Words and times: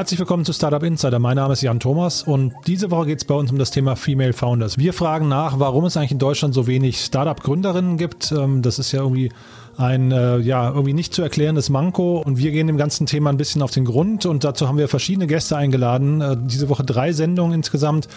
Herzlich 0.00 0.18
willkommen 0.18 0.46
zu 0.46 0.54
Startup 0.54 0.82
Insider. 0.82 1.18
Mein 1.18 1.36
Name 1.36 1.52
ist 1.52 1.60
Jan 1.60 1.78
Thomas 1.78 2.22
und 2.22 2.54
diese 2.66 2.90
Woche 2.90 3.04
geht 3.04 3.18
es 3.18 3.26
bei 3.26 3.34
uns 3.34 3.52
um 3.52 3.58
das 3.58 3.70
Thema 3.70 3.96
Female 3.96 4.32
Founders. 4.32 4.78
Wir 4.78 4.94
fragen 4.94 5.28
nach, 5.28 5.58
warum 5.58 5.84
es 5.84 5.94
eigentlich 5.94 6.12
in 6.12 6.18
Deutschland 6.18 6.54
so 6.54 6.66
wenig 6.66 7.04
Startup-Gründerinnen 7.04 7.98
gibt. 7.98 8.32
Ähm, 8.32 8.62
das 8.62 8.78
ist 8.78 8.92
ja 8.92 9.02
irgendwie 9.02 9.30
ein 9.76 10.10
äh, 10.10 10.38
ja 10.38 10.70
irgendwie 10.70 10.94
nicht 10.94 11.12
zu 11.12 11.20
erklärendes 11.20 11.68
Manko 11.68 12.16
und 12.16 12.38
wir 12.38 12.50
gehen 12.50 12.66
dem 12.66 12.78
ganzen 12.78 13.04
Thema 13.04 13.28
ein 13.28 13.36
bisschen 13.36 13.60
auf 13.60 13.72
den 13.72 13.84
Grund 13.84 14.24
und 14.24 14.42
dazu 14.42 14.68
haben 14.68 14.78
wir 14.78 14.88
verschiedene 14.88 15.26
Gäste 15.26 15.58
eingeladen. 15.58 16.22
Äh, 16.22 16.36
diese 16.46 16.70
Woche 16.70 16.82
drei 16.82 17.12
Sendungen 17.12 17.52
insgesamt. 17.52 18.08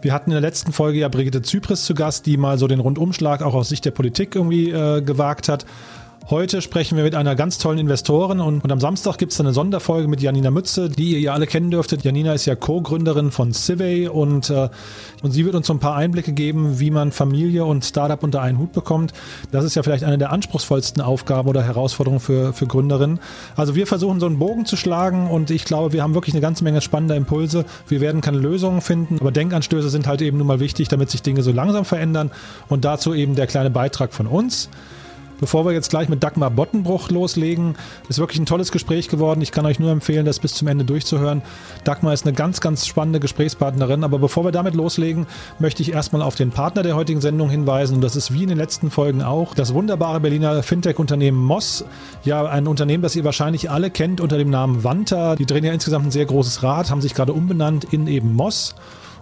Wir 0.00 0.14
hatten 0.14 0.30
in 0.30 0.34
der 0.34 0.40
letzten 0.40 0.72
Folge 0.72 1.00
ja 1.00 1.08
Brigitte 1.08 1.42
Zypris 1.42 1.84
zu 1.84 1.92
Gast, 1.92 2.24
die 2.24 2.38
mal 2.38 2.56
so 2.56 2.68
den 2.68 2.80
Rundumschlag 2.80 3.42
auch 3.42 3.52
aus 3.52 3.68
Sicht 3.68 3.84
der 3.84 3.90
Politik 3.90 4.34
irgendwie 4.34 4.70
äh, 4.70 5.02
gewagt 5.02 5.50
hat. 5.50 5.66
Heute 6.30 6.60
sprechen 6.60 6.98
wir 6.98 7.04
mit 7.04 7.14
einer 7.14 7.34
ganz 7.36 7.56
tollen 7.56 7.78
Investorin 7.78 8.40
und, 8.40 8.62
und 8.62 8.70
am 8.70 8.80
Samstag 8.80 9.16
gibt 9.16 9.32
es 9.32 9.40
eine 9.40 9.54
Sonderfolge 9.54 10.08
mit 10.08 10.20
Janina 10.20 10.50
Mütze, 10.50 10.90
die 10.90 11.12
ihr 11.12 11.20
ja 11.20 11.32
alle 11.32 11.46
kennen 11.46 11.70
dürftet. 11.70 12.04
Janina 12.04 12.34
ist 12.34 12.44
ja 12.44 12.54
Co-Gründerin 12.54 13.30
von 13.30 13.54
Civey 13.54 14.08
und, 14.08 14.50
äh, 14.50 14.68
und 15.22 15.30
sie 15.30 15.46
wird 15.46 15.54
uns 15.54 15.66
so 15.66 15.72
ein 15.72 15.78
paar 15.78 15.96
Einblicke 15.96 16.32
geben, 16.32 16.80
wie 16.80 16.90
man 16.90 17.12
Familie 17.12 17.64
und 17.64 17.82
Startup 17.82 18.22
unter 18.22 18.42
einen 18.42 18.58
Hut 18.58 18.72
bekommt. 18.72 19.14
Das 19.52 19.64
ist 19.64 19.74
ja 19.74 19.82
vielleicht 19.82 20.04
eine 20.04 20.18
der 20.18 20.30
anspruchsvollsten 20.30 21.02
Aufgaben 21.02 21.48
oder 21.48 21.62
Herausforderungen 21.62 22.20
für, 22.20 22.52
für 22.52 22.66
Gründerinnen. 22.66 23.20
Also 23.56 23.74
wir 23.74 23.86
versuchen 23.86 24.20
so 24.20 24.26
einen 24.26 24.38
Bogen 24.38 24.66
zu 24.66 24.76
schlagen 24.76 25.30
und 25.30 25.50
ich 25.50 25.64
glaube, 25.64 25.94
wir 25.94 26.02
haben 26.02 26.12
wirklich 26.12 26.34
eine 26.34 26.42
ganze 26.42 26.62
Menge 26.62 26.82
spannender 26.82 27.16
Impulse. 27.16 27.64
Wir 27.86 28.02
werden 28.02 28.20
keine 28.20 28.38
Lösungen 28.38 28.82
finden, 28.82 29.16
aber 29.18 29.30
Denkanstöße 29.30 29.88
sind 29.88 30.06
halt 30.06 30.20
eben 30.20 30.36
nun 30.36 30.46
mal 30.46 30.60
wichtig, 30.60 30.88
damit 30.88 31.08
sich 31.08 31.22
Dinge 31.22 31.42
so 31.42 31.52
langsam 31.52 31.86
verändern 31.86 32.30
und 32.68 32.84
dazu 32.84 33.14
eben 33.14 33.34
der 33.34 33.46
kleine 33.46 33.70
Beitrag 33.70 34.12
von 34.12 34.26
uns. 34.26 34.68
Bevor 35.40 35.64
wir 35.64 35.72
jetzt 35.72 35.90
gleich 35.90 36.08
mit 36.08 36.22
Dagmar 36.22 36.50
Bottenbruch 36.50 37.10
loslegen, 37.10 37.76
ist 38.08 38.18
wirklich 38.18 38.40
ein 38.40 38.46
tolles 38.46 38.72
Gespräch 38.72 39.08
geworden. 39.08 39.40
Ich 39.40 39.52
kann 39.52 39.66
euch 39.66 39.78
nur 39.78 39.92
empfehlen, 39.92 40.26
das 40.26 40.40
bis 40.40 40.54
zum 40.54 40.66
Ende 40.66 40.84
durchzuhören. 40.84 41.42
Dagmar 41.84 42.12
ist 42.12 42.26
eine 42.26 42.34
ganz, 42.34 42.60
ganz 42.60 42.86
spannende 42.86 43.20
Gesprächspartnerin. 43.20 44.02
Aber 44.02 44.18
bevor 44.18 44.44
wir 44.44 44.52
damit 44.52 44.74
loslegen, 44.74 45.26
möchte 45.58 45.82
ich 45.82 45.92
erstmal 45.92 46.22
auf 46.22 46.34
den 46.34 46.50
Partner 46.50 46.82
der 46.82 46.96
heutigen 46.96 47.20
Sendung 47.20 47.50
hinweisen. 47.50 47.96
Und 47.96 48.00
das 48.00 48.16
ist 48.16 48.32
wie 48.32 48.42
in 48.42 48.48
den 48.48 48.58
letzten 48.58 48.90
Folgen 48.90 49.22
auch 49.22 49.54
das 49.54 49.74
wunderbare 49.74 50.20
Berliner 50.20 50.62
Fintech-Unternehmen 50.62 51.38
Moss. 51.38 51.84
Ja, 52.24 52.44
ein 52.46 52.66
Unternehmen, 52.66 53.02
das 53.02 53.14
ihr 53.14 53.24
wahrscheinlich 53.24 53.70
alle 53.70 53.90
kennt 53.90 54.20
unter 54.20 54.38
dem 54.38 54.50
Namen 54.50 54.82
Vanta. 54.82 55.36
Die 55.36 55.46
drehen 55.46 55.64
ja 55.64 55.72
insgesamt 55.72 56.06
ein 56.06 56.10
sehr 56.10 56.26
großes 56.26 56.62
Rad, 56.62 56.90
haben 56.90 57.00
sich 57.00 57.14
gerade 57.14 57.32
umbenannt 57.32 57.84
in 57.92 58.08
eben 58.08 58.34
Moss. 58.34 58.74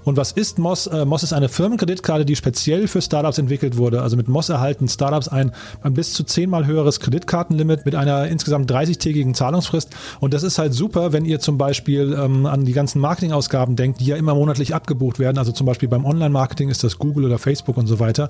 Und 0.07 0.17
was 0.17 0.31
ist 0.31 0.61
Moss? 0.61 0.87
Äh, 0.87 1.05
Moss 1.05 1.25
ist 1.25 1.33
eine 1.33 1.49
Firmenkreditkarte, 1.49 2.25
die 2.25 2.37
speziell 2.37 2.87
für 2.87 3.03
Startups 3.03 3.39
entwickelt 3.39 3.77
wurde. 3.77 4.03
Also 4.03 4.17
mit 4.17 4.29
Moss 4.29 4.49
erhalten 4.49 4.87
Startups 4.87 5.27
ein, 5.27 5.51
ein 5.83 5.95
bis 5.95 6.13
zu 6.13 6.23
zehnmal 6.23 6.65
höheres 6.65 7.01
Kreditkartenlimit 7.01 7.85
mit 7.85 7.97
einer 7.97 8.29
insgesamt 8.29 8.71
30-tägigen 8.71 9.35
Zahlungsfrist. 9.35 9.91
Und 10.21 10.33
das 10.33 10.45
ist 10.45 10.59
halt 10.59 10.75
super, 10.75 11.13
wenn 11.13 11.25
ihr 11.25 11.41
zum 11.41 11.59
Beispiel 11.59 12.17
ähm, 12.17 12.47
an 12.47 12.65
die 12.65 12.73
ganzen 12.73 13.01
Marketingausgaben 13.01 13.75
denkt, 13.75 13.99
die 13.99 14.07
ja 14.07 14.15
immer 14.15 14.37
monatlich 14.37 14.77
abgebucht 14.77 15.19
werden. 15.19 15.39
Also 15.39 15.51
zum 15.51 15.67
Beispiel 15.67 15.89
beim 15.89 16.05
Online-Marketing 16.05 16.69
ist 16.69 16.85
das 16.85 16.99
Google 16.99 17.25
oder 17.25 17.41
Facebook 17.41 17.77
und 17.77 17.89
so 17.89 17.99
weiter. 17.99 18.29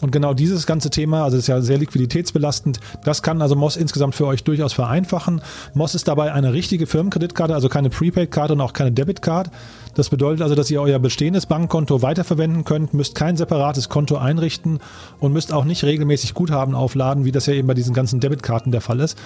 Und 0.00 0.10
genau 0.10 0.34
dieses 0.34 0.66
ganze 0.66 0.90
Thema, 0.90 1.22
also 1.22 1.36
ist 1.36 1.46
ja 1.46 1.60
sehr 1.60 1.78
liquiditätsbelastend, 1.78 2.80
das 3.04 3.22
kann 3.22 3.40
also 3.42 3.54
Moss 3.54 3.76
insgesamt 3.76 4.16
für 4.16 4.26
euch 4.26 4.42
durchaus 4.42 4.72
vereinfachen. 4.72 5.40
Moss 5.72 5.94
ist 5.94 6.08
dabei 6.08 6.32
eine 6.32 6.52
richtige 6.52 6.88
Firmenkreditkarte, 6.88 7.54
also 7.54 7.68
keine 7.68 7.90
Prepaid-Karte 7.90 8.54
und 8.54 8.60
auch 8.60 8.72
keine 8.72 8.90
Debit-Card. 8.90 9.52
Das 9.94 10.08
bedeutet 10.08 10.42
also, 10.42 10.54
dass 10.54 10.70
ihr 10.70 10.80
euer 10.80 10.98
bestehendes 10.98 11.46
Bankkonto 11.46 12.00
weiterverwenden 12.00 12.64
könnt, 12.64 12.94
müsst 12.94 13.14
kein 13.14 13.36
separates 13.36 13.88
Konto 13.88 14.16
einrichten 14.16 14.80
und 15.20 15.32
müsst 15.32 15.52
auch 15.52 15.64
nicht 15.64 15.84
regelmäßig 15.84 16.32
Guthaben 16.32 16.74
aufladen, 16.74 17.24
wie 17.24 17.32
das 17.32 17.46
ja 17.46 17.52
eben 17.52 17.68
bei 17.68 17.74
diesen 17.74 17.94
ganzen 17.94 18.18
Debitkarten 18.18 18.72
der 18.72 18.80
Fall 18.80 19.00
ist. 19.00 19.18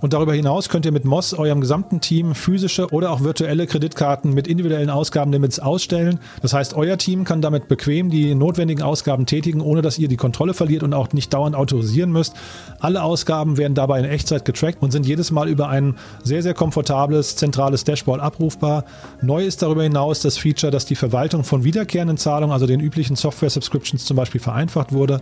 Und 0.00 0.12
darüber 0.12 0.32
hinaus 0.32 0.68
könnt 0.68 0.86
ihr 0.86 0.92
mit 0.92 1.04
Moss 1.04 1.34
eurem 1.34 1.60
gesamten 1.60 2.00
Team 2.00 2.36
physische 2.36 2.88
oder 2.92 3.10
auch 3.10 3.22
virtuelle 3.22 3.66
Kreditkarten 3.66 4.32
mit 4.32 4.46
individuellen 4.46 4.90
Ausgabenlimits 4.90 5.58
ausstellen. 5.58 6.20
Das 6.40 6.52
heißt, 6.52 6.74
euer 6.74 6.98
Team 6.98 7.24
kann 7.24 7.42
damit 7.42 7.66
bequem 7.66 8.08
die 8.08 8.36
notwendigen 8.36 8.82
Ausgaben 8.82 9.26
tätigen, 9.26 9.60
ohne 9.60 9.82
dass 9.82 9.98
ihr 9.98 10.06
die 10.06 10.16
Kontrolle 10.16 10.54
verliert 10.54 10.84
und 10.84 10.94
auch 10.94 11.12
nicht 11.12 11.34
dauernd 11.34 11.56
autorisieren 11.56 12.12
müsst. 12.12 12.34
Alle 12.78 13.02
Ausgaben 13.02 13.56
werden 13.56 13.74
dabei 13.74 13.98
in 13.98 14.04
Echtzeit 14.04 14.44
getrackt 14.44 14.82
und 14.82 14.92
sind 14.92 15.04
jedes 15.04 15.32
Mal 15.32 15.48
über 15.48 15.68
ein 15.68 15.96
sehr, 16.22 16.44
sehr 16.44 16.54
komfortables 16.54 17.34
zentrales 17.34 17.82
Dashboard 17.82 18.20
abrufbar. 18.20 18.84
Neu 19.20 19.44
ist 19.44 19.62
darüber 19.62 19.82
hinaus 19.82 20.20
das 20.20 20.38
Feature, 20.38 20.70
dass 20.70 20.86
die 20.86 20.94
Verwaltung 20.94 21.42
von 21.42 21.64
wiederkehrenden 21.64 22.18
Zahlungen, 22.18 22.52
also 22.52 22.66
den 22.66 22.80
üblichen 22.80 23.16
Software-Subscriptions 23.16 24.04
zum 24.04 24.16
Beispiel, 24.16 24.40
vereinfacht 24.40 24.92
wurde. 24.92 25.20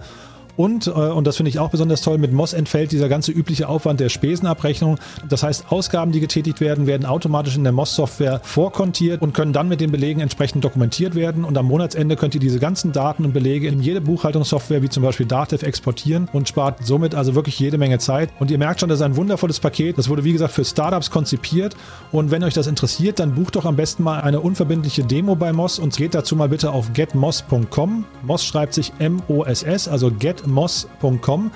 Und, 0.56 0.87
äh, 0.87 0.91
und 0.91 1.27
das 1.27 1.37
finde 1.37 1.50
ich 1.50 1.59
auch 1.59 1.71
besonders 1.71 2.00
toll, 2.00 2.19
mit 2.19 2.33
Moss 2.33 2.53
entfällt 2.53 2.93
dieser 2.93 3.09
ganze 3.09 3.33
übliche 3.33 3.69
Aufwand 3.69 4.00
der 4.00 4.09
Spesenabrechnung. 4.09 4.99
Das 5.28 5.43
heißt, 5.43 5.67
Ausgaben, 5.71 6.12
die 6.12 6.21
getätigt 6.21 6.61
werden, 6.61 6.87
werden 6.87 7.06
automatisch 7.06 7.56
in 7.56 7.65
der 7.65 7.72
Moss-Software 7.72 8.41
vorkontiert 8.43 9.22
und 9.22 9.34
können 9.34 9.53
dann 9.53 9.69
mit 9.69 9.81
den 9.81 9.93
Belegen 9.93 10.21
entsprechend 10.21 10.65
dokumentiert 10.65 11.15
werden. 11.15 11.45
Und 11.45 11.59
am 11.59 11.66
Monatsende 11.66 12.16
könnt 12.16 12.34
ihr 12.34 12.41
diese 12.41 12.59
ganzen 12.59 12.93
Daten 12.93 13.25
und 13.25 13.33
Belege 13.33 13.69
in 13.69 13.81
jede 13.81 14.00
Buchhaltungssoftware, 14.00 14.83
wie 14.83 14.89
zum 14.89 15.03
Beispiel 15.03 15.27
Datev, 15.27 15.65
exportieren 15.65 16.28
und 16.33 16.49
spart 16.49 16.84
somit 16.84 17.15
also 17.15 17.34
wirklich 17.34 17.59
jede 17.59 17.78
Menge 17.78 17.99
Zeit. 17.99 18.31
Und 18.39 18.50
ihr 18.50 18.59
merkt 18.59 18.81
schon, 18.81 18.89
das 18.89 19.00
ist 19.00 19.05
ein 19.05 19.16
wundervolles 19.16 19.61
Paket. 19.61 19.99
Das 19.99 20.09
wurde, 20.09 20.25
wie 20.25 20.33
gesagt, 20.33 20.53
für 20.53 20.65
Startups 20.65 21.11
konzipiert. 21.11 21.77
Und 22.12 22.31
wenn 22.31 22.43
euch 22.45 22.55
das 22.55 22.66
interessiert, 22.66 23.19
dann 23.19 23.34
bucht 23.34 23.56
doch 23.56 23.65
am 23.65 23.77
besten 23.77 24.03
mal 24.03 24.21
eine 24.21 24.41
unverbindliche 24.41 25.05
Demo 25.05 25.34
bei 25.34 25.53
Moss 25.53 25.78
und 25.78 25.97
geht 25.97 26.15
dazu 26.15 26.37
mal 26.37 26.49
bitte 26.49 26.71
auf 26.71 26.93
getmoss.com. 26.93 28.05
Moss 28.22 28.45
schreibt 28.45 28.75
sich 28.75 28.93
M-O-S-S, 28.99 29.89
also 29.89 30.11
get 30.11 30.46
moss.com. 30.47 31.51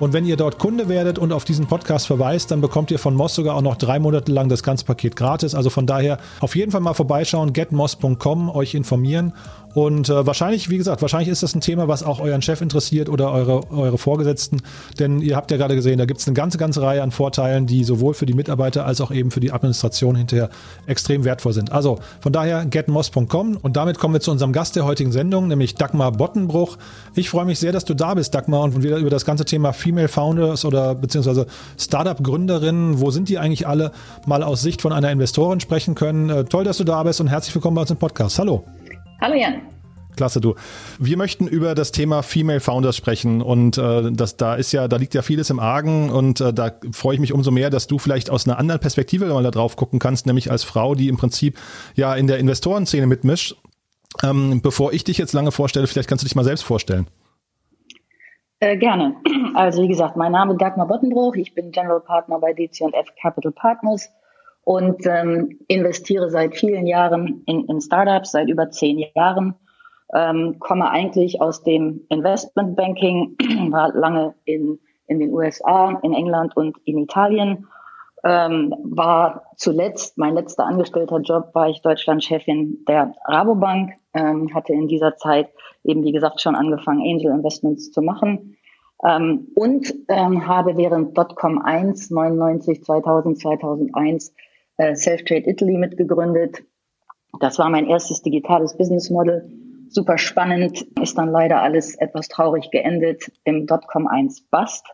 Und 0.00 0.14
wenn 0.14 0.24
ihr 0.24 0.38
dort 0.38 0.58
Kunde 0.58 0.88
werdet 0.88 1.18
und 1.18 1.30
auf 1.30 1.44
diesen 1.44 1.66
Podcast 1.66 2.06
verweist, 2.06 2.50
dann 2.50 2.62
bekommt 2.62 2.90
ihr 2.90 2.98
von 2.98 3.14
Moss 3.14 3.34
sogar 3.34 3.54
auch 3.54 3.60
noch 3.60 3.76
drei 3.76 3.98
Monate 3.98 4.32
lang 4.32 4.48
das 4.48 4.62
ganze 4.62 4.86
Paket 4.86 5.14
gratis. 5.14 5.54
Also 5.54 5.68
von 5.68 5.86
daher 5.86 6.18
auf 6.40 6.56
jeden 6.56 6.72
Fall 6.72 6.80
mal 6.80 6.94
vorbeischauen, 6.94 7.52
getmoss.com, 7.52 8.48
euch 8.48 8.74
informieren 8.74 9.34
und 9.74 10.08
äh, 10.08 10.26
wahrscheinlich, 10.26 10.68
wie 10.68 10.78
gesagt, 10.78 11.00
wahrscheinlich 11.00 11.28
ist 11.28 11.42
das 11.42 11.54
ein 11.54 11.60
Thema, 11.60 11.86
was 11.86 12.02
auch 12.02 12.18
euren 12.20 12.42
Chef 12.42 12.60
interessiert 12.60 13.08
oder 13.08 13.30
eure, 13.30 13.70
eure 13.70 13.98
Vorgesetzten. 13.98 14.62
Denn 14.98 15.20
ihr 15.20 15.36
habt 15.36 15.50
ja 15.50 15.56
gerade 15.56 15.76
gesehen, 15.76 15.98
da 15.98 16.06
gibt 16.06 16.20
es 16.20 16.26
eine 16.26 16.34
ganze, 16.34 16.58
ganze 16.58 16.82
Reihe 16.82 17.02
an 17.02 17.12
Vorteilen, 17.12 17.66
die 17.66 17.84
sowohl 17.84 18.14
für 18.14 18.26
die 18.26 18.34
Mitarbeiter 18.34 18.84
als 18.84 19.00
auch 19.00 19.12
eben 19.12 19.30
für 19.30 19.38
die 19.38 19.52
Administration 19.52 20.16
hinterher 20.16 20.50
extrem 20.86 21.24
wertvoll 21.24 21.52
sind. 21.52 21.70
Also 21.70 22.00
von 22.20 22.32
daher 22.32 22.64
getmoss.com 22.64 23.58
und 23.62 23.76
damit 23.76 23.98
kommen 23.98 24.14
wir 24.14 24.20
zu 24.20 24.32
unserem 24.32 24.52
Gast 24.52 24.74
der 24.74 24.84
heutigen 24.84 25.12
Sendung, 25.12 25.46
nämlich 25.46 25.76
Dagmar 25.76 26.12
Bottenbruch. 26.12 26.76
Ich 27.14 27.30
freue 27.30 27.44
mich 27.44 27.60
sehr, 27.60 27.70
dass 27.70 27.84
du 27.84 27.94
da 27.94 28.14
bist, 28.14 28.34
Dagmar, 28.34 28.62
und 28.62 28.82
wir 28.82 28.96
über 28.96 29.10
das 29.10 29.24
ganze 29.24 29.44
Thema 29.44 29.72
Female 29.72 30.08
Founders 30.08 30.64
oder 30.64 30.96
beziehungsweise 30.96 31.46
Startup-Gründerinnen, 31.78 33.00
wo 33.00 33.12
sind 33.12 33.28
die 33.28 33.38
eigentlich 33.38 33.68
alle, 33.68 33.92
mal 34.26 34.42
aus 34.42 34.62
Sicht 34.62 34.82
von 34.82 34.92
einer 34.92 35.10
Investorin 35.12 35.60
sprechen 35.60 35.94
können. 35.94 36.28
Äh, 36.28 36.44
toll, 36.44 36.64
dass 36.64 36.78
du 36.78 36.84
da 36.84 37.02
bist 37.04 37.20
und 37.20 37.28
herzlich 37.28 37.54
willkommen 37.54 37.76
bei 37.76 37.82
uns 37.82 37.90
im 37.90 37.98
Podcast. 37.98 38.38
Hallo. 38.38 38.64
Hallo 39.20 39.34
Jan. 39.34 39.60
Klasse, 40.16 40.40
du. 40.40 40.54
Wir 40.98 41.16
möchten 41.16 41.46
über 41.46 41.74
das 41.74 41.92
Thema 41.92 42.22
Female 42.22 42.60
Founders 42.60 42.96
sprechen 42.96 43.42
und 43.42 43.78
äh, 43.78 44.10
das, 44.12 44.36
da 44.36 44.54
ist 44.54 44.72
ja, 44.72 44.88
da 44.88 44.96
liegt 44.96 45.14
ja 45.14 45.22
vieles 45.22 45.50
im 45.50 45.60
Argen 45.60 46.10
und 46.10 46.40
äh, 46.40 46.52
da 46.52 46.72
freue 46.92 47.14
ich 47.14 47.20
mich 47.20 47.32
umso 47.32 47.50
mehr, 47.50 47.70
dass 47.70 47.86
du 47.86 47.98
vielleicht 47.98 48.30
aus 48.30 48.46
einer 48.46 48.58
anderen 48.58 48.80
Perspektive 48.80 49.26
mal 49.26 49.42
da 49.42 49.50
drauf 49.50 49.76
gucken 49.76 49.98
kannst, 49.98 50.26
nämlich 50.26 50.50
als 50.50 50.64
Frau, 50.64 50.94
die 50.94 51.08
im 51.08 51.16
Prinzip 51.16 51.58
ja 51.94 52.14
in 52.14 52.26
der 52.26 52.38
Investorenszene 52.38 53.06
mitmischt. 53.06 53.56
Ähm, 54.22 54.60
bevor 54.62 54.92
ich 54.92 55.04
dich 55.04 55.18
jetzt 55.18 55.32
lange 55.32 55.52
vorstelle, 55.52 55.86
vielleicht 55.86 56.08
kannst 56.08 56.24
du 56.24 56.26
dich 56.26 56.34
mal 56.34 56.44
selbst 56.44 56.64
vorstellen. 56.64 57.06
Äh, 58.58 58.76
gerne. 58.76 59.16
Also 59.54 59.82
wie 59.82 59.88
gesagt, 59.88 60.16
mein 60.16 60.32
Name 60.32 60.52
ist 60.52 60.60
Dagmar 60.60 60.86
Bottenbruch, 60.86 61.34
ich 61.34 61.54
bin 61.54 61.72
General 61.72 62.00
Partner 62.00 62.38
bei 62.38 62.52
DC&F 62.52 63.08
Capital 63.20 63.52
Partners 63.52 64.10
und 64.64 65.06
ähm, 65.06 65.58
investiere 65.68 66.30
seit 66.30 66.56
vielen 66.56 66.86
Jahren 66.86 67.42
in, 67.46 67.64
in 67.66 67.80
Startups, 67.80 68.32
seit 68.32 68.48
über 68.48 68.70
zehn 68.70 69.04
Jahren. 69.14 69.54
Ähm, 70.12 70.58
komme 70.58 70.90
eigentlich 70.90 71.40
aus 71.40 71.62
dem 71.62 72.04
Investmentbanking, 72.08 73.36
war 73.70 73.92
lange 73.94 74.34
in, 74.44 74.78
in 75.06 75.20
den 75.20 75.32
USA, 75.32 75.98
in 76.02 76.12
England 76.12 76.56
und 76.56 76.76
in 76.84 76.98
Italien. 76.98 77.68
Ähm, 78.22 78.74
war 78.82 79.44
zuletzt, 79.56 80.18
mein 80.18 80.34
letzter 80.34 80.66
angestellter 80.66 81.20
Job, 81.20 81.54
war 81.54 81.70
ich 81.70 81.80
Deutschlandchefin 81.80 82.84
der 82.86 83.14
Rabobank, 83.24 83.92
ähm, 84.12 84.52
hatte 84.52 84.74
in 84.74 84.88
dieser 84.88 85.16
Zeit 85.16 85.48
eben, 85.84 86.04
wie 86.04 86.12
gesagt, 86.12 86.40
schon 86.40 86.54
angefangen, 86.54 87.00
Angel 87.00 87.32
Investments 87.32 87.90
zu 87.92 88.02
machen. 88.02 88.56
Ähm, 89.06 89.48
und 89.54 89.94
ähm, 90.08 90.46
habe 90.46 90.76
während 90.76 91.16
Dotcom 91.16 91.62
1, 91.62 92.10
99, 92.10 92.84
2000, 92.84 93.38
2001 93.38 94.34
äh, 94.80 94.96
Self-Trade 94.96 95.48
Italy 95.48 95.76
mitgegründet. 95.76 96.62
Das 97.40 97.58
war 97.58 97.68
mein 97.68 97.86
erstes 97.86 98.22
digitales 98.22 98.76
Business 98.76 99.10
Model. 99.10 99.48
Super 99.88 100.16
spannend, 100.18 100.86
ist 101.02 101.18
dann 101.18 101.30
leider 101.30 101.62
alles 101.62 101.96
etwas 101.96 102.28
traurig 102.28 102.70
geendet 102.70 103.30
im 103.44 103.66
Dotcom 103.66 104.06
1 104.06 104.42
Bust. 104.50 104.86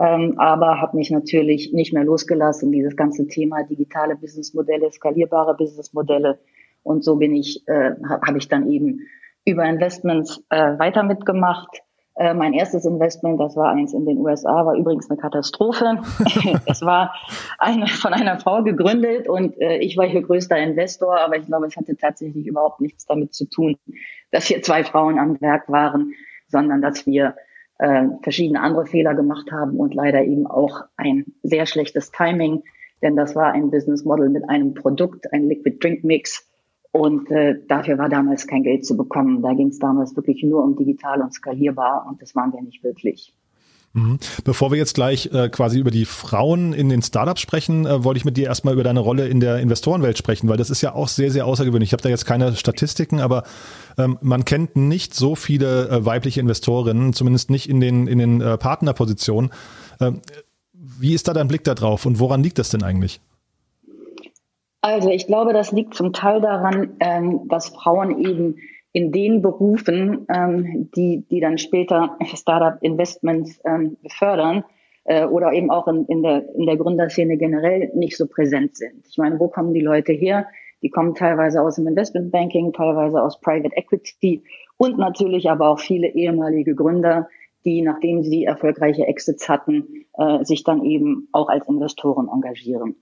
Ähm, 0.00 0.38
aber 0.38 0.80
habe 0.80 0.96
mich 0.96 1.10
natürlich 1.10 1.72
nicht 1.72 1.92
mehr 1.92 2.04
losgelassen, 2.04 2.72
dieses 2.72 2.96
ganze 2.96 3.26
Thema 3.28 3.62
digitale 3.64 4.16
Businessmodelle, 4.16 4.90
skalierbare 4.90 5.54
Businessmodelle. 5.54 6.38
Und 6.82 7.04
so 7.04 7.16
bin 7.16 7.34
ich, 7.34 7.66
äh, 7.66 7.92
habe 8.08 8.20
hab 8.26 8.36
ich 8.36 8.48
dann 8.48 8.70
eben 8.70 9.00
über 9.44 9.64
Investments 9.64 10.42
äh, 10.48 10.78
weiter 10.78 11.02
mitgemacht. 11.02 11.82
Äh, 12.18 12.32
mein 12.32 12.54
erstes 12.54 12.86
Investment, 12.86 13.38
das 13.38 13.56
war 13.56 13.72
eins 13.72 13.92
in 13.92 14.06
den 14.06 14.18
USA, 14.18 14.64
war 14.64 14.74
übrigens 14.74 15.10
eine 15.10 15.18
Katastrophe. 15.18 15.98
es 16.66 16.80
war 16.80 17.14
eine, 17.58 17.86
von 17.86 18.14
einer 18.14 18.40
Frau 18.40 18.62
gegründet 18.62 19.28
und 19.28 19.60
äh, 19.60 19.76
ich 19.78 19.98
war 19.98 20.06
hier 20.06 20.22
größter 20.22 20.56
Investor, 20.56 21.20
aber 21.20 21.36
ich 21.36 21.44
glaube, 21.44 21.66
es 21.66 21.76
hatte 21.76 21.94
tatsächlich 21.94 22.46
überhaupt 22.46 22.80
nichts 22.80 23.04
damit 23.04 23.34
zu 23.34 23.44
tun, 23.46 23.76
dass 24.30 24.46
hier 24.46 24.62
zwei 24.62 24.82
Frauen 24.82 25.18
am 25.18 25.38
Werk 25.42 25.68
waren, 25.68 26.12
sondern 26.48 26.80
dass 26.80 27.06
wir 27.06 27.36
äh, 27.78 28.04
verschiedene 28.22 28.62
andere 28.62 28.86
Fehler 28.86 29.14
gemacht 29.14 29.52
haben 29.52 29.78
und 29.78 29.92
leider 29.92 30.22
eben 30.24 30.46
auch 30.46 30.84
ein 30.96 31.26
sehr 31.42 31.66
schlechtes 31.66 32.12
Timing, 32.12 32.62
denn 33.02 33.16
das 33.16 33.36
war 33.36 33.52
ein 33.52 33.70
Business 33.70 34.06
Model 34.06 34.30
mit 34.30 34.48
einem 34.48 34.72
Produkt, 34.72 35.30
ein 35.34 35.48
Liquid 35.50 35.76
Drink 35.80 36.02
Mix, 36.02 36.48
und 36.96 37.30
äh, 37.30 37.56
dafür 37.68 37.98
war 37.98 38.08
damals 38.08 38.46
kein 38.46 38.62
Geld 38.62 38.86
zu 38.86 38.96
bekommen. 38.96 39.42
Da 39.42 39.52
ging 39.52 39.68
es 39.68 39.78
damals 39.78 40.16
wirklich 40.16 40.42
nur 40.42 40.64
um 40.64 40.76
digital 40.76 41.20
und 41.20 41.32
skalierbar 41.32 42.06
und 42.08 42.20
das 42.22 42.34
waren 42.34 42.52
wir 42.52 42.62
nicht 42.62 42.82
wirklich. 42.82 43.34
Mhm. 43.96 44.18
Bevor 44.44 44.70
wir 44.70 44.78
jetzt 44.78 44.94
gleich 44.94 45.30
äh, 45.32 45.48
quasi 45.48 45.78
über 45.78 45.90
die 45.90 46.04
Frauen 46.04 46.74
in 46.74 46.90
den 46.90 47.00
Startups 47.00 47.40
sprechen, 47.40 47.86
äh, 47.86 48.04
wollte 48.04 48.18
ich 48.18 48.26
mit 48.26 48.36
dir 48.36 48.46
erstmal 48.46 48.74
über 48.74 48.84
deine 48.84 49.00
Rolle 49.00 49.26
in 49.26 49.40
der 49.40 49.58
Investorenwelt 49.60 50.18
sprechen, 50.18 50.48
weil 50.48 50.58
das 50.58 50.68
ist 50.68 50.82
ja 50.82 50.94
auch 50.94 51.08
sehr, 51.08 51.30
sehr 51.30 51.46
außergewöhnlich. 51.46 51.88
Ich 51.88 51.92
habe 51.94 52.02
da 52.02 52.10
jetzt 52.10 52.26
keine 52.26 52.54
Statistiken, 52.56 53.20
aber 53.20 53.44
ähm, 53.96 54.18
man 54.20 54.44
kennt 54.44 54.76
nicht 54.76 55.14
so 55.14 55.34
viele 55.34 55.88
äh, 55.88 56.04
weibliche 56.04 56.40
Investorinnen, 56.40 57.14
zumindest 57.14 57.48
nicht 57.48 57.70
in 57.70 57.80
den, 57.80 58.06
in 58.06 58.18
den 58.18 58.42
äh, 58.42 58.58
Partnerpositionen. 58.58 59.50
Ähm, 60.00 60.20
wie 60.74 61.14
ist 61.14 61.26
da 61.26 61.32
dein 61.32 61.48
Blick 61.48 61.64
da 61.64 61.74
drauf 61.74 62.04
und 62.04 62.20
woran 62.20 62.42
liegt 62.42 62.58
das 62.58 62.68
denn 62.68 62.82
eigentlich? 62.82 63.20
Also 64.86 65.10
ich 65.10 65.26
glaube, 65.26 65.52
das 65.52 65.72
liegt 65.72 65.94
zum 65.94 66.12
Teil 66.12 66.40
daran, 66.40 66.96
ähm, 67.00 67.48
dass 67.48 67.70
Frauen 67.70 68.24
eben 68.24 68.58
in 68.92 69.10
den 69.10 69.42
Berufen, 69.42 70.28
ähm, 70.32 70.92
die, 70.94 71.26
die 71.28 71.40
dann 71.40 71.58
später 71.58 72.16
Startup-Investments 72.22 73.60
ähm, 73.64 73.96
befördern 74.00 74.62
äh, 75.02 75.24
oder 75.26 75.52
eben 75.52 75.72
auch 75.72 75.88
in, 75.88 76.04
in, 76.04 76.22
der, 76.22 76.54
in 76.54 76.66
der 76.66 76.76
Gründerszene 76.76 77.36
generell 77.36 77.90
nicht 77.96 78.16
so 78.16 78.28
präsent 78.28 78.76
sind. 78.76 79.04
Ich 79.08 79.18
meine, 79.18 79.40
wo 79.40 79.48
kommen 79.48 79.74
die 79.74 79.80
Leute 79.80 80.12
her? 80.12 80.46
Die 80.82 80.90
kommen 80.90 81.16
teilweise 81.16 81.62
aus 81.62 81.74
dem 81.74 81.88
Investmentbanking, 81.88 82.72
teilweise 82.72 83.20
aus 83.20 83.40
Private 83.40 83.74
Equity 83.74 84.44
und 84.76 84.98
natürlich 84.98 85.50
aber 85.50 85.68
auch 85.68 85.80
viele 85.80 86.14
ehemalige 86.14 86.76
Gründer, 86.76 87.28
die, 87.64 87.82
nachdem 87.82 88.22
sie 88.22 88.44
erfolgreiche 88.44 89.04
Exits 89.08 89.48
hatten, 89.48 90.06
äh, 90.16 90.44
sich 90.44 90.62
dann 90.62 90.84
eben 90.84 91.28
auch 91.32 91.48
als 91.48 91.68
Investoren 91.68 92.28
engagieren. 92.32 92.94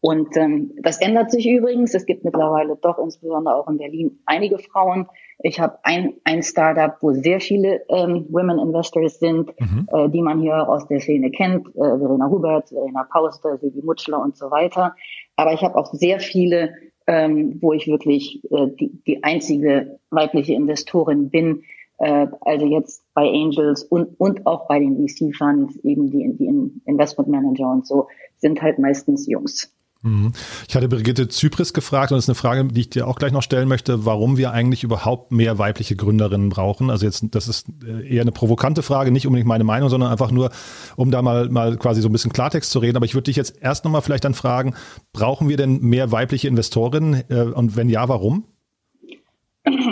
Und 0.00 0.36
ähm, 0.36 0.72
das 0.82 1.00
ändert 1.00 1.30
sich 1.30 1.48
übrigens. 1.48 1.94
Es 1.94 2.06
gibt 2.06 2.24
mittlerweile 2.24 2.76
doch 2.76 2.98
insbesondere 2.98 3.56
auch 3.56 3.68
in 3.68 3.78
Berlin 3.78 4.20
einige 4.26 4.58
Frauen. 4.58 5.06
Ich 5.38 5.58
habe 5.60 5.78
ein, 5.82 6.14
ein 6.24 6.42
Startup, 6.42 6.96
wo 7.00 7.12
sehr 7.12 7.40
viele 7.40 7.82
ähm, 7.88 8.26
Women 8.30 8.58
Investors 8.58 9.18
sind, 9.18 9.52
mhm. 9.58 9.88
äh, 9.92 10.08
die 10.08 10.22
man 10.22 10.40
hier 10.40 10.68
aus 10.68 10.86
der 10.88 11.00
Szene 11.00 11.30
kennt. 11.30 11.68
Äh, 11.68 11.72
Verena 11.98 12.28
Hubert, 12.28 12.68
Verena 12.68 13.04
Pauster, 13.10 13.58
Silvi 13.58 13.82
Mutschler 13.82 14.20
und 14.20 14.36
so 14.36 14.50
weiter. 14.50 14.94
Aber 15.36 15.52
ich 15.52 15.62
habe 15.62 15.76
auch 15.76 15.92
sehr 15.92 16.20
viele, 16.20 16.74
ähm, 17.06 17.58
wo 17.60 17.72
ich 17.72 17.86
wirklich 17.86 18.42
äh, 18.50 18.68
die, 18.78 19.02
die 19.06 19.24
einzige 19.24 19.98
weibliche 20.10 20.54
Investorin 20.54 21.30
bin. 21.30 21.62
Äh, 21.98 22.28
also 22.42 22.66
jetzt 22.66 23.04
bei 23.14 23.28
Angels 23.28 23.82
und, 23.82 24.20
und 24.20 24.46
auch 24.46 24.68
bei 24.68 24.78
den 24.78 24.96
VC-Funds, 24.96 25.76
eben 25.84 26.10
die, 26.10 26.36
die 26.36 26.46
Investment 26.84 27.28
Manager 27.28 27.70
und 27.70 27.86
so, 27.86 28.08
sind 28.38 28.62
halt 28.62 28.78
meistens 28.78 29.26
Jungs. 29.26 29.75
Mhm. 30.06 30.32
Ich 30.68 30.76
hatte 30.76 30.88
Brigitte 30.88 31.26
Zypris 31.26 31.72
gefragt 31.72 32.12
und 32.12 32.16
das 32.16 32.24
ist 32.24 32.28
eine 32.28 32.36
Frage, 32.36 32.64
die 32.66 32.82
ich 32.82 32.90
dir 32.90 33.08
auch 33.08 33.16
gleich 33.16 33.32
noch 33.32 33.42
stellen 33.42 33.68
möchte, 33.68 34.06
warum 34.06 34.36
wir 34.36 34.52
eigentlich 34.52 34.84
überhaupt 34.84 35.32
mehr 35.32 35.58
weibliche 35.58 35.96
Gründerinnen 35.96 36.48
brauchen. 36.48 36.90
Also 36.90 37.06
jetzt, 37.06 37.24
das 37.32 37.48
ist 37.48 37.66
äh, 37.84 38.08
eher 38.08 38.22
eine 38.22 38.30
provokante 38.30 38.82
Frage, 38.82 39.10
nicht 39.10 39.26
unbedingt 39.26 39.48
meine 39.48 39.64
Meinung, 39.64 39.88
sondern 39.88 40.12
einfach 40.12 40.30
nur, 40.30 40.50
um 40.94 41.10
da 41.10 41.22
mal, 41.22 41.48
mal 41.48 41.76
quasi 41.76 42.00
so 42.02 42.08
ein 42.08 42.12
bisschen 42.12 42.32
Klartext 42.32 42.70
zu 42.70 42.78
reden. 42.78 42.96
Aber 42.96 43.04
ich 43.06 43.14
würde 43.14 43.24
dich 43.24 43.36
jetzt 43.36 43.60
erst 43.60 43.84
nochmal 43.84 44.02
vielleicht 44.02 44.24
dann 44.24 44.34
fragen, 44.34 44.74
brauchen 45.12 45.48
wir 45.48 45.56
denn 45.56 45.80
mehr 45.80 46.12
weibliche 46.12 46.46
Investorinnen 46.46 47.24
äh, 47.28 47.40
und 47.40 47.76
wenn 47.76 47.88
ja, 47.88 48.08
warum? 48.08 48.44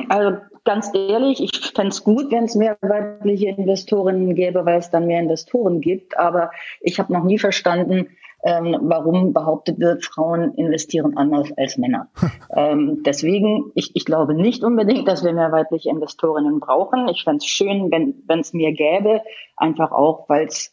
Also 0.09 0.39
ganz 0.63 0.93
ehrlich, 0.95 1.43
ich 1.43 1.73
fände 1.75 1.91
es 1.91 2.05
gut, 2.05 2.31
wenn 2.31 2.45
es 2.45 2.55
mehr 2.55 2.79
weibliche 2.81 3.49
Investorinnen 3.49 4.37
gäbe, 4.37 4.65
weil 4.65 4.79
es 4.79 4.91
dann 4.91 5.09
mehr 5.09 5.21
Investoren 5.21 5.81
gibt. 5.81 6.17
Aber 6.17 6.53
ich 6.81 7.01
habe 7.01 7.13
noch 7.13 7.25
nie 7.25 7.39
verstanden, 7.39 8.07
ähm, 8.45 8.77
warum 8.83 9.33
behauptet 9.33 9.81
wird, 9.81 10.05
Frauen 10.05 10.53
investieren 10.55 11.17
anders 11.17 11.51
als 11.57 11.79
Männer. 11.79 12.09
ähm, 12.55 13.03
deswegen, 13.05 13.73
ich, 13.75 13.97
ich 13.97 14.05
glaube 14.05 14.35
nicht 14.35 14.63
unbedingt, 14.63 15.09
dass 15.09 15.25
wir 15.25 15.33
mehr 15.33 15.51
weibliche 15.51 15.91
Investorinnen 15.91 16.61
brauchen. 16.61 17.09
Ich 17.09 17.25
fände 17.25 17.39
es 17.39 17.47
schön, 17.47 17.91
wenn 17.91 18.41
es 18.41 18.53
mehr 18.53 18.73
gäbe, 18.73 19.23
einfach 19.57 19.93
auch, 19.93 20.29
weil 20.29 20.47
es 20.47 20.73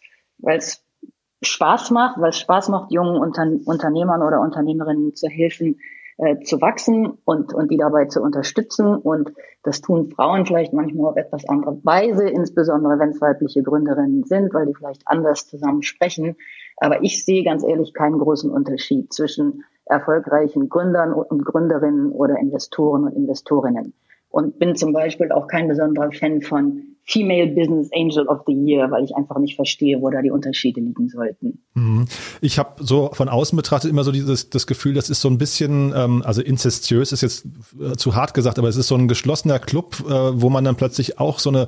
Spaß 1.41 1.91
macht, 1.91 2.19
weil 2.19 2.29
es 2.29 2.39
Spaß 2.39 2.69
macht, 2.69 2.91
jungen 2.91 3.17
Unter 3.17 3.47
Unternehmern 3.65 4.21
oder 4.21 4.41
Unternehmerinnen 4.41 5.15
zu 5.15 5.27
helfen, 5.27 5.79
äh, 6.17 6.39
zu 6.41 6.61
wachsen 6.61 7.17
und, 7.25 7.53
und 7.53 7.71
die 7.71 7.77
dabei 7.77 8.05
zu 8.05 8.21
unterstützen. 8.21 8.95
Und 8.95 9.33
das 9.63 9.81
tun 9.81 10.11
Frauen 10.11 10.45
vielleicht 10.45 10.73
manchmal 10.73 11.11
auf 11.11 11.17
etwas 11.17 11.47
andere 11.47 11.79
Weise, 11.83 12.27
insbesondere 12.27 12.99
wenn 12.99 13.09
es 13.09 13.21
weibliche 13.21 13.63
Gründerinnen 13.63 14.23
sind, 14.25 14.53
weil 14.53 14.67
die 14.67 14.75
vielleicht 14.75 15.07
anders 15.07 15.47
zusammen 15.47 15.81
sprechen. 15.81 16.35
Aber 16.81 17.03
ich 17.03 17.23
sehe 17.23 17.43
ganz 17.43 17.63
ehrlich 17.63 17.93
keinen 17.93 18.17
großen 18.17 18.49
Unterschied 18.49 19.13
zwischen 19.13 19.63
erfolgreichen 19.85 20.67
Gründern 20.67 21.13
und 21.13 21.45
Gründerinnen 21.45 22.11
oder 22.11 22.37
Investoren 22.39 23.03
und 23.03 23.13
Investorinnen. 23.13 23.93
Und 24.29 24.57
bin 24.57 24.75
zum 24.75 24.91
Beispiel 24.91 25.31
auch 25.31 25.47
kein 25.47 25.67
besonderer 25.67 26.11
Fan 26.11 26.41
von 26.41 26.95
Female 27.03 27.47
Business 27.47 27.89
Angel 27.93 28.27
of 28.27 28.39
the 28.47 28.53
Year, 28.53 28.89
weil 28.89 29.03
ich 29.03 29.15
einfach 29.15 29.37
nicht 29.37 29.55
verstehe, 29.55 30.01
wo 30.01 30.09
da 30.09 30.21
die 30.21 30.31
Unterschiede 30.31 30.79
liegen 30.79 31.07
sollten. 31.07 31.61
Mhm. 31.75 32.05
Ich 32.39 32.57
habe 32.57 32.83
so 32.83 33.11
von 33.13 33.29
außen 33.29 33.55
betrachtet 33.55 33.91
immer 33.91 34.03
so 34.03 34.11
dieses 34.11 34.49
das 34.49 34.65
Gefühl, 34.65 34.95
das 34.95 35.09
ist 35.09 35.21
so 35.21 35.29
ein 35.29 35.37
bisschen, 35.37 35.93
ähm, 35.95 36.23
also 36.25 36.41
inzestiös 36.41 37.11
ist 37.11 37.21
jetzt 37.21 37.45
äh, 37.79 37.95
zu 37.95 38.15
hart 38.15 38.33
gesagt, 38.33 38.57
aber 38.57 38.69
es 38.69 38.77
ist 38.77 38.87
so 38.87 38.95
ein 38.95 39.07
geschlossener 39.07 39.59
Club, 39.59 39.97
äh, 40.07 40.11
wo 40.41 40.49
man 40.49 40.63
dann 40.63 40.77
plötzlich 40.77 41.19
auch 41.19 41.37
so 41.37 41.49
eine 41.49 41.67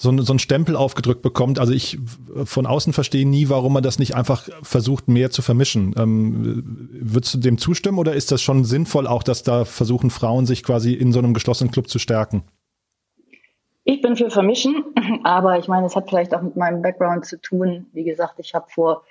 so, 0.00 0.16
so 0.22 0.32
einen 0.32 0.38
Stempel 0.38 0.76
aufgedrückt 0.76 1.20
bekommt. 1.20 1.58
Also 1.58 1.74
ich 1.74 1.98
von 2.44 2.64
außen 2.64 2.94
verstehe 2.94 3.28
nie, 3.28 3.50
warum 3.50 3.74
man 3.74 3.82
das 3.82 3.98
nicht 3.98 4.14
einfach 4.14 4.48
versucht, 4.62 5.08
mehr 5.08 5.30
zu 5.30 5.42
vermischen. 5.42 5.94
Ähm, 5.98 6.88
würdest 6.90 7.34
du 7.34 7.38
dem 7.38 7.58
zustimmen 7.58 7.98
oder 7.98 8.14
ist 8.14 8.32
das 8.32 8.40
schon 8.40 8.64
sinnvoll 8.64 9.06
auch, 9.06 9.22
dass 9.22 9.42
da 9.42 9.66
versuchen 9.66 10.08
Frauen 10.08 10.46
sich 10.46 10.62
quasi 10.62 10.94
in 10.94 11.12
so 11.12 11.18
einem 11.18 11.34
geschlossenen 11.34 11.70
Club 11.70 11.88
zu 11.88 11.98
stärken? 11.98 12.44
Ich 13.84 14.00
bin 14.00 14.16
für 14.16 14.30
Vermischen, 14.30 14.84
aber 15.24 15.58
ich 15.58 15.68
meine, 15.68 15.86
es 15.86 15.96
hat 15.96 16.08
vielleicht 16.08 16.34
auch 16.34 16.42
mit 16.42 16.56
meinem 16.56 16.80
Background 16.80 17.26
zu 17.26 17.38
tun. 17.38 17.86
Wie 17.92 18.04
gesagt, 18.04 18.34
ich 18.38 18.54
habe 18.54 18.66
vor 18.70 19.02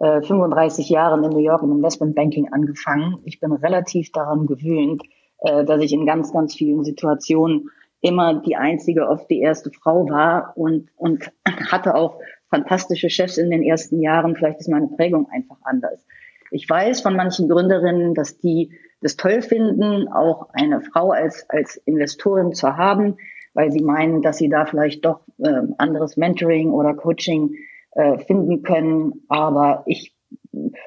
äh, 0.00 0.20
35 0.20 0.88
Jahren 0.88 1.22
in 1.22 1.30
New 1.30 1.38
York 1.44 1.62
im 1.62 1.70
Investmentbanking 1.70 2.52
angefangen. 2.52 3.18
Ich 3.24 3.38
bin 3.38 3.52
relativ 3.52 4.10
daran 4.10 4.46
gewöhnt, 4.46 5.04
äh, 5.38 5.64
dass 5.64 5.80
ich 5.80 5.92
in 5.92 6.06
ganz, 6.06 6.32
ganz 6.32 6.56
vielen 6.56 6.84
Situationen 6.84 7.70
immer 8.04 8.42
die 8.42 8.56
einzige, 8.56 9.08
oft 9.08 9.30
die 9.30 9.40
erste 9.40 9.70
Frau 9.70 10.08
war 10.10 10.52
und, 10.56 10.90
und 10.96 11.32
hatte 11.46 11.94
auch 11.94 12.20
fantastische 12.50 13.08
Chefs 13.08 13.38
in 13.38 13.50
den 13.50 13.62
ersten 13.62 14.00
Jahren. 14.02 14.36
Vielleicht 14.36 14.60
ist 14.60 14.68
meine 14.68 14.88
Prägung 14.88 15.26
einfach 15.30 15.56
anders. 15.62 16.04
Ich 16.50 16.68
weiß 16.68 17.00
von 17.00 17.16
manchen 17.16 17.48
Gründerinnen, 17.48 18.14
dass 18.14 18.38
die 18.38 18.72
das 19.00 19.16
toll 19.16 19.40
finden, 19.40 20.08
auch 20.08 20.50
eine 20.52 20.82
Frau 20.82 21.12
als, 21.12 21.48
als 21.48 21.76
Investorin 21.76 22.52
zu 22.52 22.76
haben, 22.76 23.16
weil 23.54 23.72
sie 23.72 23.82
meinen, 23.82 24.20
dass 24.20 24.36
sie 24.36 24.50
da 24.50 24.66
vielleicht 24.66 25.04
doch 25.04 25.20
äh, 25.38 25.62
anderes 25.78 26.18
Mentoring 26.18 26.72
oder 26.72 26.94
Coaching 26.94 27.54
äh, 27.92 28.18
finden 28.18 28.62
können. 28.62 29.22
Aber 29.28 29.82
ich 29.86 30.13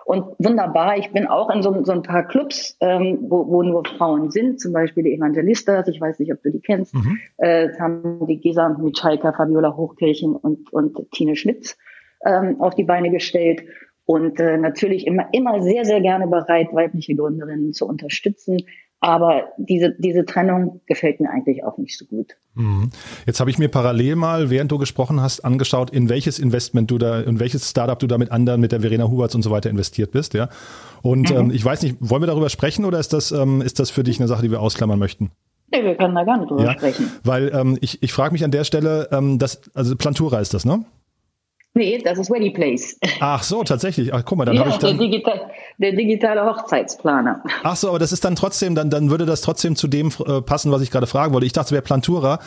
und 0.05 0.25
wunderbar, 0.39 0.97
ich 0.97 1.11
bin 1.11 1.27
auch 1.27 1.49
in 1.49 1.61
so, 1.61 1.83
so 1.83 1.91
ein 1.91 2.01
paar 2.01 2.27
Clubs, 2.27 2.77
ähm, 2.81 3.19
wo, 3.29 3.47
wo 3.47 3.63
nur 3.63 3.83
Frauen 3.85 4.31
sind, 4.31 4.59
zum 4.59 4.73
Beispiel 4.73 5.03
die 5.03 5.13
Evangelistas, 5.13 5.87
ich 5.87 5.99
weiß 5.99 6.19
nicht, 6.19 6.31
ob 6.31 6.41
du 6.43 6.51
die 6.51 6.61
kennst, 6.61 6.93
mhm. 6.93 7.19
äh, 7.37 7.69
haben 7.79 8.25
die 8.27 8.39
Gesa 8.39 8.69
Michalka, 8.69 9.33
Fabiola 9.33 9.75
Hochkirchen 9.75 10.35
und, 10.35 10.71
und 10.71 11.11
Tine 11.11 11.35
Schmitz 11.35 11.77
ähm, 12.25 12.59
auf 12.59 12.75
die 12.75 12.83
Beine 12.83 13.11
gestellt 13.11 13.63
und 14.05 14.39
äh, 14.39 14.57
natürlich 14.57 15.05
immer, 15.05 15.27
immer 15.33 15.61
sehr, 15.61 15.83
sehr 15.83 15.99
gerne 16.01 16.27
bereit, 16.27 16.69
weibliche 16.71 17.15
Gründerinnen 17.15 17.73
zu 17.73 17.85
unterstützen. 17.85 18.57
Aber 18.99 19.43
diese, 19.57 19.93
diese 19.99 20.25
Trennung 20.25 20.81
gefällt 20.87 21.19
mir 21.19 21.29
eigentlich 21.29 21.63
auch 21.63 21.77
nicht 21.77 21.97
so 21.97 22.05
gut. 22.05 22.35
Mhm. 22.55 22.89
Jetzt 23.27 23.39
habe 23.39 23.51
ich 23.51 23.59
mir 23.59 23.69
parallel 23.69 24.15
mal, 24.15 24.49
während 24.49 24.71
du 24.71 24.79
gesprochen 24.79 25.21
hast, 25.21 25.45
angeschaut, 25.45 25.91
in 25.91 26.09
welches 26.09 26.39
Investment 26.39 26.89
du 26.89 26.97
da, 26.97 27.21
in 27.21 27.39
welches 27.39 27.69
Startup 27.69 27.99
du 27.99 28.07
da 28.07 28.17
mit 28.17 28.31
anderen, 28.31 28.59
mit 28.59 28.71
der 28.71 28.81
Verena 28.81 29.07
Huberts 29.07 29.35
und 29.35 29.43
so 29.43 29.51
weiter 29.51 29.69
investiert 29.69 30.11
bist, 30.11 30.33
ja. 30.33 30.49
Und 31.03 31.29
mhm. 31.29 31.37
ähm, 31.37 31.51
ich 31.51 31.63
weiß 31.63 31.83
nicht, 31.83 31.97
wollen 31.99 32.23
wir 32.23 32.27
darüber 32.27 32.49
sprechen 32.49 32.85
oder 32.85 32.99
ist 32.99 33.13
das, 33.13 33.31
ähm, 33.31 33.61
ist 33.61 33.79
das 33.79 33.91
für 33.91 34.03
dich 34.03 34.19
eine 34.19 34.27
Sache, 34.27 34.41
die 34.41 34.51
wir 34.51 34.61
ausklammern 34.61 34.97
möchten? 34.97 35.31
Nee, 35.71 35.83
wir 35.83 35.95
können 35.95 36.15
da 36.15 36.23
gar 36.23 36.37
nicht 36.37 36.49
drüber 36.49 36.63
ja, 36.63 36.73
sprechen. 36.73 37.11
Weil 37.23 37.51
ähm, 37.53 37.77
ich, 37.81 38.01
ich 38.01 38.13
frage 38.13 38.31
mich 38.31 38.43
an 38.43 38.51
der 38.51 38.63
Stelle, 38.63 39.09
ähm, 39.11 39.37
das, 39.37 39.61
also 39.73 39.95
Plantura 39.95 40.39
ist 40.39 40.53
das, 40.53 40.65
ne? 40.65 40.85
Nee, 41.77 42.01
das 42.03 42.17
ist 42.17 42.31
Ready 42.31 42.49
Place. 42.49 42.97
Ach 43.19 43.43
so, 43.43 43.63
tatsächlich. 43.63 44.11
Ach, 44.11 44.23
guck 44.25 44.39
mal, 44.39 44.45
dann 44.45 44.55
ja, 44.55 44.61
habe 44.61 44.71
ich 44.71 44.77
dann. 44.77 44.97
Der, 44.97 45.07
Digital, 45.07 45.41
der 45.77 45.91
digitale 45.91 46.43
Hochzeitsplaner. 46.43 47.43
Ach 47.63 47.75
so, 47.75 47.89
aber 47.89 47.99
das 47.99 48.11
ist 48.11 48.25
dann 48.25 48.35
trotzdem, 48.35 48.73
dann, 48.73 48.89
dann 48.89 49.11
würde 49.11 49.27
das 49.27 49.41
trotzdem 49.41 49.75
zu 49.75 49.87
dem 49.87 50.11
äh, 50.25 50.41
passen, 50.41 50.71
was 50.71 50.81
ich 50.81 50.89
gerade 50.89 51.05
fragen 51.05 51.33
wollte. 51.33 51.45
Ich 51.45 51.53
dachte, 51.53 51.67
es 51.67 51.71
wäre 51.73 51.83
Plantura, 51.83 52.39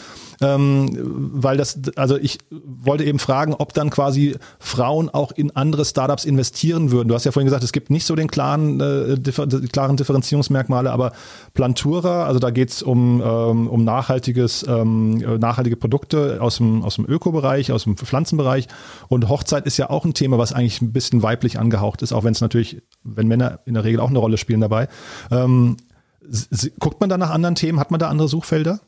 ähm, 0.42 0.88
weil 1.32 1.56
das, 1.56 1.78
also 1.94 2.16
ich 2.16 2.38
wollte 2.50 3.04
eben 3.04 3.20
fragen, 3.20 3.54
ob 3.54 3.72
dann 3.72 3.90
quasi 3.90 4.36
Frauen 4.58 5.08
auch 5.08 5.30
in 5.30 5.54
andere 5.54 5.84
Startups 5.84 6.24
investieren 6.24 6.90
würden. 6.90 7.06
Du 7.06 7.14
hast 7.14 7.24
ja 7.24 7.30
vorhin 7.30 7.46
gesagt, 7.46 7.62
es 7.62 7.72
gibt 7.72 7.88
nicht 7.88 8.06
so 8.06 8.16
den 8.16 8.28
klaren, 8.28 8.80
äh, 8.80 9.16
differ, 9.16 9.46
klaren 9.46 9.96
Differenzierungsmerkmale, 9.96 10.90
aber 10.90 11.12
Plantura, 11.54 12.24
also 12.24 12.40
da 12.40 12.50
geht's 12.50 12.82
um, 12.82 13.22
ähm, 13.24 13.68
um 13.68 13.84
nachhaltiges, 13.84 14.66
ähm, 14.68 15.18
nachhaltige 15.38 15.76
Produkte 15.76 16.38
aus 16.40 16.56
dem, 16.56 16.82
aus 16.82 16.96
dem 16.96 17.06
Ökobereich, 17.08 17.70
aus 17.70 17.84
dem 17.84 17.96
Pflanzenbereich 17.96 18.66
und 19.08 19.19
Hochzeit 19.28 19.66
ist 19.66 19.76
ja 19.76 19.90
auch 19.90 20.04
ein 20.04 20.14
Thema, 20.14 20.38
was 20.38 20.52
eigentlich 20.52 20.80
ein 20.80 20.92
bisschen 20.92 21.22
weiblich 21.22 21.58
angehaucht 21.58 22.02
ist, 22.02 22.12
auch 22.12 22.24
wenn 22.24 22.32
es 22.32 22.40
natürlich, 22.40 22.82
wenn 23.02 23.28
Männer 23.28 23.60
in 23.64 23.74
der 23.74 23.84
Regel 23.84 24.00
auch 24.00 24.10
eine 24.10 24.18
Rolle 24.18 24.38
spielen 24.38 24.60
dabei. 24.60 24.88
Ähm, 25.30 25.76
guckt 26.78 27.00
man 27.00 27.08
da 27.08 27.18
nach 27.18 27.30
anderen 27.30 27.54
Themen? 27.54 27.80
Hat 27.80 27.90
man 27.90 28.00
da 28.00 28.08
andere 28.08 28.28
Suchfelder? 28.28 28.80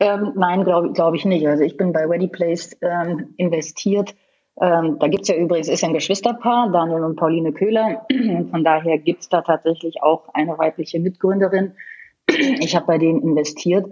Ähm, 0.00 0.32
nein, 0.34 0.64
glaube 0.64 0.92
glaub 0.92 1.14
ich 1.14 1.24
nicht. 1.24 1.46
Also 1.46 1.62
ich 1.62 1.76
bin 1.76 1.92
bei 1.92 2.06
Ready 2.06 2.28
Place 2.28 2.76
ähm, 2.80 3.34
investiert. 3.36 4.14
Ähm, 4.60 4.98
da 4.98 5.06
es 5.06 5.28
ja 5.28 5.36
übrigens, 5.36 5.68
ist 5.68 5.84
ein 5.84 5.92
Geschwisterpaar, 5.92 6.70
Daniel 6.72 7.04
und 7.04 7.16
Pauline 7.16 7.52
Köhler. 7.52 8.06
Von 8.50 8.64
daher 8.64 8.98
gibt 8.98 9.22
es 9.22 9.28
da 9.28 9.42
tatsächlich 9.42 10.02
auch 10.02 10.28
eine 10.34 10.58
weibliche 10.58 11.00
Mitgründerin. 11.00 11.74
Ich 12.26 12.76
habe 12.76 12.86
bei 12.86 12.98
denen 12.98 13.22
investiert, 13.22 13.86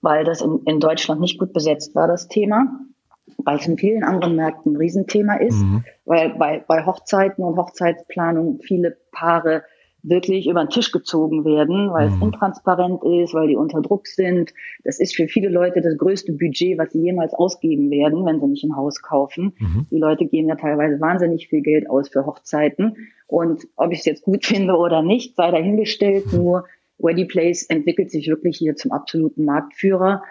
weil 0.00 0.24
das 0.24 0.40
in, 0.42 0.62
in 0.66 0.80
Deutschland 0.80 1.20
nicht 1.20 1.38
gut 1.38 1.52
besetzt 1.52 1.94
war, 1.94 2.08
das 2.08 2.28
Thema 2.28 2.68
weil 3.38 3.58
es 3.58 3.66
in 3.66 3.78
vielen 3.78 4.02
anderen 4.02 4.36
Märkten 4.36 4.72
ein 4.72 4.76
Riesenthema 4.76 5.36
ist, 5.36 5.62
mhm. 5.62 5.84
weil 6.04 6.30
bei, 6.30 6.64
bei 6.66 6.84
Hochzeiten 6.84 7.44
und 7.44 7.56
Hochzeitsplanung 7.56 8.60
viele 8.62 8.96
Paare 9.12 9.62
wirklich 10.02 10.46
über 10.46 10.64
den 10.64 10.70
Tisch 10.70 10.92
gezogen 10.92 11.44
werden, 11.44 11.92
weil 11.92 12.08
mhm. 12.08 12.14
es 12.14 12.22
intransparent 12.22 13.02
ist, 13.04 13.34
weil 13.34 13.48
die 13.48 13.56
unter 13.56 13.80
Druck 13.80 14.06
sind. 14.06 14.52
Das 14.84 15.00
ist 15.00 15.14
für 15.14 15.26
viele 15.26 15.48
Leute 15.48 15.80
das 15.80 15.96
größte 15.98 16.32
Budget, 16.32 16.78
was 16.78 16.92
sie 16.92 17.02
jemals 17.02 17.34
ausgeben 17.34 17.90
werden, 17.90 18.24
wenn 18.24 18.40
sie 18.40 18.46
nicht 18.46 18.64
ein 18.64 18.76
Haus 18.76 19.02
kaufen. 19.02 19.54
Mhm. 19.58 19.86
Die 19.90 19.98
Leute 19.98 20.26
geben 20.26 20.48
ja 20.48 20.56
teilweise 20.56 21.00
wahnsinnig 21.00 21.48
viel 21.48 21.62
Geld 21.62 21.90
aus 21.90 22.08
für 22.08 22.26
Hochzeiten. 22.26 23.08
Und 23.26 23.66
ob 23.76 23.92
ich 23.92 24.00
es 24.00 24.04
jetzt 24.04 24.22
gut 24.22 24.44
finde 24.46 24.76
oder 24.76 25.02
nicht, 25.02 25.36
sei 25.36 25.50
dahingestellt. 25.50 26.32
Mhm. 26.32 26.38
Nur 26.38 26.64
Ready 27.02 27.26
Place 27.26 27.64
entwickelt 27.64 28.10
sich 28.10 28.28
wirklich 28.28 28.56
hier 28.56 28.76
zum 28.76 28.92
absoluten 28.92 29.44
Marktführer. 29.44 30.22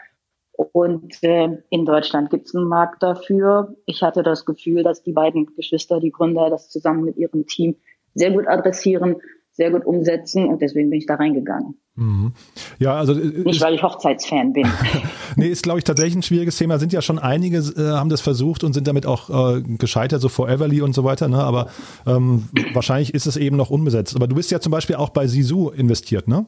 Und 0.58 1.24
äh, 1.24 1.50
in 1.70 1.86
Deutschland 1.86 2.32
gibt 2.32 2.48
es 2.48 2.56
einen 2.56 2.68
Markt 2.68 3.04
dafür. 3.04 3.76
Ich 3.86 4.02
hatte 4.02 4.24
das 4.24 4.44
Gefühl, 4.44 4.84
dass 4.84 5.04
die 5.04 5.14
beiden 5.14 5.46
Geschwister, 5.56 6.00
die 6.00 6.12
Gründer, 6.12 6.50
das 6.50 6.70
zusammen 6.70 7.04
mit 7.04 7.18
ihrem 7.18 7.46
Team 7.46 7.76
sehr 8.16 8.32
gut 8.32 8.48
adressieren, 8.48 9.18
sehr 9.52 9.72
gut 9.72 9.86
umsetzen 9.86 10.48
und 10.48 10.62
deswegen 10.62 10.90
bin 10.90 11.00
ich 11.00 11.06
da 11.06 11.16
reingegangen. 11.16 11.76
Mhm. 11.96 12.34
Ja, 12.80 12.96
also 12.96 13.14
äh, 13.14 13.44
nicht, 13.44 13.62
weil 13.62 13.74
ich 13.74 13.84
Hochzeitsfan 13.84 14.54
bin. 14.54 14.68
nee, 15.36 15.48
ist 15.48 15.64
glaube 15.64 15.80
ich 15.80 15.84
tatsächlich 15.84 16.16
ein 16.16 16.24
schwieriges 16.24 16.58
Thema. 16.58 16.80
Sind 16.80 16.94
ja 16.94 17.02
schon 17.02 17.18
einige 17.18 17.58
äh, 17.58 17.92
haben 17.92 18.10
das 18.10 18.22
versucht 18.22 18.64
und 18.64 18.74
sind 18.74 18.88
damit 18.88 19.06
auch 19.06 19.58
äh, 19.58 19.62
gescheitert, 19.62 20.22
so 20.22 20.30
Foreverly 20.30 20.82
und 20.82 20.94
so 20.94 21.04
weiter. 21.04 21.28
Ne? 21.28 21.40
Aber 21.40 21.70
ähm, 22.06 22.50
wahrscheinlich 22.74 23.14
ist 23.14 23.26
es 23.26 23.36
eben 23.38 23.58
noch 23.58 23.72
unbesetzt. 23.72 24.16
Aber 24.16 24.28
du 24.28 24.36
bist 24.36 24.52
ja 24.52 24.60
zum 24.60 24.72
Beispiel 24.72 24.96
auch 24.96 25.10
bei 25.10 25.28
Sisu 25.28 25.70
investiert, 25.70 26.28
ne? 26.28 26.46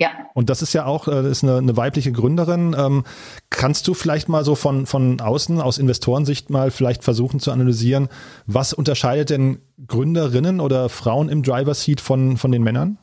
Ja. 0.00 0.12
Und 0.32 0.48
das 0.48 0.62
ist 0.62 0.72
ja 0.72 0.86
auch 0.86 1.08
äh, 1.08 1.30
ist 1.30 1.44
eine, 1.44 1.58
eine 1.58 1.76
weibliche 1.76 2.10
Gründerin. 2.10 2.74
Ähm, 2.76 3.04
kannst 3.50 3.86
du 3.86 3.92
vielleicht 3.92 4.30
mal 4.30 4.44
so 4.44 4.54
von, 4.54 4.86
von 4.86 5.20
außen, 5.20 5.60
aus 5.60 5.76
Investorensicht 5.76 6.48
mal 6.48 6.70
vielleicht 6.70 7.04
versuchen 7.04 7.38
zu 7.38 7.52
analysieren, 7.52 8.08
was 8.46 8.72
unterscheidet 8.72 9.28
denn 9.28 9.58
Gründerinnen 9.86 10.60
oder 10.60 10.88
Frauen 10.88 11.28
im 11.28 11.42
Driver 11.42 11.74
Seat 11.74 12.00
von, 12.00 12.38
von 12.38 12.50
den 12.50 12.62
Männern? 12.62 12.96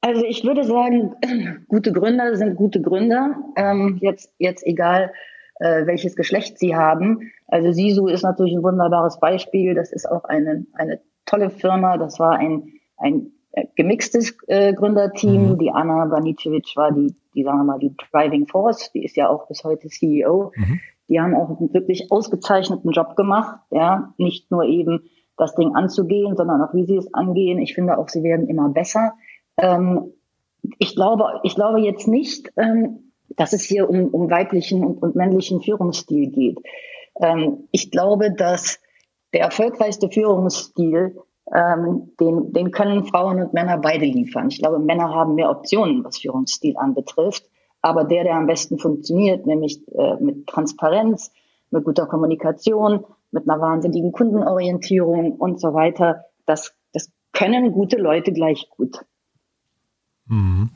Also 0.00 0.24
ich 0.24 0.42
würde 0.42 0.64
sagen, 0.64 1.14
gute 1.68 1.92
Gründer 1.92 2.36
sind 2.36 2.56
gute 2.56 2.82
Gründer. 2.82 3.36
Ähm, 3.54 3.98
jetzt, 4.00 4.32
jetzt 4.38 4.66
egal, 4.66 5.12
äh, 5.60 5.86
welches 5.86 6.16
Geschlecht 6.16 6.58
sie 6.58 6.74
haben. 6.74 7.30
Also 7.46 7.70
Sisu 7.70 8.08
ist 8.08 8.24
natürlich 8.24 8.54
ein 8.54 8.64
wunderbares 8.64 9.20
Beispiel. 9.20 9.74
Das 9.74 9.92
ist 9.92 10.10
auch 10.10 10.24
eine, 10.24 10.66
eine 10.72 11.00
tolle 11.26 11.50
Firma. 11.50 11.96
Das 11.96 12.18
war 12.18 12.38
ein, 12.38 12.72
ein 12.96 13.30
gemixtes 13.74 14.36
äh, 14.46 14.72
Gründerteam. 14.74 15.52
Mhm. 15.52 15.58
Die 15.58 15.70
Anna 15.70 16.04
Banicevic 16.06 16.72
war 16.76 16.92
die, 16.92 17.14
die, 17.34 17.44
sagen 17.44 17.58
wir 17.58 17.64
mal, 17.64 17.78
die 17.78 17.94
Driving 18.12 18.46
Force. 18.46 18.90
Die 18.92 19.04
ist 19.04 19.16
ja 19.16 19.28
auch 19.28 19.48
bis 19.48 19.64
heute 19.64 19.88
CEO. 19.88 20.52
Mhm. 20.54 20.80
Die 21.08 21.20
haben 21.20 21.34
auch 21.34 21.60
einen 21.60 21.72
wirklich 21.72 22.10
ausgezeichneten 22.10 22.90
Job 22.90 23.16
gemacht. 23.16 23.60
Ja, 23.70 24.12
nicht 24.18 24.50
nur 24.50 24.64
eben 24.64 25.04
das 25.36 25.54
Ding 25.54 25.74
anzugehen, 25.74 26.36
sondern 26.36 26.62
auch 26.62 26.74
wie 26.74 26.84
sie 26.84 26.96
es 26.96 27.12
angehen. 27.12 27.58
Ich 27.58 27.74
finde 27.74 27.98
auch, 27.98 28.08
sie 28.08 28.22
werden 28.22 28.48
immer 28.48 28.68
besser. 28.68 29.14
Ähm, 29.58 30.12
ich 30.78 30.94
glaube, 30.94 31.40
ich 31.44 31.54
glaube 31.54 31.80
jetzt 31.80 32.08
nicht, 32.08 32.52
ähm, 32.56 33.12
dass 33.36 33.52
es 33.52 33.62
hier 33.62 33.88
um, 33.88 34.08
um 34.08 34.30
weiblichen 34.30 34.84
und, 34.84 35.02
und 35.02 35.14
männlichen 35.14 35.60
Führungsstil 35.60 36.30
geht. 36.30 36.58
Ähm, 37.20 37.68
ich 37.70 37.90
glaube, 37.90 38.32
dass 38.32 38.80
der 39.32 39.42
erfolgreichste 39.42 40.08
Führungsstil 40.08 41.18
ähm, 41.54 42.12
den, 42.20 42.52
den 42.52 42.70
können 42.70 43.04
Frauen 43.04 43.40
und 43.40 43.52
Männer 43.52 43.78
beide 43.78 44.04
liefern. 44.04 44.48
Ich 44.48 44.58
glaube, 44.58 44.78
Männer 44.78 45.10
haben 45.14 45.34
mehr 45.34 45.50
Optionen, 45.50 46.04
was 46.04 46.18
Führungsstil 46.18 46.76
anbetrifft. 46.76 47.44
Aber 47.82 48.04
der, 48.04 48.24
der 48.24 48.34
am 48.34 48.46
besten 48.46 48.78
funktioniert, 48.78 49.46
nämlich 49.46 49.80
äh, 49.92 50.16
mit 50.16 50.46
Transparenz, 50.46 51.32
mit 51.70 51.84
guter 51.84 52.06
Kommunikation, 52.06 53.04
mit 53.30 53.48
einer 53.48 53.60
wahnsinnigen 53.60 54.12
Kundenorientierung 54.12 55.32
und 55.32 55.60
so 55.60 55.72
weiter, 55.74 56.24
das, 56.46 56.74
das 56.92 57.10
können 57.32 57.72
gute 57.72 57.96
Leute 57.96 58.32
gleich 58.32 58.68
gut. 58.70 59.04
Mhm. 60.26 60.70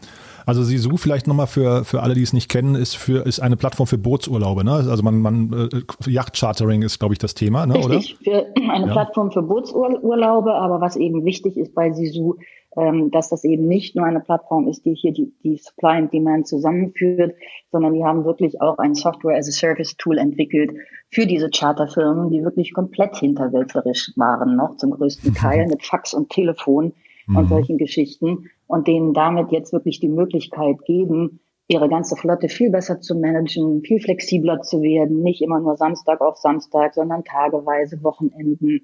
Also 0.51 0.65
Sisu 0.65 0.97
vielleicht 0.97 1.29
nochmal 1.29 1.47
für, 1.47 1.85
für 1.85 2.03
alle, 2.03 2.15
die 2.15 2.23
es 2.23 2.33
nicht 2.33 2.49
kennen, 2.49 2.75
ist 2.75 2.97
für 2.97 3.25
ist 3.25 3.39
eine 3.39 3.57
Plattform 3.57 3.87
für 3.87 3.99
Bootsurlaube. 3.99 4.65
Ne? 4.65 4.73
Also 4.73 5.01
man, 5.05 5.21
man 5.21 5.71
äh, 5.73 6.11
Yachtchartering 6.11 6.83
ist, 6.83 6.99
glaube 6.99 7.15
ich, 7.15 7.21
das 7.21 7.35
Thema, 7.35 7.67
ne? 7.67 7.77
Richtig, 7.77 8.19
oder? 8.27 8.47
Für 8.47 8.61
eine 8.69 8.87
ja. 8.89 8.93
Plattform 8.93 9.31
für 9.31 9.43
Bootsurlaube, 9.43 10.53
aber 10.53 10.81
was 10.81 10.97
eben 10.97 11.25
wichtig 11.25 11.57
ist 11.57 11.73
bei 11.73 11.93
Sisu, 11.93 12.35
ähm, 12.77 13.13
dass 13.13 13.29
das 13.29 13.45
eben 13.45 13.69
nicht 13.69 13.95
nur 13.95 14.05
eine 14.05 14.19
Plattform 14.19 14.67
ist, 14.67 14.85
die 14.85 14.95
hier 14.95 15.13
die, 15.13 15.33
die 15.45 15.57
Supply 15.57 15.99
and 15.99 16.13
Demand 16.13 16.49
zusammenführt, 16.49 17.37
sondern 17.71 17.95
die 17.95 18.05
haben 18.05 18.25
wirklich 18.25 18.61
auch 18.61 18.79
ein 18.79 18.97
Software 18.97 19.39
as 19.39 19.47
a 19.47 19.53
Service 19.53 19.97
Tool 19.99 20.19
entwickelt 20.19 20.73
für 21.11 21.27
diese 21.27 21.49
Charterfirmen, 21.49 22.29
die 22.31 22.43
wirklich 22.43 22.75
komplett 22.75 23.17
hinterwäldlerisch 23.19 24.11
waren, 24.17 24.57
noch 24.57 24.79
zum 24.79 24.91
größten 24.91 25.33
Teil 25.37 25.69
mit 25.69 25.85
Fax 25.87 26.13
und 26.13 26.29
Telefon 26.29 26.93
mhm. 27.29 27.37
und 27.37 27.49
solchen 27.49 27.79
Geschichten 27.79 28.51
und 28.71 28.87
denen 28.87 29.15
damit 29.15 29.51
jetzt 29.51 29.73
wirklich 29.73 29.99
die 29.99 30.09
Möglichkeit 30.09 30.85
geben, 30.85 31.41
ihre 31.67 31.89
ganze 31.89 32.15
Flotte 32.15 32.49
viel 32.49 32.71
besser 32.71 33.01
zu 33.01 33.17
managen, 33.17 33.83
viel 33.83 34.01
flexibler 34.01 34.63
zu 34.63 34.81
werden, 34.81 35.23
nicht 35.23 35.43
immer 35.43 35.59
nur 35.59 35.77
Samstag 35.77 36.21
auf 36.21 36.37
Samstag, 36.37 36.95
sondern 36.95 37.25
tageweise, 37.25 38.01
Wochenenden. 38.05 38.83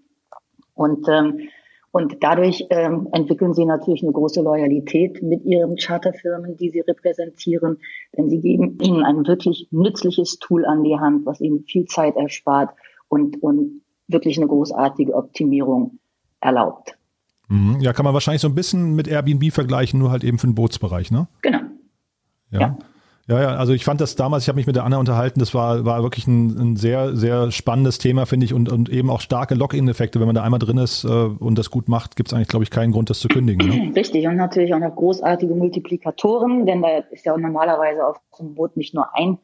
Und, 0.74 1.08
ähm, 1.08 1.48
und 1.92 2.16
dadurch 2.20 2.66
ähm, 2.70 3.08
entwickeln 3.12 3.54
sie 3.54 3.64
natürlich 3.64 4.02
eine 4.02 4.10
große 4.10 4.42
Loyalität 4.42 5.22
mit 5.22 5.44
ihren 5.44 5.76
Charterfirmen, 5.76 6.56
die 6.56 6.70
sie 6.70 6.80
repräsentieren, 6.80 7.78
denn 8.16 8.28
sie 8.28 8.40
geben 8.40 8.78
ihnen 8.82 9.04
ein 9.04 9.24
wirklich 9.24 9.68
nützliches 9.70 10.40
Tool 10.40 10.66
an 10.66 10.82
die 10.82 10.98
Hand, 10.98 11.26
was 11.26 11.40
ihnen 11.40 11.62
viel 11.62 11.84
Zeit 11.84 12.16
erspart 12.16 12.70
und, 13.06 13.40
und 13.40 13.82
wirklich 14.08 14.36
eine 14.36 14.48
großartige 14.48 15.14
Optimierung 15.14 16.00
erlaubt. 16.40 16.95
Mhm. 17.48 17.80
Ja, 17.80 17.92
kann 17.92 18.04
man 18.04 18.14
wahrscheinlich 18.14 18.42
so 18.42 18.48
ein 18.48 18.54
bisschen 18.54 18.94
mit 18.94 19.08
Airbnb 19.08 19.52
vergleichen, 19.52 19.98
nur 19.98 20.10
halt 20.10 20.24
eben 20.24 20.38
für 20.38 20.46
den 20.46 20.54
Bootsbereich, 20.54 21.10
ne? 21.10 21.28
Genau. 21.42 21.60
Ja. 22.50 22.60
ja. 22.60 22.78
Ja, 23.28 23.40
ja, 23.40 23.48
also 23.56 23.72
ich 23.72 23.84
fand 23.84 24.00
das 24.00 24.14
damals, 24.14 24.44
ich 24.44 24.48
habe 24.48 24.56
mich 24.56 24.68
mit 24.68 24.76
der 24.76 24.84
Anna 24.84 24.98
unterhalten, 24.98 25.40
das 25.40 25.52
war, 25.52 25.84
war 25.84 26.04
wirklich 26.04 26.28
ein, 26.28 26.56
ein 26.58 26.76
sehr, 26.76 27.16
sehr 27.16 27.50
spannendes 27.50 27.98
Thema, 27.98 28.24
finde 28.24 28.46
ich, 28.46 28.54
und, 28.54 28.70
und 28.70 28.88
eben 28.88 29.10
auch 29.10 29.20
starke 29.20 29.56
Lock-in-Effekte. 29.56 30.20
Wenn 30.20 30.26
man 30.26 30.36
da 30.36 30.44
einmal 30.44 30.60
drin 30.60 30.78
ist 30.78 31.02
äh, 31.02 31.08
und 31.08 31.58
das 31.58 31.70
gut 31.70 31.88
macht, 31.88 32.14
gibt 32.14 32.28
es 32.28 32.34
eigentlich, 32.34 32.46
glaube 32.46 32.62
ich, 32.62 32.70
keinen 32.70 32.92
Grund, 32.92 33.10
das 33.10 33.18
zu 33.18 33.26
kündigen. 33.26 33.68
Ne? 33.68 33.92
Richtig, 33.96 34.28
und 34.28 34.36
natürlich 34.36 34.72
auch 34.74 34.78
noch 34.78 34.94
großartige 34.94 35.56
Multiplikatoren, 35.56 36.66
denn 36.66 36.82
da 36.82 36.98
ist 37.10 37.26
ja 37.26 37.36
normalerweise 37.36 38.06
auf 38.06 38.20
so 38.32 38.44
einem 38.44 38.54
Boot 38.54 38.76
nicht 38.76 38.94
nur 38.94 39.12
ein, 39.16 39.38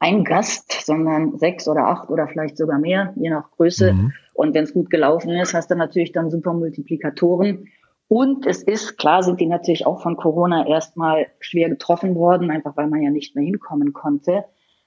ein 0.00 0.24
Gast, 0.24 0.84
sondern 0.84 1.38
sechs 1.38 1.66
oder 1.66 1.86
acht 1.86 2.10
oder 2.10 2.28
vielleicht 2.28 2.58
sogar 2.58 2.78
mehr, 2.78 3.14
je 3.16 3.30
nach 3.30 3.50
Größe. 3.52 3.94
Mhm. 3.94 4.12
Und 4.38 4.54
wenn 4.54 4.62
es 4.62 4.72
gut 4.72 4.88
gelaufen 4.88 5.30
ist, 5.30 5.52
hast 5.52 5.68
du 5.68 5.74
natürlich 5.74 6.12
dann 6.12 6.30
super 6.30 6.52
Multiplikatoren. 6.52 7.66
Und 8.06 8.46
es 8.46 8.62
ist, 8.62 8.96
klar 8.96 9.24
sind 9.24 9.40
die 9.40 9.46
natürlich 9.46 9.84
auch 9.84 10.00
von 10.00 10.16
Corona 10.16 10.64
erstmal 10.68 11.26
schwer 11.40 11.68
getroffen 11.68 12.14
worden, 12.14 12.48
einfach 12.52 12.76
weil 12.76 12.86
man 12.86 13.02
ja 13.02 13.10
nicht 13.10 13.34
mehr 13.34 13.44
hinkommen 13.44 13.92
konnte. 13.92 14.44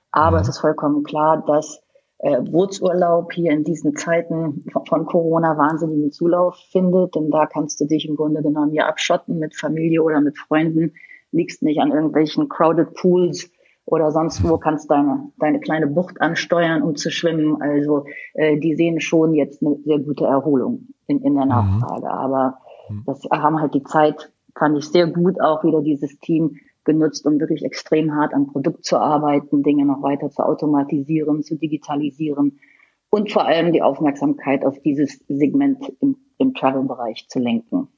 Aber 0.09 0.37
mhm. 0.37 0.43
es 0.43 0.47
ist 0.47 0.59
vollkommen 0.59 1.03
klar, 1.03 1.43
dass 1.45 1.83
äh, 2.19 2.39
Bootsurlaub 2.39 3.33
hier 3.33 3.51
in 3.51 3.65
diesen 3.65 3.97
Zeiten 3.97 4.63
von, 4.71 4.85
von 4.85 5.05
Corona 5.05 5.57
wahnsinnigen 5.57 6.13
Zulauf 6.13 6.55
findet. 6.71 7.15
Denn 7.15 7.29
da 7.29 7.45
kannst 7.45 7.81
du 7.81 7.85
dich 7.85 8.07
im 8.07 8.15
Grunde 8.15 8.41
genommen 8.41 8.73
ja 8.73 8.87
abschotten 8.87 9.37
mit 9.37 9.53
Familie 9.53 10.01
oder 10.01 10.21
mit 10.21 10.37
Freunden, 10.37 10.93
liegst 11.33 11.61
nicht 11.61 11.81
an 11.81 11.91
irgendwelchen 11.91 12.47
crowded 12.47 12.93
Pools 12.93 13.51
oder 13.91 14.11
sonst 14.11 14.47
wo 14.47 14.57
kannst 14.57 14.89
deine, 14.89 15.31
deine 15.37 15.59
kleine 15.59 15.85
Bucht 15.85 16.21
ansteuern, 16.21 16.81
um 16.81 16.95
zu 16.95 17.11
schwimmen. 17.11 17.61
Also 17.61 18.05
äh, 18.33 18.57
die 18.57 18.75
sehen 18.75 19.01
schon 19.01 19.33
jetzt 19.33 19.61
eine 19.61 19.75
sehr 19.83 19.99
gute 19.99 20.25
Erholung 20.25 20.87
in, 21.07 21.21
in 21.21 21.35
der 21.35 21.43
mhm. 21.43 21.49
Nachfrage. 21.49 22.05
Mhm. 22.05 22.11
Aber 22.11 22.57
das 23.05 23.21
haben 23.29 23.59
halt 23.59 23.73
die 23.73 23.83
Zeit, 23.83 24.31
fand 24.57 24.77
ich 24.77 24.85
sehr 24.85 25.07
gut, 25.07 25.41
auch 25.41 25.65
wieder 25.65 25.81
dieses 25.81 26.17
Team 26.19 26.55
genutzt, 26.85 27.25
um 27.27 27.39
wirklich 27.39 27.65
extrem 27.65 28.15
hart 28.15 28.33
am 28.33 28.47
Produkt 28.47 28.85
zu 28.85 28.97
arbeiten, 28.97 29.61
Dinge 29.61 29.85
noch 29.85 30.01
weiter 30.01 30.29
zu 30.29 30.41
automatisieren, 30.43 31.43
zu 31.43 31.55
digitalisieren 31.55 32.59
und 33.09 33.29
vor 33.29 33.45
allem 33.45 33.73
die 33.73 33.81
Aufmerksamkeit 33.81 34.65
auf 34.65 34.79
dieses 34.81 35.19
Segment 35.27 35.91
im, 35.99 36.15
im 36.37 36.53
Travel-Bereich 36.53 37.27
zu 37.27 37.39
lenken. 37.39 37.89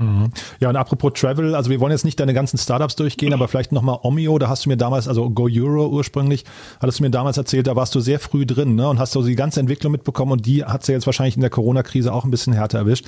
Mhm. 0.00 0.30
Ja, 0.60 0.70
und 0.70 0.76
apropos 0.76 1.12
Travel, 1.14 1.54
also 1.54 1.68
wir 1.70 1.78
wollen 1.78 1.92
jetzt 1.92 2.06
nicht 2.06 2.18
deine 2.18 2.32
ganzen 2.32 2.56
Startups 2.56 2.96
durchgehen, 2.96 3.34
aber 3.34 3.48
vielleicht 3.48 3.70
nochmal 3.70 3.98
Omio, 4.02 4.38
da 4.38 4.48
hast 4.48 4.64
du 4.64 4.70
mir 4.70 4.78
damals, 4.78 5.06
also 5.06 5.28
Go 5.28 5.48
Euro 5.52 5.88
ursprünglich, 5.88 6.44
hattest 6.80 7.00
du 7.00 7.02
mir 7.04 7.10
damals 7.10 7.36
erzählt, 7.36 7.66
da 7.66 7.76
warst 7.76 7.94
du 7.94 8.00
sehr 8.00 8.18
früh 8.18 8.46
drin 8.46 8.76
ne, 8.76 8.88
und 8.88 8.98
hast 8.98 9.12
so 9.12 9.22
die 9.22 9.36
ganze 9.36 9.60
Entwicklung 9.60 9.92
mitbekommen 9.92 10.32
und 10.32 10.46
die 10.46 10.64
hat 10.64 10.86
sie 10.86 10.92
jetzt 10.92 11.06
wahrscheinlich 11.06 11.36
in 11.36 11.42
der 11.42 11.50
Corona-Krise 11.50 12.12
auch 12.12 12.24
ein 12.24 12.30
bisschen 12.30 12.54
härter 12.54 12.78
erwischt. 12.78 13.04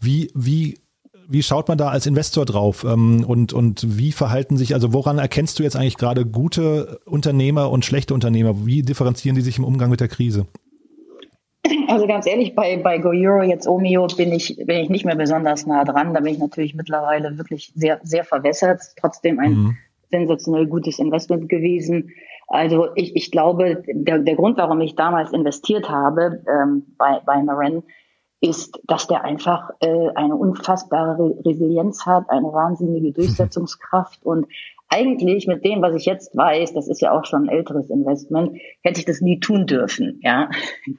Wie, 0.00 0.30
wie 0.34 0.78
wie 1.28 1.42
schaut 1.42 1.66
man 1.66 1.76
da 1.76 1.88
als 1.88 2.06
Investor 2.06 2.44
drauf 2.44 2.84
ähm, 2.84 3.24
und, 3.24 3.52
und 3.52 3.98
wie 3.98 4.12
verhalten 4.12 4.56
sich, 4.56 4.74
also 4.74 4.92
woran 4.92 5.18
erkennst 5.18 5.58
du 5.58 5.64
jetzt 5.64 5.74
eigentlich 5.74 5.96
gerade 5.96 6.24
gute 6.24 7.00
Unternehmer 7.04 7.70
und 7.70 7.84
schlechte 7.84 8.14
Unternehmer? 8.14 8.64
Wie 8.64 8.82
differenzieren 8.82 9.34
die 9.34 9.42
sich 9.42 9.58
im 9.58 9.64
Umgang 9.64 9.90
mit 9.90 9.98
der 9.98 10.06
Krise? 10.06 10.46
Also 11.88 12.06
ganz 12.06 12.26
ehrlich, 12.26 12.54
bei, 12.54 12.76
bei 12.76 12.98
GoEuro, 12.98 13.42
jetzt 13.42 13.66
Omeo, 13.66 14.06
bin 14.08 14.32
ich, 14.32 14.56
bin 14.56 14.78
ich 14.78 14.88
nicht 14.88 15.04
mehr 15.04 15.16
besonders 15.16 15.66
nah 15.66 15.84
dran. 15.84 16.14
Da 16.14 16.20
bin 16.20 16.34
ich 16.34 16.38
natürlich 16.38 16.74
mittlerweile 16.74 17.38
wirklich 17.38 17.72
sehr, 17.74 18.00
sehr 18.02 18.24
verwässert. 18.24 18.80
Trotzdem 18.98 19.38
ein 19.38 19.52
mhm. 19.52 19.76
sensationell 20.10 20.66
gutes 20.66 20.98
Investment 20.98 21.48
gewesen. 21.48 22.10
Also 22.48 22.88
ich, 22.94 23.16
ich 23.16 23.30
glaube, 23.30 23.82
der, 23.86 24.18
der 24.18 24.36
Grund, 24.36 24.56
warum 24.56 24.80
ich 24.80 24.94
damals 24.94 25.32
investiert 25.32 25.88
habe 25.88 26.42
ähm, 26.48 26.86
bei, 26.96 27.20
bei 27.24 27.40
Naren, 27.42 27.82
ist, 28.40 28.78
dass 28.84 29.06
der 29.06 29.24
einfach 29.24 29.70
äh, 29.80 30.08
eine 30.14 30.36
unfassbare 30.36 31.38
Resilienz 31.44 32.04
hat, 32.06 32.28
eine 32.30 32.52
wahnsinnige 32.52 33.12
Durchsetzungskraft 33.20 34.24
und 34.24 34.46
eigentlich 34.88 35.46
mit 35.46 35.64
dem, 35.64 35.82
was 35.82 35.94
ich 35.94 36.06
jetzt 36.06 36.36
weiß, 36.36 36.72
das 36.74 36.88
ist 36.88 37.00
ja 37.00 37.12
auch 37.12 37.24
schon 37.24 37.44
ein 37.44 37.56
älteres 37.56 37.90
Investment, 37.90 38.58
hätte 38.82 39.00
ich 39.00 39.06
das 39.06 39.20
nie 39.20 39.40
tun 39.40 39.66
dürfen. 39.66 40.20
Ja, 40.22 40.48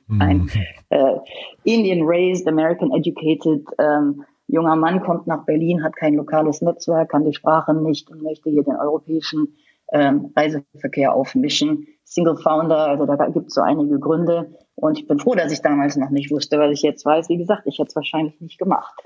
mhm. 0.07 0.21
ein 0.21 0.51
äh, 0.89 1.17
Indian 1.63 2.01
raised, 2.03 2.47
American 2.47 2.91
educated 2.91 3.65
ähm, 3.79 4.23
junger 4.47 4.75
Mann 4.75 5.01
kommt 5.01 5.27
nach 5.27 5.45
Berlin, 5.45 5.83
hat 5.83 5.95
kein 5.95 6.15
lokales 6.15 6.61
Netzwerk, 6.61 7.09
kann 7.09 7.25
die 7.25 7.33
Sprache 7.33 7.73
nicht 7.73 8.09
und 8.09 8.23
möchte 8.23 8.49
hier 8.49 8.63
den 8.63 8.75
europäischen 8.75 9.55
ähm, 9.91 10.31
Reiseverkehr 10.35 11.13
aufmischen. 11.13 11.87
Single 12.03 12.37
Founder, 12.37 12.87
also 12.87 13.05
da 13.05 13.15
gibt 13.27 13.47
es 13.47 13.53
so 13.53 13.61
einige 13.61 13.99
Gründe. 13.99 14.55
Und 14.75 14.97
ich 14.97 15.07
bin 15.07 15.19
froh, 15.19 15.35
dass 15.35 15.51
ich 15.51 15.61
damals 15.61 15.97
noch 15.97 16.09
nicht 16.09 16.31
wusste, 16.31 16.57
was 16.59 16.71
ich 16.71 16.81
jetzt 16.81 17.05
weiß. 17.05 17.29
Wie 17.29 17.37
gesagt, 17.37 17.63
ich 17.65 17.79
hätte 17.79 17.89
es 17.89 17.95
wahrscheinlich 17.95 18.39
nicht 18.39 18.57
gemacht. 18.57 19.01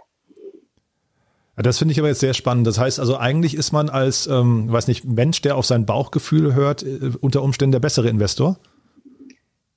Das 1.62 1.80
finde 1.80 1.92
ich 1.94 2.00
aber 2.00 2.08
jetzt 2.08 2.20
sehr 2.20 2.34
spannend. 2.34 2.68
Das 2.68 2.80
heißt 2.80 3.00
also, 3.00 3.18
eigentlich 3.18 3.56
ist 3.56 3.72
man 3.72 3.90
als, 3.90 4.28
ähm, 4.28 4.72
weiß 4.72 4.88
nicht, 4.88 5.06
Mensch, 5.06 5.42
der 5.42 5.58
auf 5.58 5.66
sein 5.66 5.86
Bauchgefühl 5.86 6.56
hört, 6.56 6.84
äh, 6.84 7.12
unter 7.20 7.44
Umständen 7.44 7.72
der 7.72 7.80
bessere 7.80 8.10
Investor? 8.10 8.58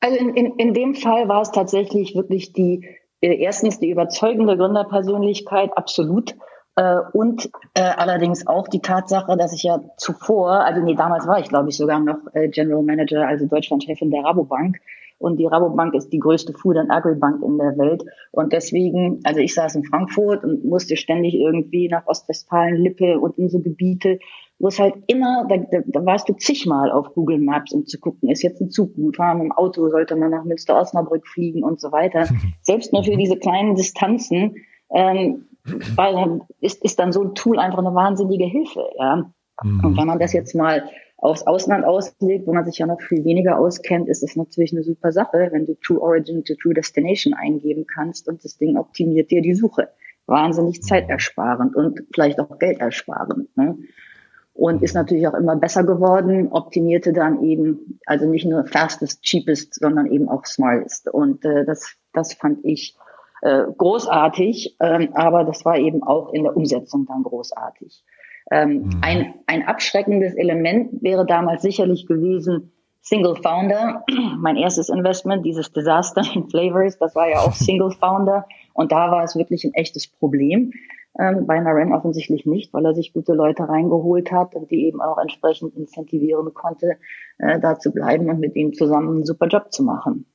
Also 0.00 0.18
in, 0.18 0.34
in, 0.34 0.54
in 0.56 0.74
dem 0.74 0.94
Fall 0.94 1.28
war 1.28 1.42
es 1.42 1.50
tatsächlich 1.50 2.14
wirklich 2.14 2.52
die, 2.52 2.86
äh, 3.20 3.34
erstens 3.36 3.78
die 3.80 3.90
überzeugende 3.90 4.56
Gründerpersönlichkeit, 4.56 5.76
absolut. 5.76 6.34
Äh, 6.76 6.98
und 7.12 7.50
äh, 7.74 7.82
allerdings 7.82 8.46
auch 8.46 8.68
die 8.68 8.80
Tatsache, 8.80 9.36
dass 9.36 9.52
ich 9.52 9.62
ja 9.62 9.80
zuvor, 9.96 10.64
also 10.64 10.82
nee, 10.82 10.94
damals 10.94 11.26
war 11.26 11.38
ich 11.38 11.48
glaube 11.48 11.70
ich 11.70 11.76
sogar 11.76 12.00
noch 12.00 12.18
äh, 12.34 12.48
General 12.48 12.82
Manager, 12.82 13.26
also 13.26 13.46
Deutschlandchefin 13.46 14.10
der 14.10 14.24
Rabobank. 14.24 14.78
Und 15.24 15.38
die 15.38 15.46
Rabobank 15.46 15.94
ist 15.94 16.12
die 16.12 16.18
größte 16.18 16.52
Food- 16.52 16.76
and 16.76 16.90
Agri-Bank 16.90 17.42
in 17.42 17.56
der 17.56 17.78
Welt. 17.78 18.04
Und 18.30 18.52
deswegen, 18.52 19.20
also 19.24 19.40
ich 19.40 19.54
saß 19.54 19.74
in 19.74 19.84
Frankfurt 19.84 20.44
und 20.44 20.66
musste 20.66 20.98
ständig 20.98 21.34
irgendwie 21.34 21.88
nach 21.88 22.06
Ostwestfalen, 22.06 22.76
Lippe 22.76 23.18
und 23.18 23.38
in 23.38 23.48
so 23.48 23.58
Gebiete, 23.60 24.18
wo 24.58 24.68
es 24.68 24.78
halt 24.78 24.96
immer, 25.06 25.46
da, 25.48 25.56
da, 25.56 25.78
da 25.86 26.04
warst 26.04 26.28
du 26.28 26.34
zigmal 26.34 26.92
auf 26.92 27.14
Google 27.14 27.38
Maps, 27.38 27.72
um 27.72 27.86
zu 27.86 27.98
gucken, 27.98 28.28
ist 28.28 28.42
jetzt 28.42 28.60
ein 28.60 28.68
Zug 28.68 28.94
gut, 28.94 29.16
fahren 29.16 29.40
im 29.40 29.52
Auto, 29.52 29.88
sollte 29.88 30.14
man 30.14 30.30
nach 30.30 30.44
Münster-Osnabrück 30.44 31.26
fliegen 31.26 31.64
und 31.64 31.80
so 31.80 31.90
weiter. 31.90 32.28
Selbst 32.60 32.92
nur 32.92 33.02
für 33.02 33.16
diese 33.16 33.38
kleinen 33.38 33.76
Distanzen 33.76 34.56
ähm, 34.90 35.46
ist, 36.60 36.84
ist 36.84 36.98
dann 36.98 37.12
so 37.12 37.22
ein 37.22 37.34
Tool 37.34 37.58
einfach 37.58 37.78
eine 37.78 37.94
wahnsinnige 37.94 38.44
Hilfe. 38.44 38.84
Ja? 38.98 39.30
Mhm. 39.62 39.84
Und 39.84 39.96
wenn 39.96 40.06
man 40.06 40.18
das 40.18 40.34
jetzt 40.34 40.54
mal 40.54 40.84
aufs 41.16 41.46
Ausland 41.46 41.84
auslegt, 41.84 42.46
wo 42.46 42.52
man 42.52 42.64
sich 42.64 42.78
ja 42.78 42.86
noch 42.86 43.00
viel 43.00 43.24
weniger 43.24 43.58
auskennt, 43.58 44.08
ist 44.08 44.22
es 44.22 44.36
natürlich 44.36 44.72
eine 44.72 44.82
super 44.82 45.12
Sache, 45.12 45.48
wenn 45.52 45.66
du 45.66 45.74
True 45.74 46.00
Origin 46.00 46.44
to 46.44 46.54
True 46.54 46.74
Destination 46.74 47.34
eingeben 47.34 47.86
kannst 47.86 48.28
und 48.28 48.44
das 48.44 48.58
Ding 48.58 48.76
optimiert 48.76 49.30
dir 49.30 49.40
die 49.40 49.54
Suche. 49.54 49.88
Wahnsinnig 50.26 50.82
zeitersparend 50.82 51.76
und 51.76 52.02
vielleicht 52.12 52.40
auch 52.40 52.58
geldersparend. 52.58 53.56
Ne? 53.56 53.78
Und 54.54 54.82
ist 54.82 54.94
natürlich 54.94 55.26
auch 55.26 55.34
immer 55.34 55.56
besser 55.56 55.84
geworden, 55.84 56.48
optimierte 56.52 57.12
dann 57.12 57.42
eben, 57.42 57.98
also 58.06 58.26
nicht 58.26 58.46
nur 58.46 58.64
fastest, 58.66 59.22
cheapest, 59.22 59.74
sondern 59.74 60.06
eben 60.06 60.28
auch 60.28 60.44
smartest. 60.46 61.08
Und 61.08 61.44
äh, 61.44 61.64
das, 61.64 61.96
das 62.12 62.34
fand 62.34 62.64
ich 62.64 62.96
äh, 63.42 63.64
großartig, 63.76 64.76
ähm, 64.80 65.10
aber 65.12 65.44
das 65.44 65.64
war 65.64 65.76
eben 65.76 66.02
auch 66.02 66.32
in 66.32 66.44
der 66.44 66.56
Umsetzung 66.56 67.04
dann 67.06 67.22
großartig. 67.22 68.04
Ähm, 68.50 68.82
mhm. 68.82 68.90
ein, 69.02 69.34
ein 69.46 69.66
abschreckendes 69.66 70.34
Element 70.34 71.02
wäre 71.02 71.24
damals 71.26 71.62
sicherlich 71.62 72.06
gewesen, 72.06 72.72
Single 73.00 73.36
Founder, 73.36 74.04
mein 74.38 74.56
erstes 74.56 74.88
Investment, 74.88 75.44
dieses 75.44 75.72
Disaster 75.72 76.22
in 76.34 76.48
Flavors, 76.48 76.98
das 76.98 77.14
war 77.14 77.28
ja 77.28 77.40
auch 77.40 77.52
Single 77.54 77.90
Founder 77.92 78.46
und 78.72 78.92
da 78.92 79.10
war 79.10 79.24
es 79.24 79.36
wirklich 79.36 79.64
ein 79.64 79.74
echtes 79.74 80.06
Problem. 80.06 80.72
Ähm, 81.16 81.46
bei 81.46 81.60
Naren 81.60 81.92
offensichtlich 81.92 82.44
nicht, 82.44 82.74
weil 82.74 82.84
er 82.84 82.94
sich 82.94 83.12
gute 83.12 83.34
Leute 83.34 83.68
reingeholt 83.68 84.32
hat 84.32 84.56
und 84.56 84.70
die 84.72 84.86
eben 84.86 85.00
auch 85.00 85.16
entsprechend 85.18 85.76
incentivieren 85.76 86.52
konnte, 86.54 86.96
äh, 87.38 87.60
da 87.60 87.78
zu 87.78 87.92
bleiben 87.92 88.28
und 88.28 88.40
mit 88.40 88.56
ihm 88.56 88.72
zusammen 88.72 89.16
einen 89.16 89.24
super 89.24 89.46
Job 89.46 89.72
zu 89.72 89.84
machen. 89.84 90.26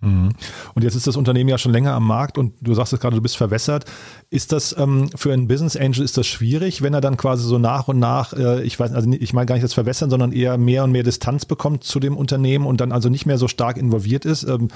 Mhm. 0.00 0.30
Und 0.74 0.82
jetzt 0.82 0.94
ist 0.94 1.06
das 1.06 1.16
Unternehmen 1.16 1.50
ja 1.50 1.58
schon 1.58 1.72
länger 1.72 1.92
am 1.92 2.06
Markt 2.06 2.38
und 2.38 2.54
du 2.60 2.72
sagst 2.74 2.92
es 2.92 3.00
gerade, 3.00 3.16
du 3.16 3.22
bist 3.22 3.36
verwässert. 3.36 3.84
Ist 4.30 4.52
das 4.52 4.74
ähm, 4.78 5.10
für 5.14 5.32
einen 5.32 5.46
Business 5.46 5.76
Angel 5.76 6.02
ist 6.02 6.16
das 6.16 6.26
schwierig, 6.26 6.82
wenn 6.82 6.94
er 6.94 7.00
dann 7.00 7.16
quasi 7.16 7.46
so 7.46 7.58
nach 7.58 7.88
und 7.88 7.98
nach, 7.98 8.32
äh, 8.32 8.62
ich 8.62 8.80
weiß, 8.80 8.92
also 8.92 9.10
ich 9.10 9.32
meine 9.32 9.46
gar 9.46 9.54
nicht 9.56 9.64
das 9.64 9.74
Verwässern, 9.74 10.08
sondern 10.08 10.32
eher 10.32 10.56
mehr 10.56 10.84
und 10.84 10.92
mehr 10.92 11.02
Distanz 11.02 11.44
bekommt 11.44 11.84
zu 11.84 12.00
dem 12.00 12.16
Unternehmen 12.16 12.66
und 12.66 12.80
dann 12.80 12.92
also 12.92 13.08
nicht 13.10 13.26
mehr 13.26 13.36
so 13.36 13.46
stark 13.46 13.76
involviert 13.76 14.24
ist? 14.24 14.44
Ähm, 14.44 14.68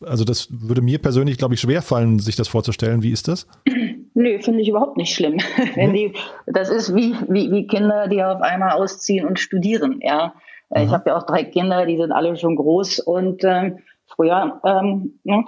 also 0.00 0.24
das 0.24 0.48
würde 0.50 0.80
mir 0.80 0.98
persönlich, 0.98 1.38
glaube 1.38 1.54
ich, 1.54 1.60
schwer 1.60 1.82
fallen, 1.82 2.20
sich 2.20 2.36
das 2.36 2.46
vorzustellen. 2.46 3.02
Wie 3.02 3.10
ist 3.10 3.26
das? 3.26 3.48
Nö, 4.14 4.40
finde 4.40 4.60
ich 4.60 4.68
überhaupt 4.68 4.96
nicht 4.96 5.14
schlimm. 5.14 5.38
Wenn 5.74 5.92
die, 5.92 6.12
das 6.46 6.70
ist 6.70 6.94
wie, 6.94 7.14
wie, 7.28 7.50
wie 7.50 7.66
Kinder, 7.66 8.08
die 8.08 8.22
auf 8.22 8.42
einmal 8.42 8.72
ausziehen 8.72 9.26
und 9.26 9.40
studieren, 9.40 10.00
ja. 10.02 10.34
Aha. 10.70 10.82
Ich 10.82 10.90
habe 10.90 11.10
ja 11.10 11.16
auch 11.16 11.24
drei 11.24 11.44
Kinder, 11.44 11.86
die 11.86 11.96
sind 11.96 12.12
alle 12.12 12.36
schon 12.36 12.56
groß 12.56 13.00
und 13.00 13.42
ähm, 13.42 13.78
Früher 14.08 14.60
ähm, 14.64 15.18
ne, 15.24 15.44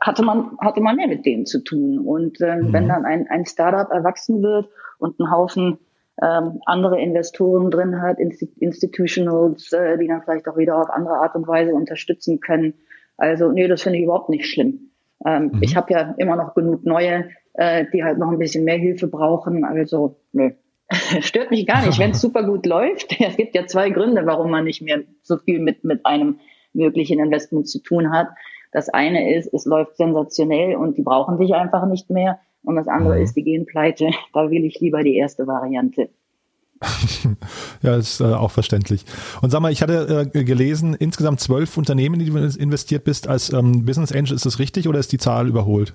hatte 0.00 0.22
man 0.22 0.56
hatte 0.58 0.80
man 0.80 0.96
mehr 0.96 1.08
mit 1.08 1.26
denen 1.26 1.46
zu 1.46 1.62
tun. 1.62 1.98
Und 1.98 2.40
äh, 2.40 2.56
mhm. 2.56 2.72
wenn 2.72 2.88
dann 2.88 3.04
ein, 3.04 3.26
ein 3.28 3.46
Startup 3.46 3.90
erwachsen 3.90 4.42
wird 4.42 4.68
und 4.98 5.20
einen 5.20 5.30
Haufen 5.30 5.78
ähm, 6.22 6.60
andere 6.66 7.00
Investoren 7.00 7.70
drin 7.70 8.02
hat, 8.02 8.18
Institutionals, 8.18 9.72
äh, 9.72 9.96
die 9.98 10.06
dann 10.06 10.22
vielleicht 10.22 10.48
auch 10.48 10.56
wieder 10.56 10.80
auf 10.80 10.90
andere 10.90 11.14
Art 11.14 11.34
und 11.34 11.46
Weise 11.46 11.74
unterstützen 11.74 12.40
können. 12.40 12.74
Also 13.16 13.50
nee, 13.50 13.68
das 13.68 13.82
finde 13.82 13.98
ich 13.98 14.04
überhaupt 14.04 14.28
nicht 14.28 14.46
schlimm. 14.46 14.90
Ähm, 15.24 15.50
mhm. 15.52 15.62
Ich 15.62 15.76
habe 15.76 15.92
ja 15.92 16.14
immer 16.18 16.36
noch 16.36 16.54
genug 16.54 16.84
neue, 16.84 17.30
äh, 17.54 17.84
die 17.92 18.04
halt 18.04 18.18
noch 18.18 18.30
ein 18.30 18.38
bisschen 18.38 18.64
mehr 18.64 18.76
Hilfe 18.76 19.08
brauchen. 19.08 19.64
Also 19.64 20.16
nö, 20.32 20.50
stört 21.20 21.50
mich 21.50 21.66
gar 21.66 21.86
nicht, 21.86 21.98
wenn 21.98 22.12
es 22.12 22.20
super 22.22 22.44
gut 22.44 22.66
läuft. 22.66 23.16
Es 23.20 23.36
gibt 23.36 23.54
ja 23.54 23.66
zwei 23.66 23.90
Gründe, 23.90 24.26
warum 24.26 24.50
man 24.50 24.64
nicht 24.64 24.82
mehr 24.82 25.00
so 25.22 25.36
viel 25.36 25.60
mit 25.60 25.84
mit 25.84 26.04
einem 26.06 26.40
möglichen 26.72 27.20
Investments 27.20 27.70
zu 27.70 27.80
tun 27.80 28.12
hat. 28.12 28.28
Das 28.72 28.88
eine 28.88 29.34
ist, 29.34 29.52
es 29.52 29.64
läuft 29.64 29.96
sensationell 29.96 30.76
und 30.76 30.96
die 30.96 31.02
brauchen 31.02 31.38
sich 31.38 31.54
einfach 31.54 31.86
nicht 31.86 32.10
mehr. 32.10 32.38
Und 32.62 32.76
das 32.76 32.88
andere 32.88 33.16
mhm. 33.16 33.22
ist, 33.22 33.36
die 33.36 33.42
gehen 33.42 33.66
pleite. 33.66 34.10
Da 34.32 34.50
will 34.50 34.64
ich 34.64 34.80
lieber 34.80 35.02
die 35.02 35.16
erste 35.16 35.46
Variante. 35.46 36.10
ja, 37.82 37.96
ist 37.96 38.20
äh, 38.20 38.24
auch 38.24 38.50
verständlich. 38.50 39.04
Und 39.42 39.50
sag 39.50 39.60
mal, 39.60 39.72
ich 39.72 39.82
hatte 39.82 40.30
äh, 40.32 40.44
gelesen, 40.44 40.94
insgesamt 40.94 41.40
zwölf 41.40 41.76
Unternehmen, 41.76 42.20
in 42.20 42.26
die 42.26 42.32
du 42.32 42.38
investiert 42.38 43.04
bist 43.04 43.28
als 43.28 43.52
ähm, 43.52 43.84
Business 43.84 44.12
Angel. 44.12 44.34
Ist 44.34 44.46
das 44.46 44.58
richtig 44.58 44.88
oder 44.88 44.98
ist 44.98 45.12
die 45.12 45.18
Zahl 45.18 45.48
überholt? 45.48 45.94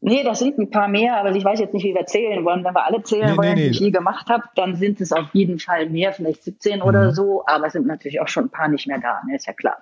Nee, 0.00 0.22
das 0.22 0.38
sind 0.38 0.58
ein 0.58 0.70
paar 0.70 0.86
mehr, 0.86 1.16
aber 1.16 1.34
ich 1.34 1.44
weiß 1.44 1.58
jetzt 1.58 1.74
nicht, 1.74 1.84
wie 1.84 1.94
wir 1.94 2.06
zählen 2.06 2.44
wollen. 2.44 2.64
Wenn 2.64 2.74
wir 2.74 2.86
alle 2.86 3.02
zählen 3.02 3.32
nee, 3.32 3.36
wollen, 3.36 3.54
nee, 3.54 3.54
nee. 3.54 3.62
die 3.64 3.70
ich 3.70 3.80
je 3.80 3.90
gemacht 3.90 4.28
habe, 4.28 4.44
dann 4.54 4.76
sind 4.76 5.00
es 5.00 5.12
auf 5.12 5.26
jeden 5.32 5.58
Fall 5.58 5.90
mehr, 5.90 6.12
vielleicht 6.12 6.44
17 6.44 6.76
mhm. 6.76 6.82
oder 6.82 7.12
so, 7.12 7.42
aber 7.46 7.66
es 7.66 7.72
sind 7.72 7.86
natürlich 7.86 8.20
auch 8.20 8.28
schon 8.28 8.44
ein 8.44 8.50
paar 8.50 8.68
nicht 8.68 8.86
mehr 8.86 9.00
da, 9.00 9.20
ne? 9.26 9.34
ist 9.34 9.46
ja 9.46 9.52
klar. 9.52 9.78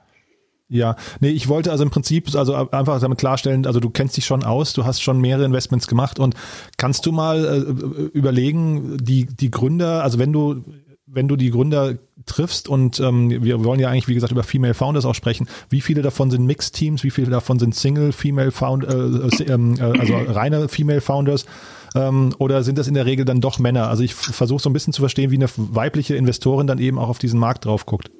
Ja, 0.68 0.96
nee, 1.20 1.28
ich 1.28 1.48
wollte 1.48 1.70
also 1.70 1.84
im 1.84 1.90
Prinzip 1.90 2.34
also 2.34 2.70
einfach 2.70 2.98
damit 3.00 3.18
klarstellen, 3.18 3.66
also 3.66 3.78
du 3.78 3.90
kennst 3.90 4.16
dich 4.16 4.24
schon 4.24 4.42
aus, 4.42 4.72
du 4.72 4.84
hast 4.84 5.00
schon 5.00 5.20
mehrere 5.20 5.44
Investments 5.44 5.86
gemacht 5.86 6.18
und 6.18 6.34
kannst 6.76 7.06
du 7.06 7.12
mal 7.12 7.44
äh, 7.44 8.18
überlegen, 8.18 8.96
die, 8.96 9.26
die 9.26 9.50
Gründer, 9.50 10.02
also 10.02 10.18
wenn 10.18 10.32
du 10.32 10.64
wenn 11.06 11.28
du 11.28 11.36
die 11.36 11.50
Gründer 11.50 11.94
triffst 12.26 12.68
und 12.68 13.00
ähm, 13.00 13.30
wir 13.30 13.64
wollen 13.64 13.80
ja 13.80 13.88
eigentlich, 13.88 14.08
wie 14.08 14.14
gesagt, 14.14 14.32
über 14.32 14.42
Female 14.42 14.74
Founders 14.74 15.04
auch 15.04 15.14
sprechen, 15.14 15.48
wie 15.70 15.80
viele 15.80 16.02
davon 16.02 16.30
sind 16.30 16.44
Mixed 16.44 16.74
Teams, 16.74 17.04
wie 17.04 17.10
viele 17.10 17.30
davon 17.30 17.58
sind 17.58 17.74
Single 17.74 18.12
Female 18.12 18.50
Found, 18.50 18.84
äh, 18.84 18.94
äh, 18.94 19.52
ähm, 19.52 19.76
äh, 19.78 19.98
also 19.98 20.14
reine 20.28 20.68
Female 20.68 21.00
Founders 21.00 21.46
ähm, 21.94 22.34
oder 22.38 22.62
sind 22.62 22.78
das 22.78 22.88
in 22.88 22.94
der 22.94 23.06
Regel 23.06 23.24
dann 23.24 23.40
doch 23.40 23.58
Männer? 23.58 23.88
Also 23.88 24.02
ich 24.02 24.14
versuche 24.14 24.60
so 24.60 24.68
ein 24.68 24.72
bisschen 24.72 24.92
zu 24.92 25.02
verstehen, 25.02 25.30
wie 25.30 25.36
eine 25.36 25.48
weibliche 25.56 26.16
Investorin 26.16 26.66
dann 26.66 26.78
eben 26.78 26.98
auch 26.98 27.08
auf 27.08 27.18
diesen 27.18 27.40
Markt 27.40 27.64
drauf 27.64 27.86
guckt. 27.86 28.10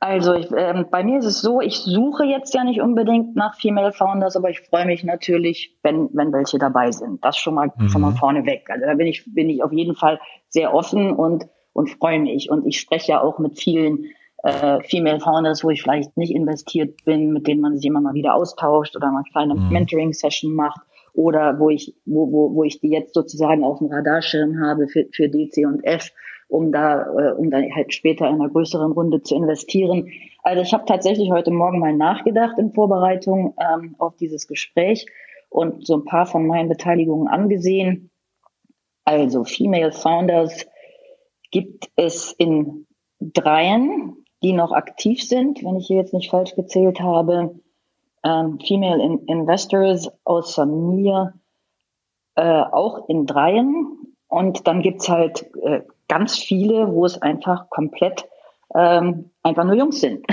Also 0.00 0.34
ich, 0.34 0.50
äh, 0.50 0.84
bei 0.90 1.02
mir 1.02 1.20
ist 1.20 1.24
es 1.24 1.40
so, 1.40 1.62
ich 1.62 1.78
suche 1.78 2.26
jetzt 2.26 2.52
ja 2.52 2.62
nicht 2.62 2.82
unbedingt 2.82 3.36
nach 3.36 3.54
Female 3.58 3.90
Founders, 3.92 4.36
aber 4.36 4.50
ich 4.50 4.60
freue 4.60 4.84
mich 4.84 5.02
natürlich, 5.02 5.78
wenn, 5.82 6.10
wenn 6.12 6.30
welche 6.30 6.58
dabei 6.58 6.92
sind. 6.92 7.24
Das 7.24 7.38
schon 7.38 7.54
mal, 7.54 7.72
mhm. 7.74 7.88
schon 7.88 8.02
mal 8.02 8.12
vorneweg. 8.12 8.68
Also 8.68 8.84
da 8.84 8.94
bin 8.94 9.06
ich, 9.06 9.24
bin 9.32 9.48
ich 9.48 9.62
auf 9.62 9.72
jeden 9.72 9.94
Fall 9.94 10.20
sehr 10.50 10.74
offen 10.74 11.14
und 11.14 11.46
und 11.74 11.90
freue 11.90 12.20
mich. 12.20 12.48
Und 12.48 12.66
ich 12.66 12.80
spreche 12.80 13.12
ja 13.12 13.20
auch 13.20 13.38
mit 13.38 13.58
vielen 13.58 14.06
äh, 14.42 14.80
Female 14.82 15.20
Founders, 15.20 15.62
wo 15.62 15.70
ich 15.70 15.82
vielleicht 15.82 16.16
nicht 16.16 16.34
investiert 16.34 17.04
bin, 17.04 17.32
mit 17.32 17.46
denen 17.46 17.60
man 17.60 17.76
sich 17.76 17.84
immer 17.84 18.00
mal 18.00 18.14
wieder 18.14 18.34
austauscht 18.34 18.96
oder 18.96 19.10
mal 19.10 19.18
eine 19.18 19.30
kleine 19.30 19.54
mhm. 19.54 19.70
Mentoring-Session 19.70 20.54
macht 20.54 20.80
oder 21.12 21.58
wo 21.58 21.70
ich, 21.70 21.94
wo, 22.06 22.30
wo, 22.30 22.54
wo 22.54 22.64
ich 22.64 22.80
die 22.80 22.88
jetzt 22.88 23.14
sozusagen 23.14 23.64
auf 23.64 23.78
dem 23.78 23.88
Radarschirm 23.88 24.60
habe 24.60 24.88
für, 24.88 25.06
für 25.12 25.28
DC 25.28 25.66
und 25.66 25.84
F, 25.84 26.10
um 26.48 26.72
da, 26.72 27.06
äh, 27.06 27.32
um 27.32 27.50
dann 27.50 27.64
halt 27.74 27.92
später 27.92 28.28
in 28.28 28.34
einer 28.34 28.50
größeren 28.50 28.92
Runde 28.92 29.22
zu 29.22 29.34
investieren. 29.34 30.10
Also 30.42 30.62
ich 30.62 30.72
habe 30.72 30.84
tatsächlich 30.86 31.30
heute 31.30 31.50
Morgen 31.50 31.78
mal 31.78 31.94
nachgedacht 31.94 32.58
in 32.58 32.72
Vorbereitung 32.72 33.54
ähm, 33.58 33.94
auf 33.98 34.16
dieses 34.16 34.46
Gespräch 34.46 35.06
und 35.48 35.86
so 35.86 35.96
ein 35.96 36.04
paar 36.04 36.26
von 36.26 36.46
meinen 36.46 36.68
Beteiligungen 36.68 37.28
angesehen. 37.28 38.10
Also 39.04 39.44
Female 39.44 39.92
Founders 39.92 40.66
gibt 41.54 41.88
es 41.94 42.32
in 42.32 42.84
dreien, 43.20 44.16
die 44.42 44.52
noch 44.52 44.72
aktiv 44.72 45.22
sind, 45.22 45.62
wenn 45.62 45.76
ich 45.76 45.86
hier 45.86 45.98
jetzt 45.98 46.12
nicht 46.12 46.30
falsch 46.30 46.56
gezählt 46.56 47.00
habe, 47.00 47.54
ähm, 48.24 48.58
Female 48.58 49.00
in 49.00 49.18
Investors 49.26 50.10
außer 50.24 50.66
mir 50.66 51.34
äh, 52.34 52.42
auch 52.42 53.08
in 53.08 53.24
dreien. 53.24 54.16
Und 54.26 54.66
dann 54.66 54.82
gibt's 54.82 55.08
halt 55.08 55.48
äh, 55.62 55.82
ganz 56.08 56.36
viele, 56.36 56.92
wo 56.92 57.06
es 57.06 57.22
einfach 57.22 57.70
komplett 57.70 58.28
ähm, 58.74 59.30
einfach 59.44 59.62
nur 59.62 59.76
Jungs 59.76 60.00
sind. 60.00 60.26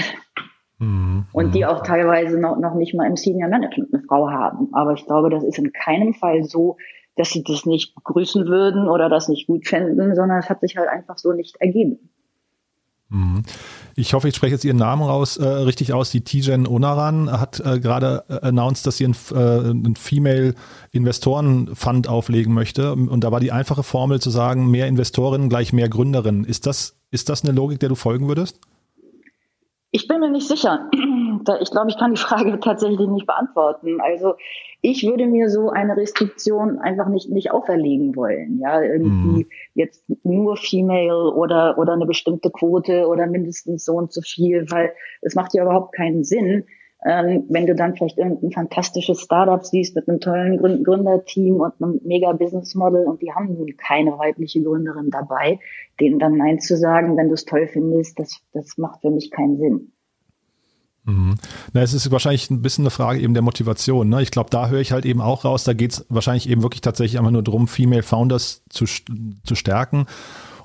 Mhm. 0.80 1.28
Und 1.34 1.54
die 1.54 1.68
auch 1.68 1.84
teilweise 1.84 2.40
noch, 2.40 2.58
noch 2.58 2.74
nicht 2.74 2.96
mal 2.96 3.06
im 3.06 3.16
Senior 3.16 3.48
Management 3.48 3.94
eine 3.94 4.04
Frau 4.04 4.32
haben. 4.32 4.74
Aber 4.74 4.94
ich 4.94 5.06
glaube, 5.06 5.30
das 5.30 5.44
ist 5.44 5.60
in 5.60 5.72
keinem 5.72 6.16
Fall 6.16 6.44
so, 6.46 6.78
dass 7.16 7.30
sie 7.30 7.44
das 7.44 7.66
nicht 7.66 7.96
begrüßen 7.96 8.48
würden 8.48 8.88
oder 8.88 9.10
das 9.10 9.28
nicht 9.28 9.48
gut 9.48 9.68
fänden, 9.68 10.16
sondern 10.16 10.40
es 10.40 10.50
hat 10.50 10.62
sich 10.62 10.78
halt 10.78 10.90
einfach 10.90 11.18
so 11.18 11.34
nicht 11.34 11.58
ergeben. 11.60 12.10
Mhm. 13.12 13.44
Ich 13.96 14.14
hoffe, 14.14 14.30
ich 14.30 14.36
spreche 14.36 14.54
jetzt 14.54 14.64
Ihren 14.64 14.78
Namen 14.78 15.04
raus 15.04 15.36
äh, 15.36 15.46
richtig 15.46 15.92
aus. 15.92 16.12
Die 16.12 16.22
Tijen 16.22 16.66
Onaran 16.66 17.30
hat 17.30 17.60
äh, 17.60 17.80
gerade 17.80 18.24
äh, 18.30 18.48
announced, 18.48 18.88
dass 18.88 18.98
sie 18.98 19.06
einen, 19.06 19.16
äh, 19.34 19.70
einen 19.70 19.96
Female 19.98 20.56
Investoren 20.92 21.76
Fund 21.76 22.08
auflegen 22.08 22.54
möchte. 22.54 22.94
Und 22.94 23.24
da 23.24 23.32
war 23.32 23.42
die 23.42 23.52
einfache 23.52 23.84
Formel 23.84 24.22
zu 24.22 24.30
sagen, 24.30 24.72
mehr 24.72 24.88
Investorinnen 24.88 25.50
gleich 25.50 25.74
mehr 25.74 25.90
Gründerinnen. 25.90 26.46
Ist 26.46 26.66
das, 26.66 26.98
ist 27.12 27.28
das 27.28 27.44
eine 27.44 27.54
Logik, 27.54 27.82
der 27.82 27.90
du 27.90 27.96
folgen 27.96 28.30
würdest? 28.30 28.62
Ich 29.92 30.08
bin 30.08 30.22
mir 30.22 30.32
nicht 30.32 30.48
sicher. 30.48 30.90
Ich 31.62 31.72
glaube, 31.72 31.90
ich 31.90 31.98
kann 31.98 32.14
die 32.14 32.22
Frage 32.22 32.60
tatsächlich 32.64 33.08
nicht 33.08 33.28
beantworten. 33.28 34.00
Also 34.02 34.36
ich 34.82 35.06
würde 35.06 35.28
mir 35.28 35.50
so 35.50 35.70
eine 35.70 35.96
Restriktion 35.96 36.80
einfach 36.80 37.08
nicht, 37.08 37.30
nicht 37.30 37.52
auferlegen 37.52 38.16
wollen. 38.16 38.60
Ja, 38.60 38.82
irgendwie 38.82 39.44
mhm. 39.44 39.50
jetzt 39.76 40.04
nur 40.24 40.58
Female 40.58 41.34
oder, 41.34 41.78
oder 41.78 41.94
eine 41.94 42.06
bestimmte 42.06 42.50
Quote 42.50 43.08
oder 43.08 43.28
mindestens 43.28 43.86
so 43.86 43.94
und 43.94 44.12
so 44.12 44.22
viel, 44.22 44.66
weil 44.72 44.94
es 45.22 45.36
macht 45.36 45.54
ja 45.54 45.64
überhaupt 45.64 45.96
keinen 45.96 46.24
Sinn, 46.24 46.66
ähm, 47.04 47.46
wenn 47.50 47.66
du 47.66 47.74
dann 47.74 47.96
vielleicht 47.96 48.18
irgendein 48.20 48.52
fantastisches 48.52 49.22
Startup 49.22 49.64
siehst 49.66 49.96
mit 49.96 50.08
einem 50.08 50.20
tollen 50.20 50.84
Gründerteam 50.84 51.56
und 51.56 51.74
einem 51.82 52.00
mega 52.04 52.32
Business 52.34 52.76
Model 52.76 53.06
und 53.06 53.22
die 53.22 53.32
haben 53.34 53.56
nun 53.58 53.76
keine 53.76 54.18
weibliche 54.20 54.62
Gründerin 54.62 55.10
dabei, 55.10 55.60
denen 56.00 56.20
dann 56.20 56.38
Nein 56.38 56.60
zu 56.60 56.78
sagen, 56.78 57.18
wenn 57.18 57.28
du 57.28 57.34
es 57.34 57.46
toll 57.46 57.68
findest, 57.68 58.20
das, 58.20 58.40
das 58.54 58.78
macht 58.78 59.02
für 59.02 59.10
mich 59.10 59.32
keinen 59.32 59.58
Sinn. 59.58 59.92
Mhm. 61.04 61.36
Na, 61.74 61.82
es 61.82 61.94
ist 61.94 62.12
wahrscheinlich 62.12 62.50
ein 62.50 62.62
bisschen 62.62 62.84
eine 62.84 62.92
Frage 62.92 63.20
eben 63.20 63.34
der 63.34 63.44
Motivation. 63.44 64.10
Ne? 64.10 64.22
Ich 64.22 64.32
glaube, 64.32 64.50
da 64.50 64.70
höre 64.70 64.82
ich 64.82 64.92
halt 64.92 65.06
eben 65.06 65.22
auch 65.22 65.46
raus, 65.46 65.64
da 65.64 65.74
geht 65.74 65.94
es 65.94 66.06
wahrscheinlich 66.10 66.50
eben 66.50 66.62
wirklich 66.62 66.82
tatsächlich 66.82 67.18
einfach 67.18 67.32
nur 67.32 67.44
darum, 67.44 67.68
Female 67.68 68.04
Founders 68.04 68.64
zu, 68.70 68.86
zu 68.86 69.56
stärken. 69.56 70.06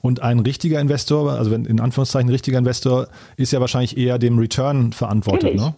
Und 0.02 0.22
ein 0.22 0.38
richtiger 0.40 0.80
Investor, 0.80 1.32
also 1.32 1.50
wenn 1.50 1.64
in 1.64 1.80
Anführungszeichen 1.80 2.30
richtiger 2.30 2.58
Investor, 2.58 3.08
ist 3.36 3.52
ja 3.52 3.60
wahrscheinlich 3.60 3.96
eher 3.96 4.18
dem 4.18 4.38
Return 4.38 4.92
verantwortet. 4.92 5.56
Ne? 5.56 5.74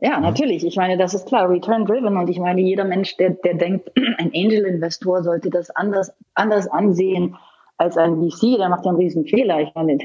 Ja, 0.00 0.18
natürlich. 0.18 0.66
Ich 0.66 0.76
meine, 0.76 0.98
das 0.98 1.14
ist 1.14 1.26
klar, 1.26 1.48
return-driven. 1.48 2.16
Und 2.16 2.28
ich 2.28 2.40
meine, 2.40 2.60
jeder 2.60 2.84
Mensch, 2.84 3.16
der, 3.16 3.30
der 3.30 3.54
denkt, 3.54 3.92
ein 4.18 4.32
Angel-Investor 4.34 5.22
sollte 5.22 5.48
das 5.48 5.70
anders, 5.70 6.12
anders 6.34 6.66
ansehen 6.66 7.36
als 7.82 7.96
ein 7.96 8.16
VC, 8.16 8.56
der 8.56 8.68
macht 8.68 8.84
ja 8.84 8.90
einen 8.90 9.00
riesen 9.00 9.24
Fehler. 9.24 9.60
Ich 9.60 9.74
meine, 9.74 9.98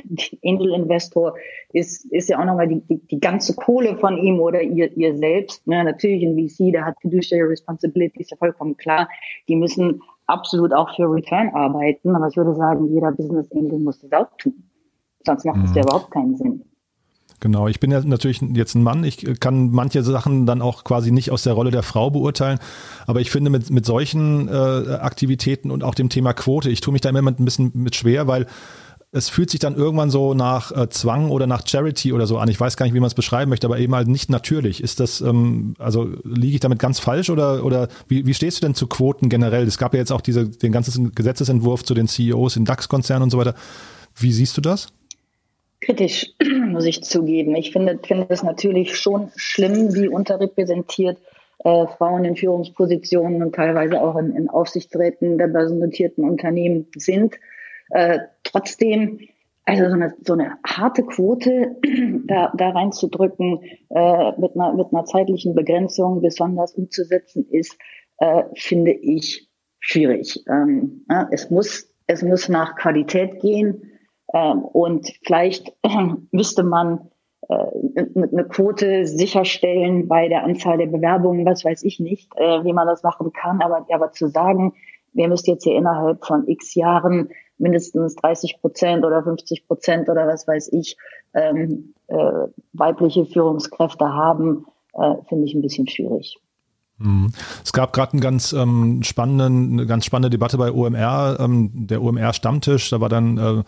Angel 0.43 0.73
Investor 0.73 1.35
ist, 1.71 2.05
ist 2.11 2.29
ja 2.29 2.39
auch 2.39 2.45
nochmal 2.45 2.67
die, 2.67 2.81
die, 2.81 2.97
die 3.07 3.19
ganze 3.19 3.55
Kohle 3.55 3.97
von 3.97 4.17
ihm 4.17 4.39
oder 4.39 4.61
ihr, 4.61 4.95
ihr 4.97 5.15
selbst. 5.15 5.65
Ne? 5.67 5.83
Natürlich 5.83 6.23
ein 6.23 6.35
VC, 6.35 6.71
der 6.73 6.85
hat 6.85 6.95
Fiduciary 7.01 7.49
Responsibility, 7.49 8.21
ist 8.21 8.31
ja 8.31 8.37
vollkommen 8.37 8.75
klar. 8.77 9.07
Die 9.47 9.55
müssen 9.55 10.01
absolut 10.25 10.73
auch 10.73 10.95
für 10.95 11.09
Return 11.09 11.49
arbeiten. 11.53 12.15
Aber 12.15 12.27
ich 12.27 12.35
würde 12.35 12.55
sagen, 12.55 12.87
jeder 12.93 13.11
Business 13.11 13.51
Angel 13.51 13.79
muss 13.79 13.99
das 13.99 14.11
auch 14.11 14.35
tun. 14.37 14.63
Sonst 15.25 15.45
macht 15.45 15.63
es 15.63 15.71
mhm. 15.71 15.75
ja 15.75 15.83
überhaupt 15.83 16.11
keinen 16.11 16.35
Sinn. 16.35 16.63
Genau, 17.39 17.67
ich 17.67 17.79
bin 17.79 17.91
ja 17.91 18.01
natürlich 18.01 18.41
jetzt 18.41 18.73
ein 18.73 18.81
Mann, 18.81 19.03
ich 19.03 19.39
kann 19.39 19.69
manche 19.69 20.01
Sachen 20.01 20.47
dann 20.47 20.63
auch 20.63 20.83
quasi 20.83 21.11
nicht 21.11 21.29
aus 21.29 21.43
der 21.43 21.53
Rolle 21.53 21.69
der 21.69 21.83
Frau 21.83 22.09
beurteilen, 22.09 22.57
aber 23.05 23.21
ich 23.21 23.29
finde 23.29 23.51
mit, 23.51 23.69
mit 23.69 23.85
solchen 23.85 24.47
äh, 24.47 24.51
Aktivitäten 24.51 25.69
und 25.69 25.83
auch 25.83 25.93
dem 25.93 26.09
Thema 26.09 26.33
Quote, 26.33 26.71
ich 26.71 26.81
tue 26.81 26.91
mich 26.91 27.01
da 27.01 27.09
immer 27.09 27.21
ein 27.21 27.45
bisschen 27.45 27.71
mit 27.75 27.95
schwer, 27.95 28.25
weil 28.25 28.47
es 29.11 29.29
fühlt 29.29 29.49
sich 29.49 29.59
dann 29.59 29.75
irgendwann 29.75 30.09
so 30.09 30.33
nach 30.33 30.71
äh, 30.71 30.89
Zwang 30.89 31.29
oder 31.29 31.47
nach 31.47 31.65
Charity 31.65 32.11
oder 32.11 32.27
so 32.27 32.39
an. 32.39 32.49
Ich 32.49 32.59
weiß 32.59 32.75
gar 32.75 32.85
nicht, 32.85 32.93
wie 32.93 32.99
man 32.99 33.07
es 33.07 33.13
beschreiben 33.13 33.49
möchte, 33.49 33.65
aber 33.67 33.79
eben 33.79 33.95
halt 33.95 34.07
nicht 34.07 34.29
natürlich. 34.29 34.83
Ist 34.83 34.99
das, 34.99 35.21
ähm, 35.21 35.75
also 35.79 36.09
liege 36.23 36.55
ich 36.55 36.59
damit 36.59 36.79
ganz 36.79 36.99
falsch 36.99 37.29
oder, 37.29 37.63
oder 37.63 37.87
wie, 38.07 38.25
wie 38.25 38.33
stehst 38.33 38.57
du 38.57 38.65
denn 38.65 38.75
zu 38.75 38.87
Quoten 38.87 39.29
generell? 39.29 39.65
Es 39.65 39.77
gab 39.77 39.93
ja 39.93 39.99
jetzt 39.99 40.11
auch 40.11 40.21
diese, 40.21 40.49
den 40.49 40.71
ganzen 40.71 41.13
Gesetzesentwurf 41.13 41.83
zu 41.83 41.93
den 41.93 42.07
CEOs 42.07 42.57
in 42.57 42.65
DAX-Konzernen 42.65 43.23
und 43.23 43.29
so 43.29 43.37
weiter. 43.37 43.55
Wie 44.15 44.33
siehst 44.33 44.57
du 44.57 44.61
das? 44.61 44.89
Kritisch, 45.81 46.33
muss 46.67 46.85
ich 46.85 47.03
zugeben. 47.03 47.55
Ich 47.55 47.71
finde, 47.71 47.99
finde 48.03 48.27
es 48.29 48.43
natürlich 48.43 48.95
schon 48.95 49.31
schlimm, 49.35 49.93
wie 49.93 50.07
unterrepräsentiert 50.07 51.17
äh, 51.63 51.87
Frauen 51.97 52.25
in 52.25 52.35
Führungspositionen 52.35 53.41
und 53.41 53.55
teilweise 53.55 54.01
auch 54.01 54.17
in, 54.17 54.35
in 54.35 54.49
Aufsichtsräten 54.49 55.37
der 55.37 55.47
börsennotierten 55.47 56.23
Unternehmen 56.23 56.87
sind. 56.95 57.35
Äh, 57.89 58.19
trotzdem, 58.43 59.19
also 59.65 59.85
so 59.85 59.93
eine, 59.93 60.13
so 60.23 60.33
eine 60.33 60.57
harte 60.65 61.03
Quote 61.03 61.75
da, 62.25 62.53
da 62.55 62.69
reinzudrücken, 62.69 63.61
äh, 63.89 64.39
mit, 64.39 64.55
einer, 64.55 64.73
mit 64.73 64.87
einer 64.91 65.05
zeitlichen 65.05 65.55
Begrenzung 65.55 66.21
besonders 66.21 66.73
umzusetzen, 66.73 67.47
ist, 67.49 67.77
äh, 68.19 68.43
finde 68.55 68.91
ich 68.91 69.47
schwierig. 69.79 70.43
Ähm, 70.47 71.05
ja, 71.09 71.27
es 71.31 71.49
muss, 71.49 71.89
es 72.07 72.21
muss 72.23 72.49
nach 72.49 72.75
Qualität 72.75 73.39
gehen. 73.41 73.96
Ähm, 74.33 74.63
und 74.63 75.11
vielleicht 75.25 75.73
müsste 76.31 76.63
man 76.63 77.09
äh, 77.49 77.55
eine 77.55 78.45
Quote 78.45 79.05
sicherstellen 79.07 80.07
bei 80.07 80.27
der 80.27 80.43
Anzahl 80.43 80.77
der 80.77 80.87
Bewerbungen, 80.87 81.45
was 81.45 81.63
weiß 81.63 81.83
ich 81.83 81.99
nicht, 81.99 82.31
äh, 82.35 82.63
wie 82.63 82.73
man 82.73 82.87
das 82.87 83.03
machen 83.03 83.31
kann. 83.33 83.61
Aber, 83.61 83.85
aber 83.91 84.11
zu 84.11 84.27
sagen, 84.27 84.73
wir 85.13 85.27
müssen 85.27 85.51
jetzt 85.51 85.63
hier 85.63 85.75
innerhalb 85.75 86.25
von 86.25 86.47
x 86.47 86.75
Jahren 86.75 87.29
mindestens 87.57 88.15
30 88.15 88.61
Prozent 88.61 89.05
oder 89.05 89.23
50 89.23 89.67
Prozent 89.67 90.09
oder 90.09 90.27
was 90.27 90.47
weiß 90.47 90.71
ich 90.73 90.95
ähm, 91.33 91.93
äh, 92.07 92.47
weibliche 92.73 93.25
Führungskräfte 93.25 94.05
haben, 94.05 94.65
äh, 94.93 95.15
finde 95.27 95.45
ich 95.45 95.53
ein 95.53 95.61
bisschen 95.61 95.87
schwierig. 95.87 96.37
Mhm. 96.97 97.31
Es 97.63 97.73
gab 97.73 97.93
gerade 97.93 98.13
einen 98.13 98.21
ganz 98.21 98.53
ähm, 98.53 99.03
spannenden, 99.03 99.73
eine 99.73 99.85
ganz 99.85 100.05
spannende 100.05 100.29
Debatte 100.29 100.57
bei 100.57 100.71
OMR, 100.71 101.37
ähm, 101.39 101.71
der 101.87 102.01
OMR 102.01 102.33
Stammtisch. 102.33 102.89
Da 102.89 102.99
war 103.01 103.09
dann 103.09 103.37
äh, 103.37 103.63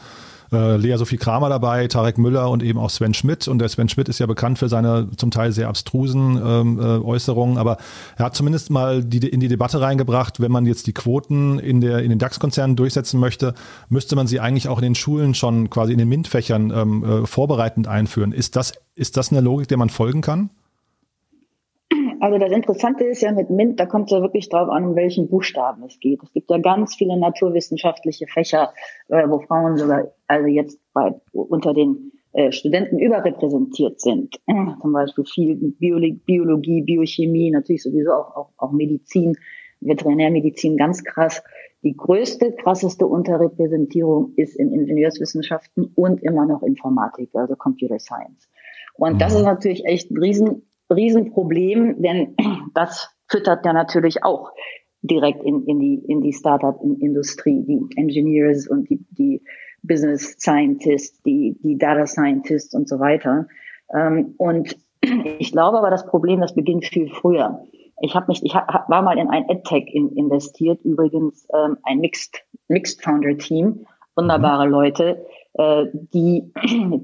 äh, 0.52 0.78
Lea 0.78 0.96
Sophie 0.98 1.18
Kramer 1.18 1.50
dabei, 1.50 1.88
Tarek 1.88 2.18
Müller 2.18 2.50
und 2.50 2.64
eben 2.64 2.80
auch 2.80 2.90
Sven 2.90 3.14
Schmidt. 3.14 3.48
Und 3.48 3.60
der 3.60 3.70
Sven 3.70 3.90
Schmidt 3.90 4.10
ist 4.10 4.20
ja 4.20 4.26
bekannt 4.26 4.60
für 4.60 4.70
seine 4.70 5.10
zum 5.18 5.32
Teil 5.32 5.52
sehr 5.52 5.68
abstrusen 5.68 6.42
ähm, 6.44 6.80
äh, 6.80 6.84
Äußerungen, 6.84 7.58
aber 7.58 7.78
er 8.18 8.26
hat 8.26 8.36
zumindest 8.36 8.70
mal 8.70 9.04
die, 9.04 9.28
in 9.28 9.40
die 9.40 9.48
Debatte 9.48 9.82
reingebracht, 9.82 10.40
wenn 10.40 10.52
man 10.52 10.66
jetzt 10.66 10.88
die 10.88 10.94
Quoten 10.94 11.60
in, 11.60 11.82
der, 11.82 12.00
in 12.00 12.10
den 12.10 12.20
DAX-Konzernen 12.20 12.76
durchsetzen 12.76 13.20
möchte, 13.20 13.54
müsste 13.90 14.16
man 14.16 14.28
sie 14.28 14.40
eigentlich 14.40 14.68
auch 14.68 14.80
in 14.80 14.84
den 14.84 14.96
Schulen 14.96 15.34
schon 15.34 15.70
quasi 15.70 15.94
in 15.94 16.00
den 16.00 16.10
MINT-Fächern 16.10 16.72
ähm, 16.76 17.04
äh, 17.04 17.26
vorbereitend 17.26 17.88
einführen. 17.88 18.32
Ist 18.32 18.56
das, 18.56 18.74
ist 18.96 19.18
das 19.18 19.32
eine 19.32 19.42
Logik, 19.42 19.68
der 19.68 19.78
man 19.78 19.90
folgen 19.90 20.22
kann? 20.22 20.50
Also 22.20 22.38
das 22.38 22.52
Interessante 22.52 23.06
ist 23.06 23.22
ja 23.22 23.32
mit 23.32 23.50
MINT, 23.50 23.80
da 23.80 23.86
kommt 23.86 24.06
es 24.06 24.12
ja 24.12 24.22
wirklich 24.22 24.50
drauf 24.50 24.70
an, 24.70 24.86
um 24.86 24.96
welchen 24.96 25.30
Buchstaben 25.30 25.84
es 25.84 26.00
geht. 26.00 26.22
Es 26.22 26.34
gibt 26.34 26.50
ja 26.50 26.58
ganz 26.58 26.96
viele 26.96 27.18
naturwissenschaftliche 27.18 28.28
Fächer, 28.28 28.74
äh, 29.08 29.28
wo 29.28 29.40
Frauen 29.40 29.78
sogar 29.78 30.10
also 30.30 30.48
jetzt 30.48 30.80
bei, 30.94 31.14
unter 31.32 31.74
den 31.74 32.12
äh, 32.34 32.52
Studenten 32.52 33.00
überrepräsentiert 33.00 34.00
sind. 34.00 34.40
Zum 34.82 34.94
Beispiel 34.94 35.26
viel 35.26 35.56
Biologie, 35.56 36.22
Biologie, 36.26 36.82
Biochemie, 36.84 37.52
natürlich 37.52 37.84
sowieso 37.84 38.14
auch, 38.14 38.36
auch, 38.36 38.50
auch 38.58 38.72
Medizin, 38.72 39.36
Veterinärmedizin 39.82 40.78
ganz 40.78 41.04
krass. 41.04 41.42
Die 41.82 41.96
größte, 41.96 42.52
krasseste 42.52 43.08
Unterrepräsentierung 43.08 44.34
ist 44.36 44.56
in 44.56 44.72
Ingenieurswissenschaften 44.72 45.92
und 45.96 46.22
immer 46.22 46.46
noch 46.46 46.62
Informatik, 46.62 47.30
also 47.34 47.56
Computer 47.56 48.00
Science. 48.00 48.50
Und 48.96 49.22
das 49.22 49.34
ist 49.34 49.40
mhm. 49.40 49.46
natürlich 49.46 49.86
echt 49.86 50.12
ein 50.12 50.18
riesen, 50.18 50.70
Riesenproblem, 50.94 52.02
denn 52.02 52.36
das 52.76 53.10
füttert 53.28 53.66
ja 53.66 53.74
natürlich 53.74 54.24
auch 54.24 54.52
direkt 55.02 55.44
in, 55.44 55.66
in 55.66 55.80
die, 55.80 55.96
in 56.08 56.22
die 56.22 56.34
Startup-Industrie, 56.34 57.64
die 57.66 57.80
Engineers 57.96 58.68
und 58.68 58.90
die, 58.90 59.06
die 59.12 59.42
Business 59.84 60.36
Scientists, 60.40 61.22
die, 61.24 61.58
die 61.64 61.78
Data 61.78 62.06
Scientists 62.06 62.74
und 62.74 62.88
so 62.88 63.00
weiter. 63.00 63.48
Ähm, 63.94 64.36
und 64.38 64.78
ich 65.40 65.52
glaube 65.52 65.78
aber, 65.78 65.90
das 65.90 66.06
Problem, 66.06 66.42
das 66.42 66.56
beginnt 66.56 66.86
viel 66.86 67.10
früher. 67.10 67.64
Ich 68.02 68.16
habe 68.16 68.28
mich, 68.28 68.44
ich 68.44 68.56
hab, 68.56 68.90
war 68.90 69.02
mal 69.02 69.18
in 69.18 69.30
ein 69.30 69.50
EdTech 69.50 69.88
in, 69.94 70.16
investiert, 70.16 70.80
übrigens 70.84 71.48
ähm, 71.54 71.78
ein 71.84 72.00
Mixed, 72.00 72.44
Mixed 72.68 73.04
Founder 73.04 73.38
Team, 73.38 73.86
wunderbare 74.16 74.66
mhm. 74.66 74.72
Leute, 74.72 75.26
äh, 75.54 75.86
die, 75.94 76.52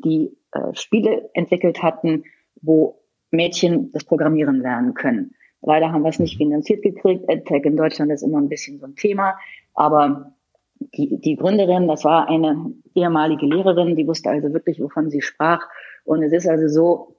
die 0.06 0.38
äh, 0.52 0.74
Spiele 0.74 1.30
entwickelt 1.34 1.84
hatten, 1.84 2.24
wo 2.62 3.02
Mädchen 3.32 3.92
das 3.92 4.06
Programmieren 4.06 4.62
lernen 4.62 4.94
können. 4.94 5.36
Leider 5.62 5.92
haben 5.92 6.04
wir 6.04 6.10
es 6.10 6.20
nicht 6.20 6.38
finanziert 6.38 6.84
gekriegt. 6.84 7.26
EdTech 7.28 7.64
in 7.66 7.76
Deutschland 7.76 8.12
ist 8.12 8.22
immer 8.22 8.40
ein 8.40 8.50
bisschen 8.50 8.80
so 8.80 8.86
ein 8.86 8.96
Thema, 8.96 9.36
aber 9.74 10.35
die, 10.80 11.20
die 11.20 11.36
Gründerin, 11.36 11.88
das 11.88 12.04
war 12.04 12.28
eine 12.30 12.74
ehemalige 12.94 13.46
Lehrerin, 13.46 13.96
die 13.96 14.08
wusste 14.08 14.30
also 14.30 14.54
wirklich, 14.54 14.80
wovon 14.80 15.10
sie 15.10 15.22
sprach. 15.22 15.68
Und 16.04 16.24
es 16.24 16.34
ist 16.34 16.48
also 16.48 16.68
so, 16.68 17.16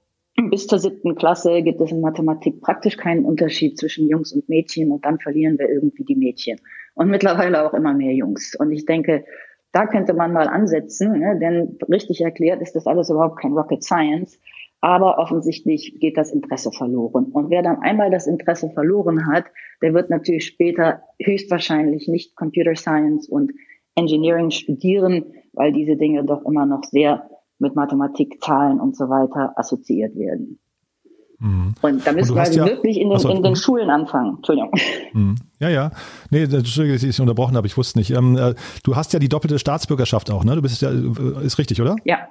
bis 0.51 0.67
zur 0.67 0.79
siebten 0.79 1.15
Klasse 1.15 1.63
gibt 1.63 1.81
es 1.81 1.93
in 1.93 2.01
Mathematik 2.01 2.61
praktisch 2.61 2.97
keinen 2.97 3.25
Unterschied 3.25 3.79
zwischen 3.79 4.09
Jungs 4.09 4.33
und 4.33 4.49
Mädchen 4.49 4.91
und 4.93 5.05
dann 5.05 5.19
verlieren 5.19 5.59
wir 5.59 5.69
irgendwie 5.69 6.05
die 6.05 6.17
Mädchen. 6.17 6.61
Und 6.95 7.09
mittlerweile 7.09 7.67
auch 7.67 7.75
immer 7.75 7.95
mehr 7.95 8.13
Jungs. 8.13 8.55
Und 8.59 8.73
ich 8.73 8.85
denke, 8.85 9.25
da 9.73 9.87
könnte 9.87 10.15
man 10.15 10.33
mal 10.33 10.49
ansetzen, 10.49 11.19
ne? 11.19 11.39
denn 11.39 11.79
richtig 11.91 12.21
erklärt 12.21 12.63
ist 12.63 12.75
das 12.77 12.87
alles 12.87 13.11
überhaupt 13.11 13.41
kein 13.41 13.53
Rocket 13.53 13.83
Science. 13.83 14.39
Aber 14.87 15.19
offensichtlich 15.19 15.99
geht 15.99 16.17
das 16.17 16.31
Interesse 16.31 16.71
verloren. 16.71 17.25
Und 17.33 17.51
wer 17.51 17.61
dann 17.61 17.81
einmal 17.81 18.09
das 18.09 18.29
Interesse 18.29 18.71
verloren 18.71 19.27
hat, 19.27 19.47
der 19.83 19.95
wird 19.95 20.11
natürlich 20.11 20.47
später 20.47 21.01
höchstwahrscheinlich 21.21 22.07
nicht 22.07 22.37
Computer 22.37 22.77
Science 22.77 23.29
und 23.29 23.51
Engineering 23.97 24.53
studieren, 24.53 25.25
weil 25.55 25.73
diese 25.73 25.97
Dinge 25.97 26.25
doch 26.25 26.45
immer 26.45 26.67
noch 26.67 26.85
sehr 26.85 27.29
mit 27.59 27.75
Mathematik, 27.75 28.41
Zahlen 28.41 28.79
und 28.79 28.97
so 28.97 29.09
weiter 29.09 29.55
assoziiert 29.57 30.15
werden. 30.15 30.61
Mhm. 31.41 31.75
Und 31.83 32.07
da 32.07 32.13
müssen 32.13 32.37
wir 32.37 32.43
also 32.43 32.61
ja, 32.61 32.67
wirklich 32.67 33.01
in 33.01 33.09
den, 33.09 33.17
achso, 33.17 33.29
in 33.31 33.43
den 33.43 33.57
Schulen 33.57 33.91
anfangen. 33.91 34.37
Entschuldigung. 34.37 34.71
Mhm. 35.13 35.35
Ja, 35.59 35.69
ja. 35.69 35.91
Nee, 36.31 36.45
Entschuldigung, 36.45 36.95
dass 36.95 37.03
ich 37.03 37.21
unterbrochen 37.21 37.57
habe, 37.57 37.67
ich 37.67 37.77
wusste 37.77 37.99
nicht. 37.99 38.13
Ähm, 38.13 38.37
äh, 38.37 38.55
du 38.85 38.95
hast 38.95 39.13
ja 39.13 39.19
die 39.19 39.29
doppelte 39.29 39.59
Staatsbürgerschaft 39.59 40.31
auch, 40.31 40.45
ne? 40.45 40.55
Du 40.55 40.63
bist 40.63 40.81
ja, 40.81 40.93
äh, 40.93 41.45
ist 41.45 41.59
richtig, 41.59 41.83
oder? 41.83 41.97
Ja. 42.05 42.29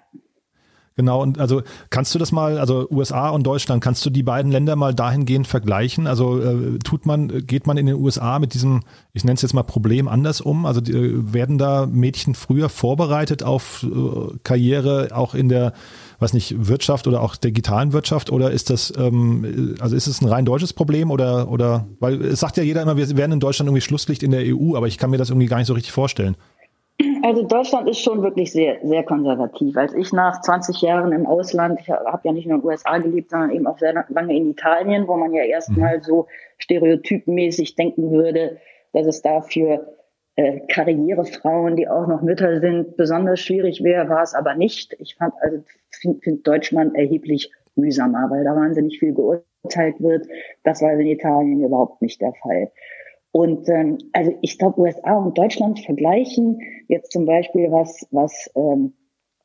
Genau, 0.98 1.22
und 1.22 1.40
also 1.40 1.62
kannst 1.90 2.16
du 2.16 2.20
das 2.20 2.32
mal, 2.32 2.58
also 2.58 2.88
USA 2.90 3.28
und 3.30 3.46
Deutschland, 3.46 3.84
kannst 3.84 4.06
du 4.06 4.10
die 4.10 4.24
beiden 4.24 4.50
Länder 4.50 4.78
mal 4.78 4.94
dahingehend 4.94 5.46
vergleichen? 5.46 6.08
Also 6.08 6.40
äh, 6.40 6.80
tut 6.80 7.06
man, 7.06 7.46
geht 7.46 7.68
man 7.68 7.76
in 7.76 7.86
den 7.86 7.96
USA 7.96 8.40
mit 8.40 8.54
diesem, 8.54 8.82
ich 9.12 9.26
nenne 9.26 9.36
es 9.36 9.42
jetzt 9.42 9.54
mal 9.54 9.64
Problem 9.64 10.08
anders 10.08 10.40
um? 10.40 10.66
Also 10.66 10.80
die, 10.80 11.34
werden 11.34 11.58
da 11.58 11.86
Mädchen 11.86 12.34
früher 12.34 12.70
vorbereitet 12.70 13.44
auf 13.44 13.84
äh, 13.84 14.38
Karriere 14.44 15.10
auch 15.12 15.36
in 15.36 15.50
der, 15.50 15.74
weiß 16.20 16.32
nicht, 16.32 16.70
Wirtschaft 16.70 17.08
oder 17.08 17.22
auch 17.22 17.36
digitalen 17.36 17.92
Wirtschaft? 17.92 18.32
Oder 18.32 18.52
ist 18.52 18.70
das, 18.70 18.94
ähm, 18.96 19.76
also 19.82 19.98
ist 19.98 20.08
es 20.08 20.22
ein 20.22 20.30
rein 20.30 20.46
deutsches 20.46 20.72
Problem 20.72 21.12
oder, 21.12 21.50
oder, 21.50 21.88
weil 22.00 22.22
es 22.22 22.40
sagt 22.40 22.56
ja 22.56 22.64
jeder 22.64 22.82
immer, 22.82 22.96
wir 22.96 23.18
werden 23.18 23.34
in 23.34 23.42
Deutschland 23.42 23.68
irgendwie 23.68 23.82
Schlusslicht 23.82 24.24
in 24.24 24.32
der 24.32 24.44
EU, 24.46 24.78
aber 24.78 24.88
ich 24.88 24.98
kann 24.98 25.10
mir 25.10 25.18
das 25.18 25.30
irgendwie 25.30 25.48
gar 25.48 25.58
nicht 25.58 25.68
so 25.68 25.74
richtig 25.74 25.92
vorstellen. 25.92 26.38
Also 27.24 27.44
Deutschland 27.44 27.90
ist 27.90 28.00
schon 28.00 28.22
wirklich 28.22 28.52
sehr, 28.52 28.78
sehr 28.84 29.04
konservativ. 29.04 29.76
Als 29.76 29.94
ich 29.94 30.14
nach 30.14 30.42
20 30.42 30.82
Jahren 30.82 31.12
im 31.12 31.26
Ausland, 31.26 31.80
ich 31.82 31.90
habe 31.90 32.22
ja 32.24 32.32
nicht 32.32 32.48
nur 32.48 32.56
in 32.56 32.62
den 32.62 32.68
USA 32.68 32.98
gelebt, 33.00 33.32
sondern 33.32 33.52
eben 33.52 33.68
auch 33.68 33.78
sehr 33.78 34.06
lange 34.08 34.36
in 34.36 34.52
Italien, 34.52 35.08
wo 35.08 35.18
man 35.18 35.34
ja 35.34 35.44
erstmal 35.44 36.02
so 36.02 36.28
stereotypmäßig 36.58 37.76
denken 37.76 38.12
würde, 38.12 38.58
dass 38.94 39.08
es 39.08 39.22
dafür 39.22 39.96
äh, 40.38 40.62
Karrierefrauen, 40.68 41.76
die 41.76 41.88
auch 41.88 42.08
noch 42.08 42.22
Mütter 42.22 42.60
sind, 42.60 42.96
besonders 42.96 43.40
schwierig 43.40 43.84
wäre, 43.84 44.08
war 44.10 44.24
es 44.24 44.34
aber 44.34 44.56
nicht. 44.56 44.96
Ich 45.00 45.16
fand 45.16 45.34
also 45.42 45.64
finde 45.90 46.20
find 46.22 46.48
Deutschland 46.48 46.96
erheblich 46.96 47.52
mühsamer, 47.76 48.30
weil 48.30 48.44
da 48.44 48.56
wahnsinnig 48.56 49.00
viel 49.00 49.14
geurteilt 49.14 50.00
wird. 50.00 50.28
Das 50.64 50.82
war 50.82 50.94
in 50.94 51.08
Italien 51.08 51.64
überhaupt 51.64 52.02
nicht 52.02 52.22
der 52.22 52.34
Fall. 52.42 52.72
Und 53.36 53.68
ähm, 53.68 53.98
also 54.14 54.34
ich 54.42 54.58
glaube, 54.58 54.80
USA 54.80 55.18
und 55.18 55.38
Deutschland 55.38 55.82
vergleichen 55.82 56.58
jetzt 56.88 57.12
zum 57.12 57.26
Beispiel 57.26 57.70
was, 57.70 58.08
was 58.12 58.50
ähm, 58.56 58.94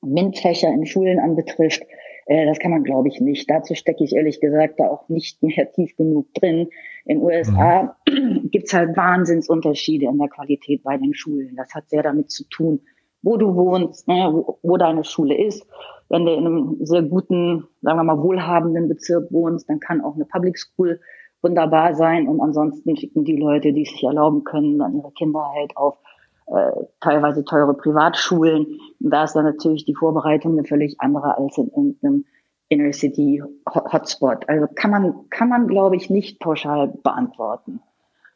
MINT-Fächer 0.00 0.68
in 0.68 0.86
Schulen 0.86 1.18
anbetrifft, 1.18 1.82
äh, 2.26 2.46
das 2.46 2.60
kann 2.60 2.70
man, 2.70 2.84
glaube 2.84 3.08
ich, 3.08 3.20
nicht. 3.20 3.50
Dazu 3.50 3.74
stecke 3.74 4.04
ich 4.04 4.14
ehrlich 4.14 4.40
gesagt 4.40 4.78
da 4.78 4.86
auch 4.86 5.08
nicht 5.08 5.42
mehr 5.42 5.72
tief 5.74 5.96
genug 5.96 6.32
drin. 6.34 6.68
In 7.04 7.20
USA 7.20 7.96
mhm. 8.08 8.48
gibt's 8.52 8.72
halt 8.72 8.96
Wahnsinnsunterschiede 8.96 10.06
in 10.06 10.18
der 10.18 10.28
Qualität 10.28 10.84
bei 10.84 10.96
den 10.96 11.12
Schulen. 11.12 11.56
Das 11.56 11.74
hat 11.74 11.90
sehr 11.90 12.04
damit 12.04 12.30
zu 12.30 12.44
tun, 12.48 12.82
wo 13.22 13.38
du 13.38 13.56
wohnst, 13.56 14.06
ne, 14.06 14.30
wo, 14.32 14.60
wo 14.62 14.76
deine 14.76 15.02
Schule 15.02 15.36
ist. 15.36 15.66
Wenn 16.08 16.26
du 16.26 16.34
in 16.34 16.46
einem 16.46 16.76
sehr 16.86 17.02
guten, 17.02 17.66
sagen 17.82 17.98
wir 17.98 18.04
mal, 18.04 18.22
wohlhabenden 18.22 18.88
Bezirk 18.88 19.32
wohnst, 19.32 19.68
dann 19.68 19.80
kann 19.80 20.00
auch 20.00 20.14
eine 20.14 20.26
Public 20.26 20.58
School 20.58 21.00
wunderbar 21.42 21.94
sein. 21.94 22.28
Und 22.28 22.40
ansonsten 22.40 22.96
schicken 22.96 23.24
die 23.24 23.36
Leute, 23.36 23.72
die 23.72 23.82
es 23.82 23.90
sich 23.90 24.04
erlauben 24.04 24.44
können, 24.44 24.78
dann 24.78 24.96
ihre 24.96 25.12
Kinder 25.12 25.44
halt 25.54 25.76
auf 25.76 25.98
äh, 26.46 26.72
teilweise 27.00 27.44
teure 27.44 27.74
Privatschulen. 27.74 28.78
Und 29.00 29.10
da 29.10 29.24
ist 29.24 29.34
dann 29.34 29.44
natürlich 29.44 29.84
die 29.84 29.94
Vorbereitung 29.94 30.52
eine 30.52 30.64
völlig 30.64 31.00
andere 31.00 31.38
als 31.38 31.56
in 31.58 31.68
irgendeinem 31.68 32.24
Inner 32.68 32.92
City 32.92 33.42
Hotspot. 33.66 34.48
Also 34.48 34.66
kann 34.74 34.90
man, 34.90 35.14
kann 35.30 35.48
man, 35.48 35.66
glaube 35.66 35.96
ich, 35.96 36.10
nicht 36.10 36.40
pauschal 36.40 36.88
beantworten. 37.02 37.80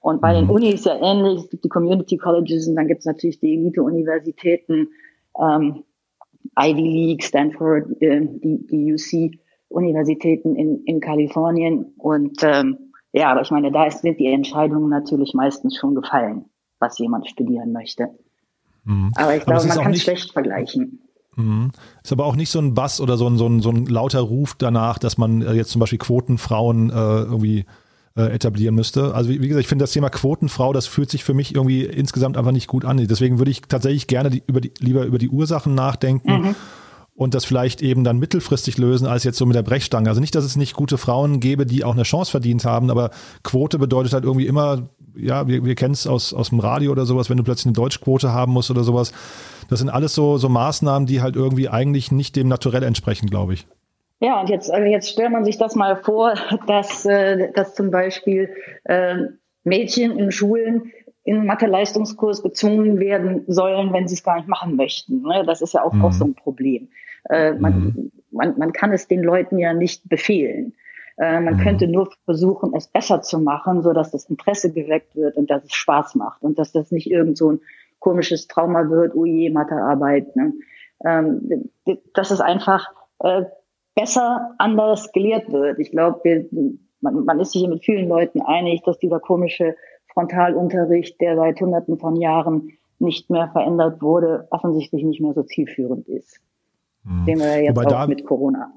Und 0.01 0.21
bei 0.21 0.35
den 0.35 0.45
mhm. 0.45 0.51
Unis 0.51 0.85
ja 0.85 0.97
ähnlich. 1.01 1.45
Es 1.45 1.51
gibt 1.51 1.65
die 1.65 1.69
Community 1.69 2.19
Colleges 2.19 2.69
und 2.69 2.77
dann 2.77 2.89
gibt 2.89 3.01
es 3.01 3.07
natürlich 3.07 3.41
die 3.41 3.55
Elite-Universitäten, 3.55 4.89
ähm, 5.41 5.85
Ivy 6.59 6.83
League, 6.83 7.25
Stanford, 7.25 8.03
äh, 8.03 8.21
die, 8.21 8.67
die 8.67 8.93
UC-Universitäten 8.93 10.57
in, 10.57 10.85
in 10.85 11.01
Kalifornien. 11.01 11.95
Und 11.97 12.43
ähm, 12.43 12.93
ja, 13.15 13.31
aber 13.31 13.43
ich 13.43 13.51
meine, 13.53 13.71
da 13.71 13.89
sind 13.91 14.19
die 14.19 14.27
Entscheidungen 14.27 14.91
natürlich 14.91 15.35
meistens 15.35 15.77
schon 15.77 15.95
gefallen, 15.95 16.47
was 16.81 16.99
jemand 16.99 17.29
studieren 17.29 17.73
möchte. 17.73 18.09
Mhm. 18.83 19.13
Aber 19.15 19.37
ich 19.37 19.45
glaube, 19.45 19.67
man 19.69 19.79
kann 19.79 19.93
es 19.93 20.03
schlecht 20.03 20.33
vergleichen. 20.33 20.99
Mhm. 21.37 21.71
Ist 22.03 22.13
aber 22.13 22.27
auch 22.27 22.35
nicht 22.35 22.51
so 22.51 22.59
ein 22.59 22.75
Bass 22.75 23.01
oder 23.01 23.17
so 23.17 23.29
ein, 23.29 23.39
so 23.39 23.47
ein, 23.47 23.61
so 23.61 23.71
ein 23.71 23.87
lauter 23.87 24.19
Ruf 24.19 24.57
danach, 24.59 24.99
dass 24.99 25.17
man 25.17 25.43
äh, 25.43 25.53
jetzt 25.53 25.71
zum 25.71 25.79
Beispiel 25.79 26.01
Quotenfrauen 26.01 26.91
äh, 26.91 26.93
irgendwie 26.93 27.67
äh, 28.17 28.33
etablieren 28.35 28.75
müsste. 28.75 29.15
Also 29.15 29.31
wie, 29.31 29.41
wie, 29.41 29.47
gesagt, 29.47 29.63
ich 29.63 29.69
finde 29.69 29.85
das 29.85 29.93
Thema 29.93 30.11
Quotenfrau, 30.11 30.73
das 30.73 30.89
fühlt 30.89 31.09
sich 31.09 31.23
für 31.23 31.35
mich 31.35 31.55
irgendwie 31.55 31.85
insgesamt 31.85 32.37
einfach 32.37 32.51
nicht 32.51 32.67
gut 32.67 32.85
an. 32.85 32.97
Deswegen 32.97 33.39
würde 33.39 33.53
ich 33.53 33.63
tatsächlich 33.63 34.09
gerne 34.09 34.31
die, 34.31 34.43
über 34.49 34.61
die, 34.61 34.73
lieber 34.81 35.05
über 35.05 35.19
die 35.19 35.29
Ursachen 35.29 35.77
nachdenken. 35.77 36.33
Mhm 36.33 36.55
und 37.17 37.35
das 37.35 37.45
vielleicht 37.45 37.81
eben 37.81 38.03
dann 38.03 38.19
mittelfristig 38.19 38.77
lösen 38.77 39.07
als 39.07 39.25
jetzt 39.25 39.39
so 39.39 39.47
mit 39.47 39.55
der 39.55 39.63
Brechstange. 39.63 40.09
Also 40.09 40.21
nicht, 40.21 40.35
dass 40.35 40.45
es 40.45 40.57
nicht 40.57 40.75
gute 40.75 40.99
Frauen 40.99 41.41
gäbe, 41.41 41.65
die 41.65 41.85
auch 41.85 41.95
eine 41.95 42.03
Chance 42.03 42.31
verdient 42.31 42.65
haben, 42.65 42.91
aber 42.91 43.11
Quote 43.43 43.79
bedeutet 43.79 44.13
halt 44.13 44.25
irgendwie 44.25 44.47
immer, 44.47 44.89
ja, 45.17 45.47
wir, 45.47 45.65
wir 45.65 45.75
kennen 45.77 45.95
es 45.95 46.07
aus, 46.07 46.35
aus 46.35 46.51
dem 46.51 46.59
Radio 46.59 46.91
oder 46.91 47.07
sowas, 47.07 47.31
wenn 47.31 47.37
du 47.37 47.45
plötzlich 47.45 47.67
eine 47.67 47.75
Deutschquote 47.75 48.33
haben 48.33 48.53
musst 48.53 48.71
oder 48.71 48.83
sowas. 48.83 49.13
Das 49.71 49.79
sind 49.79 49.91
alles 49.91 50.15
so, 50.15 50.39
so 50.39 50.49
Maßnahmen, 50.49 51.07
die 51.07 51.23
halt 51.23 51.37
irgendwie 51.37 51.69
eigentlich 51.69 52.11
nicht 52.11 52.35
dem 52.35 52.49
Naturell 52.49 52.83
entsprechen, 52.83 53.31
glaube 53.31 53.55
ich. 53.55 53.67
Ja, 54.21 54.41
und 54.41 54.49
jetzt, 54.49 54.71
also 54.71 54.87
jetzt 54.87 55.11
stellt 55.11 55.31
man 55.31 55.45
sich 55.45 55.59
das 55.59 55.77
mal 55.77 55.97
vor, 55.97 56.35
dass, 56.67 57.07
äh, 57.07 57.53
dass 57.53 57.75
zum 57.75 57.91
Beispiel 57.91 58.51
äh, 58.85 59.17
Mädchen 59.63 60.19
in 60.19 60.33
Schulen 60.33 60.93
in 61.25 61.47
Mathe-Leistungskurs 61.47 62.43
gezwungen 62.43 63.01
werden 63.01 63.45
sollen, 63.47 63.93
wenn 63.93 64.07
sie 64.07 64.15
es 64.15 64.23
gar 64.23 64.37
nicht 64.37 64.49
machen 64.49 64.77
möchten. 64.77 65.23
Ne? 65.23 65.43
Das 65.47 65.63
ist 65.63 65.73
ja 65.73 65.83
auch, 65.83 65.93
mhm. 65.93 66.05
auch 66.05 66.13
so 66.13 66.25
ein 66.25 66.35
Problem. 66.35 66.89
Äh, 67.31 67.55
man, 67.55 67.75
mhm. 67.75 68.13
man, 68.31 68.59
man 68.59 68.73
kann 68.73 68.93
es 68.93 69.09
den 69.09 69.23
Leuten 69.23 69.59
ja 69.59 69.73
nicht 69.73 70.07
befehlen. 70.09 70.75
Äh, 71.17 71.41
man 71.41 71.55
mhm. 71.57 71.61
könnte 71.61 71.89
nur 71.89 72.11
versuchen, 72.27 72.75
es 72.77 72.89
besser 72.89 73.23
zu 73.23 73.39
machen, 73.39 73.83
so 73.83 73.95
dass 73.95 74.11
das 74.11 74.29
Interesse 74.29 74.71
geweckt 74.71 75.17
wird 75.17 75.37
und 75.37 75.51
dass 75.51 75.65
es 75.65 75.73
Spaß 75.73 76.15
macht 76.17 76.43
und 76.43 76.59
dass 76.59 76.73
das 76.73 76.91
nicht 76.93 77.11
irgend 77.11 77.39
so 77.39 77.53
ein 77.53 77.61
komisches 78.01 78.47
Trauma 78.47 78.91
wird, 78.91 79.15
oh 79.15 79.25
je, 79.25 79.49
Mathearbeit. 79.49 80.37
Ne? 80.37 80.53
Ähm, 81.05 81.71
dass 82.13 82.31
es 82.31 82.41
einfach 82.41 82.87
äh, 83.21 83.45
besser 83.95 84.55
anders 84.59 85.11
gelehrt 85.13 85.51
wird. 85.51 85.79
Ich 85.79 85.91
glaube, 85.91 86.47
man, 87.01 87.25
man 87.25 87.41
ist 87.41 87.53
sich 87.53 87.67
mit 87.67 87.83
vielen 87.83 88.09
Leuten 88.09 88.43
einig, 88.43 88.83
dass 88.83 88.99
dieser 88.99 89.21
komische 89.21 89.77
Frontalunterricht, 90.15 91.21
der 91.21 91.37
seit 91.37 91.61
Hunderten 91.61 91.99
von 91.99 92.17
Jahren 92.17 92.73
nicht 92.99 93.29
mehr 93.31 93.49
verändert 93.49 94.01
wurde, 94.01 94.47
offensichtlich 94.51 95.05
nicht 95.05 95.21
mehr 95.21 95.35
so 95.35 95.43
zielführend 95.43 96.09
ist. 96.09 96.41
Mhm. 97.05 97.25
Sehen 97.27 97.39
wir 97.41 97.47
ja 97.47 97.63
jetzt 97.63 97.77
Wobei 97.77 97.97
auch 97.97 98.07
mit 98.07 98.25
Corona. 98.25 98.73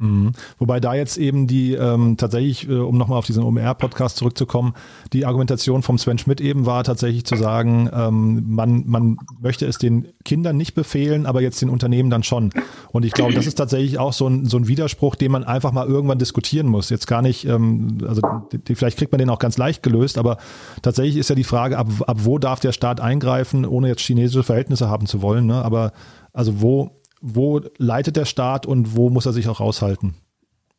Mhm. 0.00 0.30
Wobei 0.58 0.78
da 0.78 0.94
jetzt 0.94 1.16
eben 1.16 1.48
die 1.48 1.74
ähm, 1.74 2.16
tatsächlich, 2.16 2.68
äh, 2.68 2.72
um 2.74 2.96
nochmal 2.96 3.18
auf 3.18 3.26
diesen 3.26 3.42
OMR-Podcast 3.42 4.16
zurückzukommen, 4.16 4.74
die 5.12 5.26
Argumentation 5.26 5.82
vom 5.82 5.98
Sven 5.98 6.18
Schmidt 6.18 6.40
eben 6.40 6.66
war 6.66 6.84
tatsächlich 6.84 7.24
zu 7.24 7.34
sagen, 7.34 7.90
ähm, 7.92 8.44
man, 8.46 8.84
man 8.86 9.16
möchte 9.40 9.66
es 9.66 9.78
den 9.78 10.06
Kindern 10.24 10.56
nicht 10.56 10.74
befehlen, 10.74 11.26
aber 11.26 11.42
jetzt 11.42 11.60
den 11.62 11.68
Unternehmen 11.68 12.10
dann 12.10 12.22
schon. 12.22 12.50
Und 12.92 13.04
ich 13.04 13.12
glaube, 13.12 13.34
das 13.34 13.48
ist 13.48 13.56
tatsächlich 13.56 13.98
auch 13.98 14.12
so 14.12 14.28
ein, 14.28 14.44
so 14.46 14.56
ein 14.56 14.68
Widerspruch, 14.68 15.16
den 15.16 15.32
man 15.32 15.42
einfach 15.42 15.72
mal 15.72 15.88
irgendwann 15.88 16.18
diskutieren 16.20 16.68
muss. 16.68 16.90
Jetzt 16.90 17.08
gar 17.08 17.20
nicht, 17.22 17.44
ähm, 17.46 17.98
also 18.06 18.22
die, 18.52 18.76
vielleicht 18.76 18.98
kriegt 18.98 19.10
man 19.10 19.18
den 19.18 19.30
auch 19.30 19.40
ganz 19.40 19.58
leicht 19.58 19.82
gelöst, 19.82 20.16
aber 20.16 20.36
tatsächlich 20.80 21.16
ist 21.16 21.28
ja 21.28 21.34
die 21.34 21.42
Frage, 21.42 21.76
ab, 21.76 21.88
ab 22.06 22.18
wo 22.20 22.38
darf 22.38 22.60
der 22.60 22.72
Staat 22.72 23.00
eingreifen, 23.00 23.66
ohne 23.66 23.88
jetzt 23.88 24.02
chinesische 24.02 24.44
Verhältnisse 24.44 24.88
haben 24.88 25.06
zu 25.06 25.22
wollen. 25.22 25.46
Ne? 25.46 25.64
Aber 25.64 25.92
also 26.32 26.60
wo 26.60 26.98
wo 27.20 27.60
leitet 27.78 28.16
der 28.16 28.24
Staat 28.24 28.66
und 28.66 28.96
wo 28.96 29.10
muss 29.10 29.26
er 29.26 29.32
sich 29.32 29.48
auch 29.48 29.60
raushalten? 29.60 30.14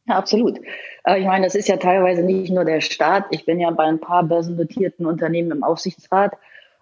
Ja, 0.07 0.17
absolut. 0.17 0.59
Ich 0.59 1.25
meine, 1.25 1.45
das 1.45 1.55
ist 1.55 1.67
ja 1.67 1.77
teilweise 1.77 2.23
nicht 2.23 2.51
nur 2.51 2.65
der 2.65 2.81
Staat. 2.81 3.25
Ich 3.31 3.45
bin 3.45 3.59
ja 3.59 3.69
bei 3.71 3.83
ein 3.83 3.99
paar 3.99 4.23
börsennotierten 4.23 5.05
Unternehmen 5.05 5.51
im 5.51 5.63
Aufsichtsrat 5.63 6.33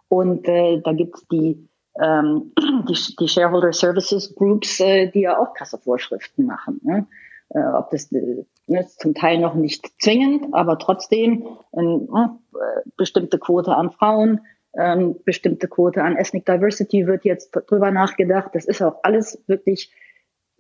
und 0.08 0.48
äh, 0.48 0.82
da 0.82 0.94
gibt 0.94 1.16
es 1.16 1.28
die, 1.28 1.68
ähm, 2.02 2.54
die, 2.90 3.16
die, 3.20 3.28
Shareholder 3.28 3.74
Services 3.74 4.34
Groups, 4.36 4.80
äh, 4.80 5.12
die 5.12 5.22
ja 5.22 5.38
auch 5.38 5.54
Kassevorschriften 5.54 6.46
machen. 6.46 6.80
Ne? 6.84 7.08
Äh, 7.50 7.60
ob 7.60 7.92
das 7.92 8.12
äh, 8.12 8.46
ne, 8.68 8.88
zum 8.88 9.14
Teil 9.14 9.40
noch 9.40 9.56
nicht 9.56 10.02
zwingend, 10.02 10.54
aber 10.54 10.78
trotzdem 10.78 11.48
eine 11.72 12.40
äh, 12.54 12.90
bestimmte 12.96 13.40
Quote 13.40 13.76
an 13.76 13.92
Frauen, 13.92 14.42
ähm, 14.78 15.16
bestimmte 15.26 15.68
Quote 15.68 16.04
an 16.04 16.16
Ethnic 16.16 16.46
Diversity 16.46 17.08
wird 17.08 17.26
jetzt 17.26 17.52
drüber 17.52 17.92
nachgedacht. 17.92 18.52
Das 18.54 18.66
ist 18.66 18.82
auch 18.82 19.04
alles 19.04 19.44
wirklich 19.48 19.92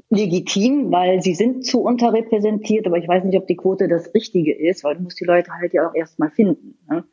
legitim, 0.09 0.91
weil 0.91 1.21
sie 1.21 1.35
sind 1.35 1.65
zu 1.65 1.81
unterrepräsentiert, 1.81 2.87
aber 2.87 2.97
ich 2.97 3.07
weiß 3.07 3.23
nicht, 3.23 3.37
ob 3.37 3.47
die 3.47 3.57
Quote 3.57 3.87
das 3.87 4.13
Richtige 4.13 4.53
ist, 4.53 4.83
weil 4.83 4.95
du 4.95 5.03
musst 5.03 5.19
die 5.19 5.25
Leute 5.25 5.51
halt 5.51 5.73
ja 5.73 5.89
auch 5.89 5.95
erstmal 5.95 6.31
finden. 6.31 6.77
Ne? 6.89 7.03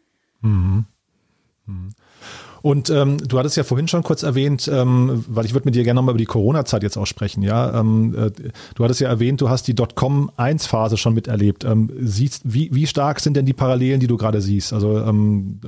Mhm. 0.40 0.84
Mhm. 1.66 1.93
Und 2.64 2.88
ähm, 2.88 3.18
du 3.18 3.38
hattest 3.38 3.58
ja 3.58 3.62
vorhin 3.62 3.88
schon 3.88 4.02
kurz 4.02 4.22
erwähnt, 4.22 4.70
ähm, 4.72 5.22
weil 5.28 5.44
ich 5.44 5.52
würde 5.52 5.66
mit 5.66 5.74
dir 5.74 5.84
gerne 5.84 5.98
nochmal 5.98 6.14
über 6.14 6.18
die 6.18 6.24
Corona-Zeit 6.24 6.82
jetzt 6.82 6.96
auch 6.96 7.04
sprechen. 7.04 7.42
Ja, 7.42 7.78
ähm, 7.78 8.14
äh, 8.16 8.30
du 8.74 8.84
hattest 8.84 9.02
ja 9.02 9.08
erwähnt, 9.10 9.42
du 9.42 9.50
hast 9.50 9.68
die 9.68 9.74
Dotcom-1-Phase 9.74 10.96
schon 10.96 11.12
miterlebt. 11.12 11.64
Ähm, 11.64 11.90
siehst, 12.00 12.40
wie, 12.42 12.74
wie 12.74 12.86
stark 12.86 13.20
sind 13.20 13.36
denn 13.36 13.44
die 13.44 13.52
Parallelen, 13.52 14.00
die 14.00 14.06
du 14.06 14.16
gerade 14.16 14.40
siehst? 14.40 14.72
Also 14.72 14.98
ähm, 14.98 15.60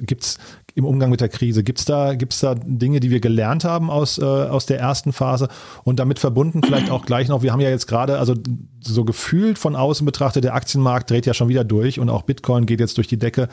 gibt's 0.00 0.38
im 0.74 0.86
Umgang 0.86 1.10
mit 1.10 1.20
der 1.20 1.28
Krise, 1.28 1.62
gibt's 1.62 1.84
da, 1.84 2.16
gibt's 2.16 2.40
da 2.40 2.56
Dinge, 2.56 2.98
die 2.98 3.10
wir 3.10 3.20
gelernt 3.20 3.62
haben 3.62 3.88
aus, 3.88 4.18
äh, 4.18 4.24
aus 4.24 4.66
der 4.66 4.80
ersten 4.80 5.12
Phase 5.12 5.46
und 5.84 6.00
damit 6.00 6.18
verbunden 6.18 6.64
vielleicht 6.64 6.90
auch 6.90 7.06
gleich 7.06 7.28
noch, 7.28 7.42
wir 7.42 7.52
haben 7.52 7.60
ja 7.60 7.70
jetzt 7.70 7.86
gerade, 7.86 8.18
also 8.18 8.34
so 8.82 9.04
gefühlt 9.04 9.56
von 9.56 9.76
außen 9.76 10.04
betrachtet, 10.04 10.42
der 10.42 10.54
Aktienmarkt 10.54 11.10
dreht 11.10 11.26
ja 11.26 11.34
schon 11.34 11.48
wieder 11.48 11.62
durch 11.62 12.00
und 12.00 12.10
auch 12.10 12.22
Bitcoin 12.22 12.66
geht 12.66 12.80
jetzt 12.80 12.96
durch 12.96 13.06
die 13.06 13.20
Decke. 13.20 13.46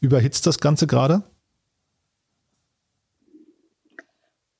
Überhitzt 0.00 0.46
das 0.46 0.60
Ganze 0.60 0.86
gerade? 0.86 1.24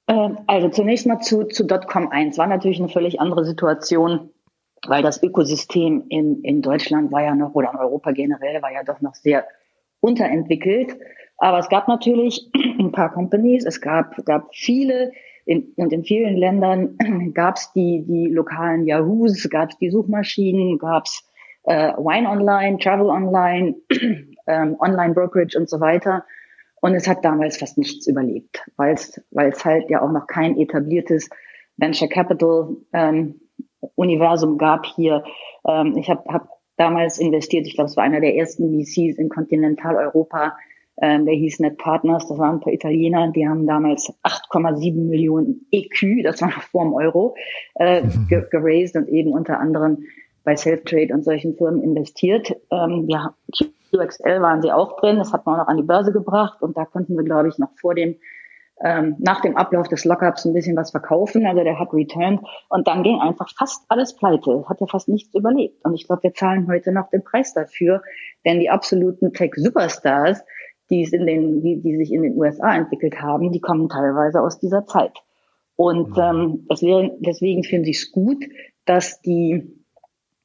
Also 0.06 0.68
zunächst 0.68 1.06
mal 1.06 1.20
zu, 1.20 1.44
zu 1.44 1.64
Dotcom 1.64 2.08
1 2.08 2.38
war 2.38 2.46
natürlich 2.46 2.78
eine 2.78 2.88
völlig 2.88 3.20
andere 3.20 3.44
Situation, 3.44 4.30
weil 4.86 5.02
das 5.02 5.22
Ökosystem 5.22 6.04
in, 6.08 6.42
in 6.42 6.62
Deutschland 6.62 7.10
war 7.10 7.24
ja 7.24 7.34
noch, 7.34 7.54
oder 7.54 7.72
in 7.72 7.78
Europa 7.78 8.12
generell, 8.12 8.62
war 8.62 8.72
ja 8.72 8.84
doch 8.84 9.00
noch 9.00 9.14
sehr 9.14 9.46
unterentwickelt. 10.00 10.96
Aber 11.38 11.58
es 11.58 11.68
gab 11.68 11.88
natürlich 11.88 12.50
ein 12.78 12.92
paar 12.92 13.12
Companies, 13.12 13.64
es 13.64 13.80
gab, 13.80 14.24
gab 14.24 14.54
viele, 14.54 15.12
in, 15.44 15.72
und 15.76 15.92
in 15.92 16.04
vielen 16.04 16.36
Ländern 16.36 16.96
gab 17.34 17.56
es 17.56 17.72
die, 17.72 18.04
die 18.06 18.26
lokalen 18.26 18.86
Yahoos, 18.86 19.48
gab 19.50 19.70
es 19.70 19.78
die 19.78 19.90
Suchmaschinen, 19.90 20.78
gab 20.78 21.06
es 21.06 21.28
äh, 21.64 21.92
Wine 21.94 22.28
Online, 22.28 22.78
Travel 22.78 23.06
Online, 23.06 23.74
ähm, 24.46 24.76
Online 24.78 25.14
Brokerage 25.14 25.58
und 25.58 25.68
so 25.68 25.80
weiter. 25.80 26.24
Und 26.86 26.94
es 26.94 27.08
hat 27.08 27.24
damals 27.24 27.56
fast 27.56 27.78
nichts 27.78 28.06
überlebt, 28.06 28.62
weil 28.76 28.94
es 28.94 29.20
weil 29.32 29.48
es 29.48 29.64
halt 29.64 29.90
ja 29.90 30.02
auch 30.02 30.12
noch 30.12 30.28
kein 30.28 30.56
etabliertes 30.56 31.28
Venture 31.78 32.08
Capital 32.08 32.76
ähm, 32.92 33.40
Universum 33.96 34.56
gab 34.56 34.86
hier. 34.86 35.24
Ähm, 35.66 35.96
ich 35.96 36.08
habe 36.08 36.22
hab 36.32 36.48
damals 36.76 37.18
investiert, 37.18 37.66
ich 37.66 37.74
glaube, 37.74 37.90
es 37.90 37.96
war 37.96 38.04
einer 38.04 38.20
der 38.20 38.36
ersten 38.36 38.70
VCs 38.70 39.18
in 39.18 39.28
Kontinentaleuropa, 39.28 40.56
ähm, 41.02 41.26
der 41.26 41.34
hieß 41.34 41.58
Net 41.58 41.76
Partners, 41.76 42.28
das 42.28 42.38
waren 42.38 42.58
ein 42.58 42.60
paar 42.60 42.72
Italiener, 42.72 43.32
die 43.32 43.48
haben 43.48 43.66
damals 43.66 44.14
8,7 44.22 44.94
Millionen 45.08 45.66
EQ, 45.72 46.22
das 46.22 46.40
war 46.40 46.50
noch 46.50 46.62
vor 46.62 46.84
dem 46.84 46.94
Euro, 46.94 47.34
äh, 47.74 48.02
geraced 48.52 48.94
und 48.94 49.08
eben 49.08 49.32
unter 49.32 49.58
anderem 49.58 50.04
bei 50.44 50.54
Self-Trade 50.54 51.12
und 51.12 51.24
solchen 51.24 51.56
Firmen 51.56 51.82
investiert. 51.82 52.54
Ähm, 52.70 53.06
ja, 53.08 53.34
QXL 53.90 54.40
waren 54.42 54.62
sie 54.62 54.72
auch 54.72 55.00
drin, 55.00 55.16
das 55.16 55.32
hat 55.32 55.46
man 55.46 55.56
auch 55.56 55.64
noch 55.64 55.68
an 55.68 55.76
die 55.76 55.82
Börse 55.82 56.12
gebracht 56.12 56.62
und 56.62 56.76
da 56.76 56.84
konnten 56.84 57.16
wir, 57.16 57.24
glaube 57.24 57.48
ich, 57.48 57.58
noch 57.58 57.70
vor 57.80 57.94
dem, 57.94 58.16
ähm, 58.82 59.16
nach 59.18 59.40
dem 59.40 59.56
Ablauf 59.56 59.88
des 59.88 60.04
Lockups 60.04 60.44
ein 60.44 60.52
bisschen 60.52 60.76
was 60.76 60.90
verkaufen. 60.90 61.46
Also 61.46 61.64
der 61.64 61.78
hat 61.78 61.92
returned 61.92 62.40
und 62.68 62.86
dann 62.86 63.02
ging 63.02 63.20
einfach 63.20 63.48
fast 63.56 63.84
alles 63.88 64.14
pleite, 64.16 64.64
hat 64.68 64.80
ja 64.80 64.86
fast 64.86 65.08
nichts 65.08 65.34
überlebt. 65.34 65.84
Und 65.84 65.94
ich 65.94 66.06
glaube, 66.06 66.24
wir 66.24 66.34
zahlen 66.34 66.68
heute 66.68 66.92
noch 66.92 67.08
den 67.10 67.24
Preis 67.24 67.54
dafür, 67.54 68.02
denn 68.44 68.60
die 68.60 68.70
absoluten 68.70 69.32
Tech-Superstars, 69.32 70.42
die, 70.90 71.02
es 71.02 71.12
in 71.12 71.26
den, 71.26 71.62
die, 71.62 71.80
die 71.80 71.96
sich 71.96 72.12
in 72.12 72.22
den 72.22 72.36
USA 72.36 72.76
entwickelt 72.76 73.20
haben, 73.20 73.50
die 73.50 73.60
kommen 73.60 73.88
teilweise 73.88 74.40
aus 74.40 74.58
dieser 74.58 74.86
Zeit. 74.86 75.12
Und 75.74 76.16
ähm, 76.18 76.66
das 76.68 76.82
wäre, 76.82 77.16
deswegen 77.20 77.64
finde 77.64 77.90
ich 77.90 77.98
es 77.98 78.12
gut, 78.12 78.44
dass 78.86 79.20
die, 79.20 79.84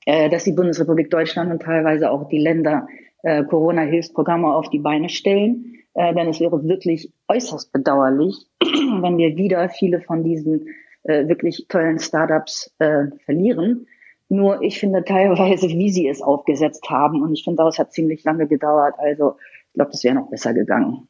äh, 0.06 0.30
dass 0.30 0.44
die 0.44 0.52
Bundesrepublik 0.52 1.10
Deutschland 1.10 1.52
und 1.52 1.62
teilweise 1.62 2.12
auch 2.12 2.28
die 2.28 2.40
Länder 2.40 2.88
äh, 3.24 3.44
Corona-Hilfsprogramme 3.44 4.54
auf 4.54 4.70
die 4.70 4.80
Beine 4.80 5.10
stellen. 5.10 5.76
Äh, 5.94 6.14
denn 6.14 6.30
es 6.30 6.40
wäre 6.40 6.64
wirklich 6.64 7.12
äußerst 7.28 7.72
bedauerlich, 7.72 8.48
wenn 8.62 9.18
wir 9.18 9.36
wieder 9.36 9.68
viele 9.70 10.02
von 10.02 10.24
diesen 10.24 10.68
äh, 11.04 11.28
wirklich 11.28 11.66
tollen 11.68 12.00
Startups 12.00 12.74
äh, 12.80 13.08
verlieren. 13.26 13.88
Nur 14.30 14.62
ich 14.62 14.80
finde 14.80 15.04
teilweise, 15.04 15.68
wie 15.68 15.90
sie 15.90 16.08
es 16.08 16.22
aufgesetzt 16.22 16.90
haben, 16.90 17.22
und 17.22 17.34
ich 17.34 17.44
finde, 17.44 17.64
das 17.64 17.80
hat 17.80 17.92
ziemlich 17.92 18.24
lange 18.24 18.48
gedauert. 18.48 18.96
Also 18.98 19.36
ich 19.68 19.74
glaube, 19.74 19.92
das 19.92 20.04
wäre 20.04 20.16
noch 20.16 20.30
besser 20.30 20.54
gegangen. 20.54 21.08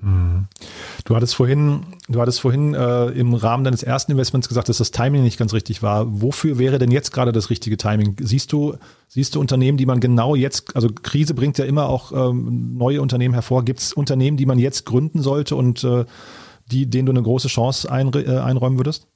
Mhm. 0.00 0.46
Du 1.08 1.16
hattest 1.16 1.36
vorhin, 1.36 1.86
du 2.10 2.20
hattest 2.20 2.38
vorhin 2.38 2.74
äh, 2.74 3.06
im 3.06 3.32
Rahmen 3.32 3.64
deines 3.64 3.82
ersten 3.82 4.12
Investments 4.12 4.46
gesagt, 4.46 4.68
dass 4.68 4.76
das 4.76 4.90
Timing 4.90 5.22
nicht 5.22 5.38
ganz 5.38 5.54
richtig 5.54 5.82
war. 5.82 6.04
Wofür 6.06 6.58
wäre 6.58 6.78
denn 6.78 6.90
jetzt 6.90 7.12
gerade 7.12 7.32
das 7.32 7.48
richtige 7.48 7.78
Timing? 7.78 8.14
Siehst 8.20 8.52
du, 8.52 8.74
siehst 9.08 9.34
du 9.34 9.40
Unternehmen, 9.40 9.78
die 9.78 9.86
man 9.86 10.00
genau 10.00 10.34
jetzt, 10.34 10.76
also 10.76 10.90
Krise 11.02 11.32
bringt 11.32 11.56
ja 11.56 11.64
immer 11.64 11.88
auch 11.88 12.12
ähm, 12.12 12.76
neue 12.76 13.00
Unternehmen 13.00 13.32
hervor. 13.32 13.64
Gibt 13.64 13.80
es 13.80 13.94
Unternehmen, 13.94 14.36
die 14.36 14.44
man 14.44 14.58
jetzt 14.58 14.84
gründen 14.84 15.22
sollte 15.22 15.56
und 15.56 15.82
äh, 15.82 16.04
die, 16.70 16.90
denen 16.90 17.06
du 17.06 17.12
eine 17.12 17.22
große 17.22 17.48
Chance 17.48 17.90
ein, 17.90 18.12
äh, 18.12 18.40
einräumen 18.40 18.78
würdest? 18.78 19.08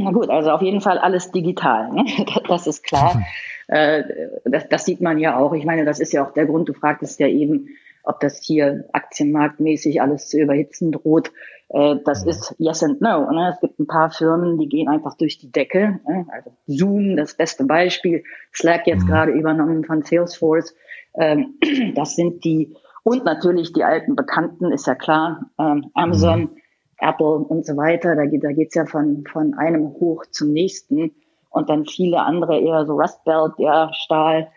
Na 0.00 0.12
gut, 0.12 0.30
also 0.30 0.52
auf 0.52 0.62
jeden 0.62 0.80
Fall 0.80 0.98
alles 0.98 1.32
digital. 1.32 1.92
Ne? 1.94 2.04
Das 2.48 2.68
ist 2.68 2.84
klar. 2.84 3.20
Äh, 3.70 4.02
das, 4.46 4.66
das 4.70 4.86
sieht 4.86 5.02
man 5.02 5.18
ja 5.18 5.36
auch. 5.36 5.52
Ich 5.52 5.66
meine, 5.66 5.84
das 5.84 6.00
ist 6.00 6.14
ja 6.14 6.26
auch 6.26 6.32
der 6.32 6.46
Grund, 6.46 6.70
du 6.70 6.72
fragtest 6.72 7.20
ja 7.20 7.26
eben, 7.26 7.68
ob 8.02 8.20
das 8.20 8.42
hier 8.42 8.88
aktienmarktmäßig 8.92 10.00
alles 10.00 10.28
zu 10.28 10.38
überhitzen 10.38 10.92
droht. 10.92 11.30
Äh, 11.68 11.96
das 12.04 12.24
mhm. 12.24 12.30
ist 12.30 12.54
yes 12.58 12.82
and 12.82 13.00
no. 13.00 13.30
Ne? 13.30 13.50
Es 13.54 13.60
gibt 13.60 13.78
ein 13.78 13.86
paar 13.86 14.10
Firmen, 14.10 14.58
die 14.58 14.68
gehen 14.68 14.88
einfach 14.88 15.16
durch 15.16 15.38
die 15.38 15.52
Decke. 15.52 16.00
Ne? 16.08 16.26
Also 16.30 16.50
Zoom, 16.66 17.16
das 17.16 17.34
beste 17.34 17.64
Beispiel. 17.64 18.24
Slack 18.54 18.86
jetzt 18.86 19.04
mhm. 19.04 19.08
gerade 19.08 19.32
übernommen 19.32 19.84
von 19.84 20.02
Salesforce. 20.02 20.74
Ähm, 21.14 21.54
das 21.94 22.16
sind 22.16 22.44
die, 22.44 22.74
und 23.04 23.24
natürlich 23.24 23.72
die 23.72 23.84
alten 23.84 24.16
Bekannten, 24.16 24.72
ist 24.72 24.86
ja 24.86 24.94
klar. 24.94 25.50
Ähm, 25.58 25.90
Amazon, 25.94 26.40
mhm. 26.40 26.56
Apple 26.98 27.38
und 27.38 27.64
so 27.64 27.76
weiter. 27.76 28.16
Da 28.16 28.26
geht 28.26 28.44
da 28.44 28.52
geht's 28.52 28.74
ja 28.74 28.86
von, 28.86 29.24
von 29.30 29.54
einem 29.54 29.94
hoch 29.94 30.24
zum 30.30 30.52
nächsten. 30.52 31.12
Und 31.50 31.70
dann 31.70 31.86
viele 31.86 32.20
andere 32.20 32.58
eher 32.58 32.84
so 32.84 32.94
Rust 32.94 33.24
Belt, 33.24 33.52
ja, 33.58 33.90
Stahl. 33.94 34.48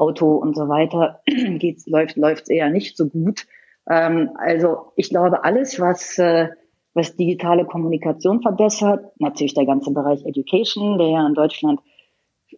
Auto 0.00 0.36
und 0.36 0.56
so 0.56 0.68
weiter 0.68 1.20
geht's, 1.26 1.86
läuft 1.86 2.16
läuft's 2.16 2.48
eher 2.48 2.70
nicht 2.70 2.96
so 2.96 3.06
gut. 3.08 3.46
Ähm, 3.88 4.30
also 4.36 4.92
ich 4.96 5.10
glaube, 5.10 5.44
alles, 5.44 5.78
was, 5.78 6.18
äh, 6.18 6.48
was 6.94 7.16
digitale 7.16 7.64
Kommunikation 7.64 8.42
verbessert, 8.42 9.12
natürlich 9.18 9.54
der 9.54 9.66
ganze 9.66 9.92
Bereich 9.92 10.24
Education, 10.24 10.98
der 10.98 11.08
ja 11.08 11.26
in 11.26 11.34
Deutschland 11.34 11.80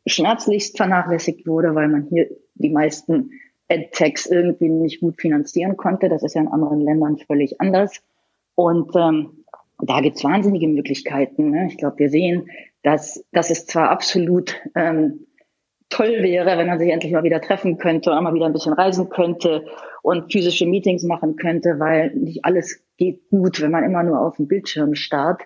schmerzlichst 0.07 0.76
vernachlässigt 0.76 1.47
wurde, 1.47 1.74
weil 1.74 1.88
man 1.88 2.07
hier 2.09 2.28
die 2.55 2.70
meisten 2.70 3.32
EdTechs 3.68 4.26
irgendwie 4.26 4.68
nicht 4.68 5.01
gut 5.01 5.20
finanzieren 5.20 5.76
konnte. 5.76 6.09
Das 6.09 6.22
ist 6.22 6.34
ja 6.34 6.43
in 6.43 6.49
anderen 6.49 6.80
Ländern 6.80 7.18
völlig 7.18 7.61
anders. 7.61 8.03
Und 8.55 8.95
ähm, 8.97 9.45
da 9.78 10.01
gibt's 10.01 10.24
wahnsinnige 10.24 10.68
Möglichkeiten. 10.68 11.51
Ne? 11.51 11.66
Ich 11.68 11.78
glaube, 11.78 11.99
wir 11.99 12.11
sehen, 12.11 12.49
dass, 12.82 13.24
dass 13.32 13.51
es 13.51 13.66
zwar 13.66 13.90
absolut 13.90 14.61
ähm, 14.74 15.26
toll 15.93 16.22
wäre, 16.22 16.59
wenn 16.59 16.66
man 16.66 16.78
sich 16.78 16.90
endlich 16.90 17.12
mal 17.12 17.22
wieder 17.22 17.40
treffen 17.40 17.78
könnte 17.78 18.11
und 18.11 18.24
mal 18.24 18.34
wieder 18.34 18.47
ein 18.47 18.53
bisschen 18.53 18.72
reisen 18.72 19.09
könnte 19.11 19.66
und 20.03 20.32
physische 20.32 20.66
Meetings 20.66 21.05
machen 21.05 21.36
könnte, 21.36 21.78
weil 21.78 22.14
nicht 22.14 22.45
alles 22.45 22.82
geht 22.97 23.28
gut, 23.30 23.61
wenn 23.61 23.70
man 23.70 23.84
immer 23.84 24.03
nur 24.03 24.20
auf 24.20 24.36
dem 24.36 24.49
Bildschirm 24.49 24.95
starrt. 24.95 25.43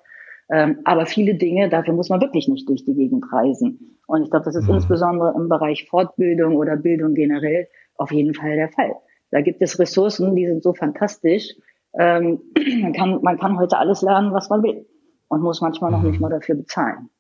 Ähm, 0.49 0.79
aber 0.85 1.07
viele 1.07 1.35
Dinge, 1.35 1.69
dafür 1.69 1.95
muss 1.95 2.09
man 2.09 2.21
wirklich 2.21 2.47
nicht 2.47 2.69
durch 2.69 2.85
die 2.85 2.95
Gegend 2.95 3.25
reisen. 3.33 3.99
Und 4.07 4.23
ich 4.23 4.31
glaube, 4.31 4.45
das 4.45 4.55
ist 4.55 4.69
mhm. 4.69 4.77
insbesondere 4.77 5.35
im 5.37 5.49
Bereich 5.49 5.89
Fortbildung 5.89 6.57
oder 6.57 6.77
Bildung 6.77 7.15
generell 7.15 7.67
auf 7.97 8.13
jeden 8.13 8.35
Fall 8.35 8.55
der 8.55 8.69
Fall. 8.69 8.95
Da 9.33 9.41
gibt 9.41 9.61
es 9.63 9.79
Ressourcen, 9.81 10.37
die 10.37 10.47
sind 10.47 10.63
so 10.63 10.73
fantastisch. 10.73 11.55
Ähm, 11.99 12.41
man, 12.81 12.93
kann, 12.93 13.23
man 13.23 13.39
kann 13.39 13.59
heute 13.59 13.79
alles 13.79 14.03
lernen, 14.03 14.33
was 14.33 14.49
man 14.49 14.63
will 14.63 14.87
und 15.29 15.43
muss 15.43 15.61
manchmal 15.61 15.91
noch 15.91 16.03
nicht 16.03 16.17
mhm. 16.17 16.21
mal 16.21 16.31
dafür 16.31 16.55
bezahlen. 16.55 17.11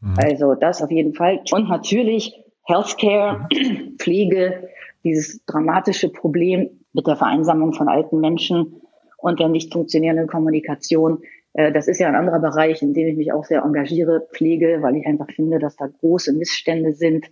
Mhm. 0.00 0.14
Also 0.16 0.54
das 0.54 0.82
auf 0.82 0.90
jeden 0.90 1.12
Fall. 1.12 1.40
Und 1.52 1.68
natürlich 1.68 2.43
Healthcare, 2.64 3.48
Pflege, 3.98 4.68
dieses 5.04 5.44
dramatische 5.44 6.08
Problem 6.08 6.70
mit 6.92 7.06
der 7.06 7.16
Vereinsamung 7.16 7.72
von 7.74 7.88
alten 7.88 8.20
Menschen 8.20 8.80
und 9.18 9.40
der 9.40 9.48
nicht 9.48 9.72
funktionierenden 9.72 10.26
Kommunikation. 10.26 11.22
Äh, 11.52 11.72
das 11.72 11.88
ist 11.88 11.98
ja 11.98 12.08
ein 12.08 12.14
anderer 12.14 12.40
Bereich, 12.40 12.82
in 12.82 12.94
dem 12.94 13.08
ich 13.08 13.16
mich 13.16 13.32
auch 13.32 13.44
sehr 13.44 13.62
engagiere, 13.62 14.26
Pflege, 14.32 14.78
weil 14.80 14.96
ich 14.96 15.06
einfach 15.06 15.30
finde, 15.30 15.58
dass 15.58 15.76
da 15.76 15.86
große 15.86 16.32
Missstände 16.32 16.92
sind. 16.92 17.26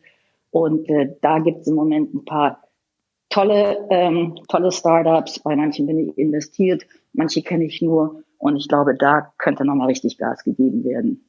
Und 0.50 0.88
äh, 0.88 1.14
da 1.22 1.38
gibt 1.38 1.60
es 1.60 1.66
im 1.66 1.74
Moment 1.74 2.14
ein 2.14 2.24
paar 2.24 2.62
tolle, 3.30 3.86
ähm, 3.90 4.36
tolle 4.48 4.70
Startups. 4.70 5.38
Bei 5.40 5.56
manchen 5.56 5.86
bin 5.86 5.98
ich 5.98 6.18
investiert, 6.18 6.86
manche 7.12 7.42
kenne 7.42 7.64
ich 7.64 7.80
nur. 7.80 8.22
Und 8.38 8.56
ich 8.56 8.68
glaube, 8.68 8.94
da 8.94 9.32
könnte 9.38 9.64
nochmal 9.64 9.86
richtig 9.88 10.18
Gas 10.18 10.44
gegeben 10.44 10.84
werden. 10.84 11.24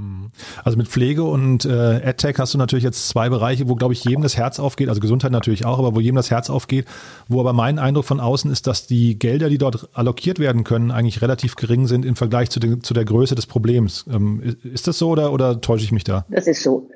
Mhm. 0.00 0.30
Also 0.64 0.78
mit 0.78 0.88
Pflege 0.88 1.24
und 1.24 1.64
äh, 1.64 2.00
AdTech 2.04 2.38
hast 2.38 2.54
du 2.54 2.58
natürlich 2.58 2.84
jetzt 2.84 3.08
zwei 3.08 3.28
Bereiche, 3.28 3.68
wo, 3.68 3.74
glaube 3.74 3.94
ich, 3.94 4.04
jedem 4.04 4.22
das 4.22 4.36
Herz 4.36 4.58
aufgeht, 4.58 4.88
also 4.88 5.00
Gesundheit 5.00 5.32
natürlich 5.32 5.66
auch, 5.66 5.78
aber 5.78 5.94
wo 5.94 6.00
jedem 6.00 6.16
das 6.16 6.30
Herz 6.30 6.50
aufgeht, 6.50 6.86
wo 7.28 7.40
aber 7.40 7.52
mein 7.52 7.78
Eindruck 7.78 8.04
von 8.04 8.20
außen 8.20 8.50
ist, 8.50 8.66
dass 8.66 8.86
die 8.86 9.18
Gelder, 9.18 9.48
die 9.48 9.58
dort 9.58 9.88
allokiert 9.92 10.38
werden 10.38 10.64
können, 10.64 10.90
eigentlich 10.90 11.22
relativ 11.22 11.56
gering 11.56 11.86
sind 11.86 12.04
im 12.04 12.16
Vergleich 12.16 12.50
zu, 12.50 12.60
den, 12.60 12.82
zu 12.82 12.94
der 12.94 13.04
Größe 13.04 13.34
des 13.34 13.46
Problems. 13.46 14.06
Ähm, 14.12 14.56
ist 14.62 14.88
das 14.88 14.98
so 14.98 15.10
oder, 15.10 15.32
oder 15.32 15.60
täusche 15.60 15.84
ich 15.84 15.92
mich 15.92 16.04
da? 16.04 16.24
Das 16.28 16.46
ist 16.46 16.62
so. 16.62 16.90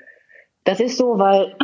Das 0.65 0.81
ist 0.81 0.97
so, 0.97 1.19
weil 1.19 1.55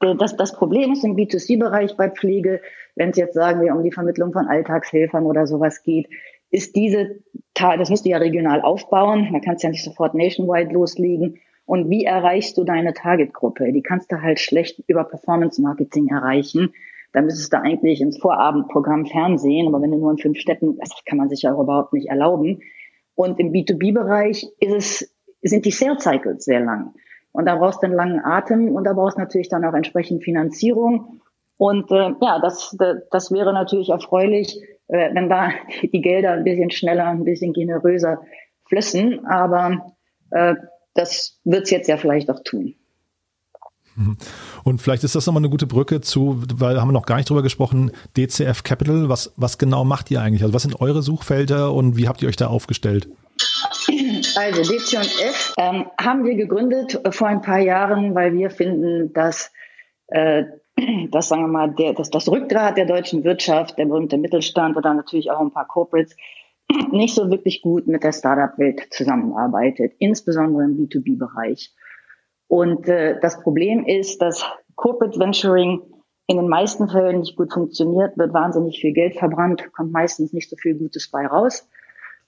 das, 0.18 0.36
das 0.36 0.52
Problem 0.52 0.92
ist 0.92 1.04
im 1.04 1.14
B2C-Bereich 1.14 1.96
bei 1.96 2.10
Pflege, 2.10 2.60
wenn 2.96 3.10
es 3.10 3.16
jetzt 3.16 3.34
sagen 3.34 3.62
wir 3.62 3.74
um 3.74 3.84
die 3.84 3.92
Vermittlung 3.92 4.32
von 4.32 4.48
Alltagshelfern 4.48 5.24
oder 5.24 5.46
sowas 5.46 5.82
geht, 5.84 6.08
ist 6.50 6.76
diese, 6.76 7.20
das 7.54 7.90
musst 7.90 8.04
du 8.04 8.10
ja 8.10 8.18
regional 8.18 8.60
aufbauen, 8.62 9.30
da 9.32 9.40
kannst 9.40 9.62
du 9.62 9.68
ja 9.68 9.70
nicht 9.70 9.84
sofort 9.84 10.14
nationwide 10.14 10.72
loslegen. 10.72 11.40
Und 11.66 11.88
wie 11.88 12.04
erreichst 12.04 12.58
du 12.58 12.64
deine 12.64 12.94
Targetgruppe? 12.94 13.72
Die 13.72 13.82
kannst 13.82 14.10
du 14.10 14.20
halt 14.20 14.40
schlecht 14.40 14.82
über 14.88 15.04
Performance 15.04 15.62
Marketing 15.62 16.08
erreichen. 16.08 16.74
Da 17.12 17.22
müsstest 17.22 17.52
du 17.52 17.60
eigentlich 17.60 18.00
ins 18.00 18.18
Vorabendprogramm 18.18 19.06
Fernsehen, 19.06 19.68
aber 19.68 19.80
wenn 19.80 19.92
du 19.92 19.98
nur 19.98 20.10
in 20.10 20.18
fünf 20.18 20.38
Städten, 20.38 20.76
das 20.78 20.90
kann 21.06 21.18
man 21.18 21.28
sich 21.28 21.42
ja 21.42 21.54
auch 21.54 21.62
überhaupt 21.62 21.92
nicht 21.92 22.08
erlauben. 22.08 22.60
Und 23.14 23.38
im 23.38 23.52
B2B-Bereich 23.52 24.48
ist 24.58 24.72
es, 24.72 25.16
sind 25.42 25.64
die 25.64 25.70
Sales 25.70 26.02
Cycles 26.02 26.44
sehr 26.44 26.60
lang. 26.60 26.94
Und 27.32 27.46
da 27.46 27.56
brauchst 27.56 27.82
du 27.82 27.86
einen 27.86 27.94
langen 27.94 28.20
Atem 28.24 28.74
und 28.74 28.84
da 28.84 28.92
brauchst 28.92 29.16
du 29.16 29.20
natürlich 29.20 29.48
dann 29.48 29.64
auch 29.64 29.74
entsprechend 29.74 30.24
Finanzierung. 30.24 31.20
Und 31.56 31.90
äh, 31.90 32.12
ja, 32.20 32.40
das, 32.40 32.76
das 33.10 33.30
wäre 33.30 33.52
natürlich 33.52 33.90
erfreulich, 33.90 34.60
äh, 34.92 35.14
wenn 35.14 35.28
da 35.28 35.50
die 35.82 36.00
Gelder 36.00 36.32
ein 36.32 36.44
bisschen 36.44 36.70
schneller, 36.70 37.06
ein 37.06 37.24
bisschen 37.24 37.52
generöser 37.52 38.20
flüssen. 38.68 39.24
Aber 39.26 39.94
äh, 40.30 40.54
das 40.94 41.40
wird 41.44 41.64
es 41.64 41.70
jetzt 41.70 41.88
ja 41.88 41.96
vielleicht 41.96 42.30
auch 42.30 42.40
tun. 42.44 42.74
Und 44.64 44.80
vielleicht 44.80 45.04
ist 45.04 45.14
das 45.14 45.26
nochmal 45.26 45.40
eine 45.40 45.50
gute 45.50 45.66
Brücke 45.66 46.00
zu, 46.00 46.42
weil 46.54 46.80
haben 46.80 46.88
wir 46.88 46.92
noch 46.92 47.06
gar 47.06 47.16
nicht 47.16 47.28
drüber 47.28 47.42
gesprochen, 47.42 47.90
DCF 48.16 48.62
Capital. 48.62 49.08
Was, 49.08 49.32
was 49.36 49.58
genau 49.58 49.84
macht 49.84 50.10
ihr 50.10 50.22
eigentlich? 50.22 50.42
Also 50.42 50.54
was 50.54 50.62
sind 50.62 50.80
eure 50.80 51.02
Suchfelder 51.02 51.72
und 51.72 51.96
wie 51.96 52.08
habt 52.08 52.22
ihr 52.22 52.28
euch 52.28 52.36
da 52.36 52.46
aufgestellt? 52.46 53.08
Also 54.36 54.62
DCF 54.62 55.54
ähm, 55.58 55.86
haben 56.00 56.24
wir 56.24 56.34
gegründet 56.34 57.00
vor 57.10 57.28
ein 57.28 57.42
paar 57.42 57.58
Jahren, 57.58 58.14
weil 58.14 58.32
wir 58.32 58.50
finden, 58.50 59.12
dass 59.12 59.52
äh, 60.08 60.44
das 61.10 61.28
sagen 61.28 61.42
wir 61.42 61.48
mal, 61.48 61.74
der, 61.74 61.92
das, 61.94 62.10
das 62.10 62.28
Rückgrat 62.28 62.76
der 62.76 62.86
deutschen 62.86 63.24
Wirtschaft, 63.24 63.78
der 63.78 63.86
berühmte 63.86 64.18
Mittelstand 64.18 64.76
oder 64.76 64.94
natürlich 64.94 65.30
auch 65.30 65.40
ein 65.40 65.52
paar 65.52 65.66
Corporates, 65.66 66.16
nicht 66.92 67.14
so 67.14 67.30
wirklich 67.30 67.62
gut 67.62 67.86
mit 67.86 68.04
der 68.04 68.12
Startup-Welt 68.12 68.88
zusammenarbeitet, 68.90 69.92
insbesondere 69.98 70.64
im 70.64 70.76
B2B-Bereich. 70.76 71.74
Und 72.46 72.88
äh, 72.88 73.18
das 73.20 73.40
Problem 73.42 73.84
ist, 73.84 74.22
dass 74.22 74.44
Corporate 74.76 75.18
Venturing 75.18 75.82
in 76.26 76.36
den 76.36 76.48
meisten 76.48 76.88
Fällen 76.88 77.20
nicht 77.20 77.36
gut 77.36 77.52
funktioniert, 77.52 78.16
wird 78.16 78.32
wahnsinnig 78.32 78.80
viel 78.80 78.92
Geld 78.92 79.16
verbrannt, 79.16 79.72
kommt 79.72 79.92
meistens 79.92 80.32
nicht 80.32 80.48
so 80.48 80.56
viel 80.56 80.76
Gutes 80.76 81.10
bei 81.10 81.26
raus. 81.26 81.68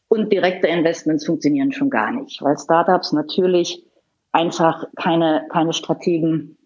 Und 0.09 0.33
direkte 0.33 0.67
Investments 0.67 1.25
funktionieren 1.25 1.73
schon 1.73 1.89
gar 1.89 2.11
nicht, 2.11 2.43
weil 2.43 2.59
Startups 2.59 3.13
natürlich 3.13 3.87
einfach 4.33 4.85
keine, 4.97 5.47
keine 5.51 5.73
Strategen 5.73 6.59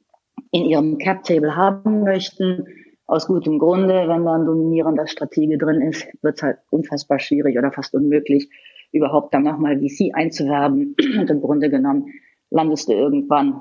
in 0.50 0.64
ihrem 0.64 0.98
Cap-Table 0.98 1.54
haben 1.54 2.02
möchten. 2.02 2.66
Aus 3.06 3.26
gutem 3.26 3.58
Grunde, 3.58 4.08
wenn 4.08 4.24
da 4.24 4.34
ein 4.34 4.46
dominierender 4.46 5.06
Stratege 5.06 5.58
drin 5.58 5.80
ist, 5.80 6.06
wird 6.22 6.36
es 6.36 6.42
halt 6.42 6.58
unfassbar 6.70 7.18
schwierig 7.18 7.56
oder 7.56 7.70
fast 7.70 7.94
unmöglich, 7.94 8.48
überhaupt 8.92 9.32
dann 9.32 9.44
nochmal 9.44 9.78
VC 9.78 10.14
einzuwerben. 10.14 10.96
Und 11.18 11.30
im 11.30 11.40
Grunde 11.40 11.70
genommen 11.70 12.06
landest 12.50 12.88
du 12.88 12.94
irgendwann, 12.94 13.60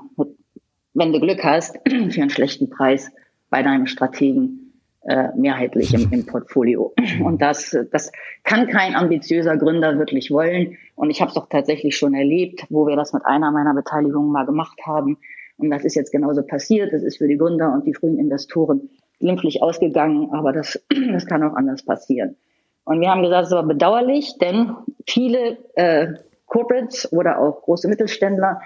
wenn 0.94 1.12
du 1.12 1.20
Glück 1.20 1.44
hast, 1.44 1.78
für 1.86 2.20
einen 2.20 2.30
schlechten 2.30 2.70
Preis 2.70 3.12
bei 3.50 3.62
deinem 3.62 3.86
Strategen 3.86 4.72
äh, 5.02 5.28
mehrheitlich 5.36 5.94
im, 5.94 6.10
im 6.10 6.26
Portfolio. 6.26 6.92
Und 7.22 7.40
das, 7.40 7.76
das 7.92 8.10
kann 8.42 8.66
kein 8.66 8.96
ambitiöser 8.96 9.56
Gründer 9.56 9.98
wirklich 9.98 10.32
wollen. 10.32 10.76
Und 10.96 11.10
ich 11.10 11.20
habe 11.20 11.28
es 11.28 11.34
doch 11.34 11.48
tatsächlich 11.48 11.96
schon 11.96 12.14
erlebt, 12.14 12.64
wo 12.70 12.88
wir 12.88 12.96
das 12.96 13.12
mit 13.12 13.24
einer 13.24 13.52
meiner 13.52 13.74
Beteiligungen 13.74 14.32
mal 14.32 14.46
gemacht 14.46 14.80
haben 14.84 15.18
und 15.58 15.70
das 15.70 15.84
ist 15.84 15.94
jetzt 15.94 16.12
genauso 16.12 16.42
passiert. 16.42 16.92
Das 16.92 17.02
ist 17.02 17.18
für 17.18 17.28
die 17.28 17.38
Gründer 17.38 17.72
und 17.72 17.86
die 17.86 17.94
frühen 17.94 18.18
Investoren 18.18 18.90
glimpflich 19.20 19.62
ausgegangen, 19.62 20.30
aber 20.32 20.52
das, 20.52 20.80
das 21.12 21.26
kann 21.26 21.42
auch 21.42 21.54
anders 21.54 21.84
passieren. 21.84 22.36
Und 22.84 23.00
wir 23.00 23.10
haben 23.10 23.22
gesagt, 23.22 23.46
es 23.46 23.52
aber 23.52 23.66
bedauerlich, 23.66 24.36
denn 24.38 24.76
viele 25.06 25.58
äh, 25.74 26.14
Corporates 26.46 27.12
oder 27.12 27.40
auch 27.40 27.62
große 27.62 27.88
Mittelständler, 27.88 28.60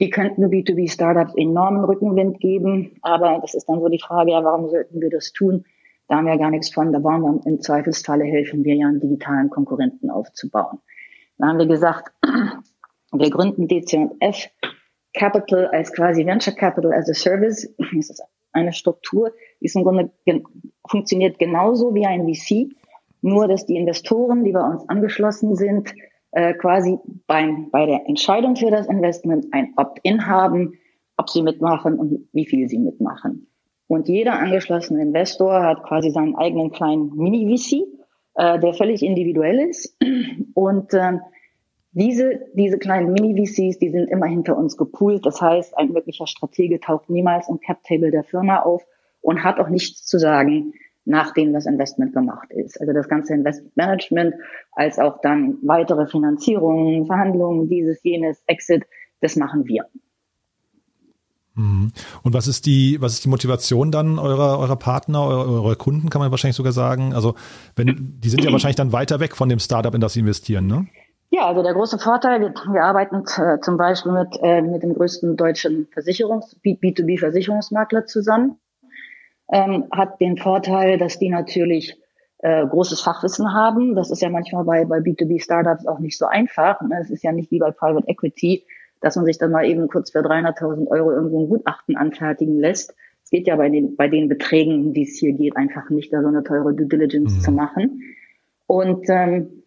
die 0.00 0.10
könnten 0.10 0.44
B2B-Startups 0.46 1.34
enormen 1.36 1.84
Rückenwind 1.84 2.40
geben. 2.40 2.96
Aber 3.02 3.38
das 3.40 3.54
ist 3.54 3.68
dann 3.68 3.80
so 3.80 3.88
die 3.88 4.00
Frage, 4.00 4.32
ja, 4.32 4.42
warum 4.42 4.68
sollten 4.68 5.00
wir 5.00 5.10
das 5.10 5.32
tun? 5.32 5.64
Da 6.08 6.16
haben 6.16 6.26
wir 6.26 6.36
gar 6.36 6.50
nichts 6.50 6.70
von. 6.74 6.92
Da 6.92 6.98
bauen 6.98 7.22
wir 7.22 7.46
im 7.46 7.60
Zweifelsfalle 7.60 8.24
helfen 8.24 8.64
wir 8.64 8.74
ja, 8.74 8.88
einen 8.88 9.00
digitalen 9.00 9.50
Konkurrenten 9.50 10.10
aufzubauen. 10.10 10.80
Da 11.38 11.46
haben 11.46 11.58
wir 11.58 11.66
gesagt, 11.66 12.12
wir 13.12 13.30
gründen 13.30 13.68
DC&F 13.68 14.48
Capital 15.14 15.66
als 15.68 15.92
quasi 15.92 16.26
Venture 16.26 16.54
Capital 16.54 16.92
as 16.92 17.08
a 17.08 17.14
Service. 17.14 17.72
Das 17.78 18.10
ist 18.10 18.22
eine 18.52 18.72
Struktur, 18.72 19.32
die 19.60 19.66
ist 19.66 19.76
im 19.76 19.82
Grunde 19.82 20.10
gen 20.26 20.44
funktioniert 20.86 21.38
genauso 21.38 21.94
wie 21.94 22.06
ein 22.06 22.26
VC, 22.28 22.72
nur 23.20 23.48
dass 23.48 23.66
die 23.66 23.76
Investoren, 23.76 24.44
die 24.44 24.52
bei 24.52 24.60
uns 24.60 24.88
angeschlossen 24.88 25.56
sind, 25.56 25.92
äh, 26.32 26.54
quasi 26.54 26.98
beim, 27.26 27.70
bei 27.70 27.86
der 27.86 28.06
Entscheidung 28.06 28.54
für 28.56 28.70
das 28.70 28.86
Investment 28.86 29.46
ein 29.52 29.72
Opt-in 29.76 30.26
haben, 30.26 30.74
ob 31.16 31.30
sie 31.30 31.42
mitmachen 31.42 31.98
und 31.98 32.28
wie 32.32 32.46
viel 32.46 32.68
sie 32.68 32.78
mitmachen. 32.78 33.48
Und 33.86 34.08
jeder 34.08 34.38
angeschlossene 34.38 35.02
Investor 35.02 35.62
hat 35.62 35.82
quasi 35.84 36.10
seinen 36.10 36.36
eigenen 36.36 36.70
kleinen 36.70 37.14
Mini-VC, 37.14 37.86
äh, 38.34 38.58
der 38.58 38.74
völlig 38.74 39.02
individuell 39.02 39.60
ist 39.68 39.96
und 40.54 40.92
äh, 40.94 41.18
diese, 41.94 42.40
diese 42.54 42.78
kleinen 42.78 43.12
Mini-VCs, 43.12 43.78
die 43.78 43.90
sind 43.90 44.10
immer 44.10 44.26
hinter 44.26 44.56
uns 44.56 44.76
gepoolt. 44.76 45.24
Das 45.24 45.40
heißt, 45.40 45.78
ein 45.78 45.92
möglicher 45.92 46.26
Stratege 46.26 46.80
taucht 46.80 47.08
niemals 47.08 47.48
im 47.48 47.60
Cap-Table 47.60 48.10
der 48.10 48.24
Firma 48.24 48.60
auf 48.60 48.84
und 49.20 49.44
hat 49.44 49.60
auch 49.60 49.68
nichts 49.68 50.04
zu 50.04 50.18
sagen, 50.18 50.74
nachdem 51.04 51.52
das 51.52 51.66
Investment 51.66 52.12
gemacht 52.12 52.50
ist. 52.50 52.80
Also 52.80 52.92
das 52.92 53.08
ganze 53.08 53.34
Investmentmanagement 53.34 54.34
als 54.72 54.98
auch 54.98 55.20
dann 55.22 55.58
weitere 55.62 56.06
Finanzierungen, 56.06 57.06
Verhandlungen, 57.06 57.68
dieses, 57.68 58.02
jenes, 58.02 58.42
Exit, 58.46 58.84
das 59.20 59.36
machen 59.36 59.66
wir. 59.66 59.86
Mhm. 61.54 61.92
Und 62.24 62.34
was 62.34 62.48
ist 62.48 62.66
die, 62.66 63.00
was 63.00 63.12
ist 63.12 63.24
die 63.24 63.28
Motivation 63.28 63.92
dann 63.92 64.18
eurer, 64.18 64.58
eurer 64.58 64.76
Partner, 64.76 65.22
eurer, 65.22 65.48
eurer 65.48 65.76
Kunden, 65.76 66.10
kann 66.10 66.20
man 66.20 66.32
wahrscheinlich 66.32 66.56
sogar 66.56 66.72
sagen? 66.72 67.14
Also, 67.14 67.36
wenn, 67.76 68.18
die 68.20 68.28
sind 68.28 68.42
ja 68.42 68.50
wahrscheinlich 68.50 68.76
dann 68.76 68.92
weiter 68.92 69.20
weg 69.20 69.36
von 69.36 69.48
dem 69.48 69.60
Startup, 69.60 69.94
in 69.94 70.00
das 70.00 70.14
sie 70.14 70.20
investieren, 70.20 70.66
ne? 70.66 70.88
Ja, 71.30 71.46
also 71.46 71.62
der 71.62 71.74
große 71.74 71.98
Vorteil, 71.98 72.40
wir, 72.40 72.54
wir 72.72 72.82
arbeiten 72.82 73.24
äh, 73.40 73.58
zum 73.60 73.76
Beispiel 73.76 74.12
mit, 74.12 74.38
äh, 74.42 74.62
mit 74.62 74.82
dem 74.82 74.94
größten 74.94 75.36
deutschen 75.36 75.88
Versicherungs 75.92 76.56
B2B-Versicherungsmakler 76.64 78.06
zusammen, 78.06 78.60
ähm, 79.52 79.86
hat 79.90 80.20
den 80.20 80.36
Vorteil, 80.36 80.98
dass 80.98 81.18
die 81.18 81.30
natürlich 81.30 81.98
äh, 82.38 82.66
großes 82.66 83.00
Fachwissen 83.00 83.52
haben. 83.52 83.94
Das 83.94 84.10
ist 84.10 84.22
ja 84.22 84.28
manchmal 84.28 84.64
bei, 84.64 84.84
bei 84.84 84.98
B2B-Startups 84.98 85.86
auch 85.86 85.98
nicht 85.98 86.18
so 86.18 86.26
einfach. 86.26 86.80
Ne? 86.82 86.98
Es 87.00 87.10
ist 87.10 87.24
ja 87.24 87.32
nicht 87.32 87.50
wie 87.50 87.58
bei 87.58 87.70
Private 87.70 88.06
Equity, 88.06 88.64
dass 89.00 89.16
man 89.16 89.24
sich 89.24 89.38
dann 89.38 89.50
mal 89.50 89.64
eben 89.64 89.88
kurz 89.88 90.10
für 90.10 90.20
300.000 90.20 90.86
Euro 90.88 91.10
irgendwo 91.10 91.42
ein 91.42 91.48
Gutachten 91.48 91.96
anfertigen 91.96 92.58
lässt. 92.58 92.94
Es 93.24 93.30
geht 93.30 93.46
ja 93.46 93.56
bei 93.56 93.70
den, 93.70 93.96
bei 93.96 94.08
den 94.08 94.28
Beträgen, 94.28 94.92
die 94.92 95.04
es 95.04 95.18
hier 95.18 95.32
geht, 95.32 95.56
einfach 95.56 95.88
nicht, 95.88 96.12
da 96.12 96.20
so 96.20 96.28
eine 96.28 96.44
teure 96.44 96.74
Due 96.74 96.86
Diligence 96.86 97.34
mhm. 97.34 97.40
zu 97.40 97.50
machen. 97.50 98.02
Und 98.66 99.06
ähm, 99.08 99.63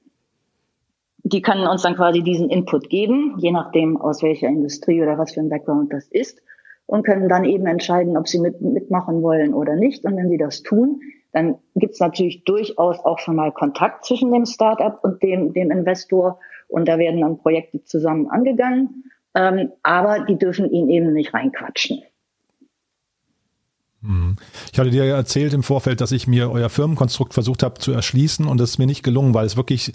die 1.29 1.41
können 1.41 1.67
uns 1.67 1.81
dann 1.81 1.95
quasi 1.95 2.21
diesen 2.21 2.49
Input 2.49 2.89
geben, 2.89 3.35
je 3.39 3.51
nachdem, 3.51 3.97
aus 3.97 4.23
welcher 4.23 4.47
Industrie 4.47 5.01
oder 5.01 5.17
was 5.17 5.33
für 5.33 5.41
ein 5.41 5.49
Background 5.49 5.91
das 5.91 6.07
ist, 6.07 6.41
und 6.85 7.05
können 7.05 7.27
dann 7.27 7.43
eben 7.43 7.65
entscheiden, 7.65 8.15
ob 8.15 8.27
sie 8.27 8.39
mit, 8.39 8.61
mitmachen 8.61 9.21
wollen 9.21 9.53
oder 9.53 9.75
nicht. 9.75 10.05
Und 10.05 10.15
wenn 10.15 10.29
sie 10.29 10.37
das 10.37 10.63
tun, 10.63 11.01
dann 11.33 11.55
gibt 11.75 11.95
es 11.95 11.99
natürlich 11.99 12.45
durchaus 12.45 12.99
auch 12.99 13.19
schon 13.19 13.35
mal 13.35 13.51
Kontakt 13.51 14.05
zwischen 14.05 14.31
dem 14.31 14.45
Startup 14.45 14.97
und 15.03 15.21
dem, 15.21 15.53
dem 15.53 15.69
Investor. 15.69 16.39
Und 16.69 16.87
da 16.87 16.97
werden 16.97 17.19
dann 17.19 17.39
Projekte 17.39 17.83
zusammen 17.83 18.27
angegangen. 18.29 19.03
Ähm, 19.35 19.71
aber 19.83 20.25
die 20.25 20.37
dürfen 20.37 20.71
ihn 20.71 20.89
eben 20.89 21.11
nicht 21.11 21.33
reinquatschen. 21.33 22.03
Mhm. 24.01 24.37
Ich 24.71 24.79
hatte 24.79 24.89
dir 24.89 25.03
ja 25.03 25.17
erzählt 25.17 25.53
im 25.53 25.63
Vorfeld, 25.63 25.99
dass 25.99 26.13
ich 26.13 26.25
mir 26.25 26.49
euer 26.49 26.69
Firmenkonstrukt 26.69 27.33
versucht 27.33 27.63
habe 27.63 27.79
zu 27.79 27.91
erschließen 27.91 28.47
und 28.47 28.61
es 28.61 28.71
ist 28.71 28.77
mir 28.77 28.87
nicht 28.87 29.03
gelungen, 29.03 29.33
weil 29.33 29.45
es 29.45 29.57
wirklich 29.57 29.91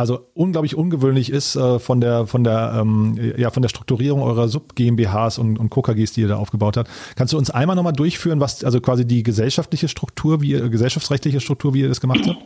also 0.00 0.26
unglaublich 0.34 0.76
ungewöhnlich 0.76 1.30
ist 1.30 1.56
äh, 1.56 1.78
von 1.78 2.00
der 2.00 2.26
von 2.26 2.42
der 2.42 2.72
ähm, 2.80 3.16
ja 3.36 3.50
von 3.50 3.62
der 3.62 3.68
Strukturierung 3.68 4.22
eurer 4.22 4.48
Sub 4.48 4.74
GmbHs 4.74 5.38
und, 5.38 5.58
und 5.58 5.70
KKGs, 5.70 6.12
die 6.12 6.22
ihr 6.22 6.28
da 6.28 6.36
aufgebaut 6.36 6.76
habt. 6.76 6.90
Kannst 7.16 7.32
du 7.32 7.38
uns 7.38 7.50
einmal 7.50 7.76
nochmal 7.76 7.92
durchführen, 7.92 8.40
was 8.40 8.64
also 8.64 8.80
quasi 8.80 9.06
die 9.06 9.22
gesellschaftliche 9.22 9.88
Struktur, 9.88 10.40
wie 10.40 10.52
ihr, 10.52 10.68
gesellschaftsrechtliche 10.68 11.40
Struktur, 11.40 11.74
wie 11.74 11.82
ihr 11.82 11.88
das 11.88 12.00
gemacht 12.00 12.26
habt? 12.26 12.38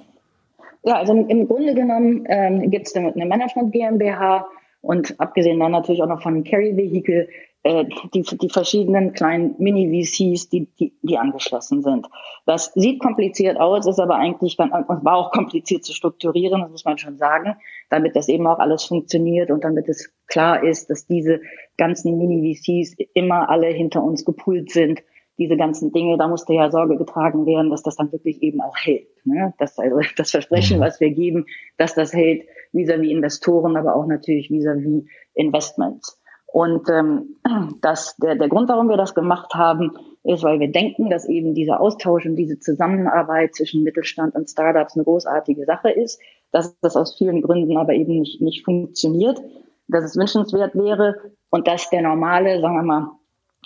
Ja, 0.84 0.96
also 0.96 1.14
im 1.14 1.48
Grunde 1.48 1.74
genommen 1.74 2.24
ähm, 2.28 2.70
gibt 2.70 2.88
es 2.88 2.94
eine 2.94 3.24
Management 3.24 3.72
GmbH 3.72 4.46
und 4.82 5.18
abgesehen 5.18 5.58
dann 5.60 5.72
natürlich 5.72 6.02
auch 6.02 6.08
noch 6.08 6.22
von 6.22 6.44
Carry 6.44 6.76
Vehicle 6.76 7.28
äh, 7.64 7.86
die, 8.12 8.22
die 8.22 8.50
verschiedenen 8.50 9.14
kleinen 9.14 9.54
Mini-VCs, 9.58 10.50
die, 10.50 10.68
die, 10.78 10.92
die 11.02 11.16
angeschlossen 11.16 11.82
sind. 11.82 12.06
Das 12.44 12.72
sieht 12.74 13.00
kompliziert 13.00 13.58
aus, 13.58 13.86
ist 13.86 13.98
aber 13.98 14.16
eigentlich 14.16 14.58
ganz, 14.58 14.72
und 14.86 15.04
war 15.04 15.16
auch 15.16 15.32
kompliziert 15.32 15.82
zu 15.82 15.94
strukturieren, 15.94 16.60
das 16.60 16.70
muss 16.70 16.84
man 16.84 16.98
schon 16.98 17.16
sagen, 17.16 17.56
damit 17.88 18.16
das 18.16 18.28
eben 18.28 18.46
auch 18.46 18.58
alles 18.58 18.84
funktioniert 18.84 19.50
und 19.50 19.64
damit 19.64 19.88
es 19.88 20.12
klar 20.26 20.62
ist, 20.62 20.90
dass 20.90 21.06
diese 21.06 21.40
ganzen 21.78 22.18
Mini-VCs 22.18 22.96
immer 23.14 23.48
alle 23.48 23.68
hinter 23.68 24.04
uns 24.04 24.24
gepoolt 24.24 24.70
sind. 24.70 25.02
Diese 25.38 25.56
ganzen 25.56 25.90
Dinge, 25.90 26.16
da 26.18 26.28
musste 26.28 26.52
ja 26.52 26.70
Sorge 26.70 26.96
getragen 26.96 27.44
werden, 27.46 27.70
dass 27.70 27.82
das 27.82 27.96
dann 27.96 28.12
wirklich 28.12 28.42
eben 28.42 28.60
auch 28.60 28.76
hält. 28.76 29.08
Ne? 29.24 29.54
Dass 29.58 29.78
also 29.78 29.98
das 30.16 30.30
Versprechen, 30.30 30.76
mhm. 30.76 30.82
was 30.82 31.00
wir 31.00 31.10
geben, 31.10 31.46
dass 31.78 31.94
das 31.94 32.12
hält 32.12 32.42
vis-à-vis 32.72 33.08
-vis 33.08 33.10
Investoren, 33.10 33.76
aber 33.76 33.96
auch 33.96 34.06
natürlich 34.06 34.50
vis-à-vis 34.50 34.86
-vis 34.86 35.06
Investments. 35.32 36.20
Und 36.54 36.88
ähm, 36.88 37.34
das, 37.80 38.16
der, 38.18 38.36
der 38.36 38.48
Grund, 38.48 38.68
warum 38.68 38.88
wir 38.88 38.96
das 38.96 39.16
gemacht 39.16 39.54
haben, 39.54 39.90
ist, 40.22 40.44
weil 40.44 40.60
wir 40.60 40.70
denken, 40.70 41.10
dass 41.10 41.28
eben 41.28 41.52
dieser 41.52 41.80
Austausch 41.80 42.26
und 42.26 42.36
diese 42.36 42.60
Zusammenarbeit 42.60 43.56
zwischen 43.56 43.82
Mittelstand 43.82 44.36
und 44.36 44.48
Startups 44.48 44.94
eine 44.94 45.02
großartige 45.02 45.64
Sache 45.64 45.90
ist, 45.90 46.20
dass 46.52 46.78
das 46.78 46.96
aus 46.96 47.18
vielen 47.18 47.42
Gründen 47.42 47.76
aber 47.76 47.94
eben 47.94 48.20
nicht, 48.20 48.40
nicht 48.40 48.64
funktioniert, 48.64 49.42
dass 49.88 50.04
es 50.04 50.16
wünschenswert 50.16 50.76
wäre 50.76 51.16
und 51.50 51.66
dass 51.66 51.90
der 51.90 52.02
normale, 52.02 52.60
sagen 52.60 52.76
wir 52.76 52.82
mal, 52.84 53.10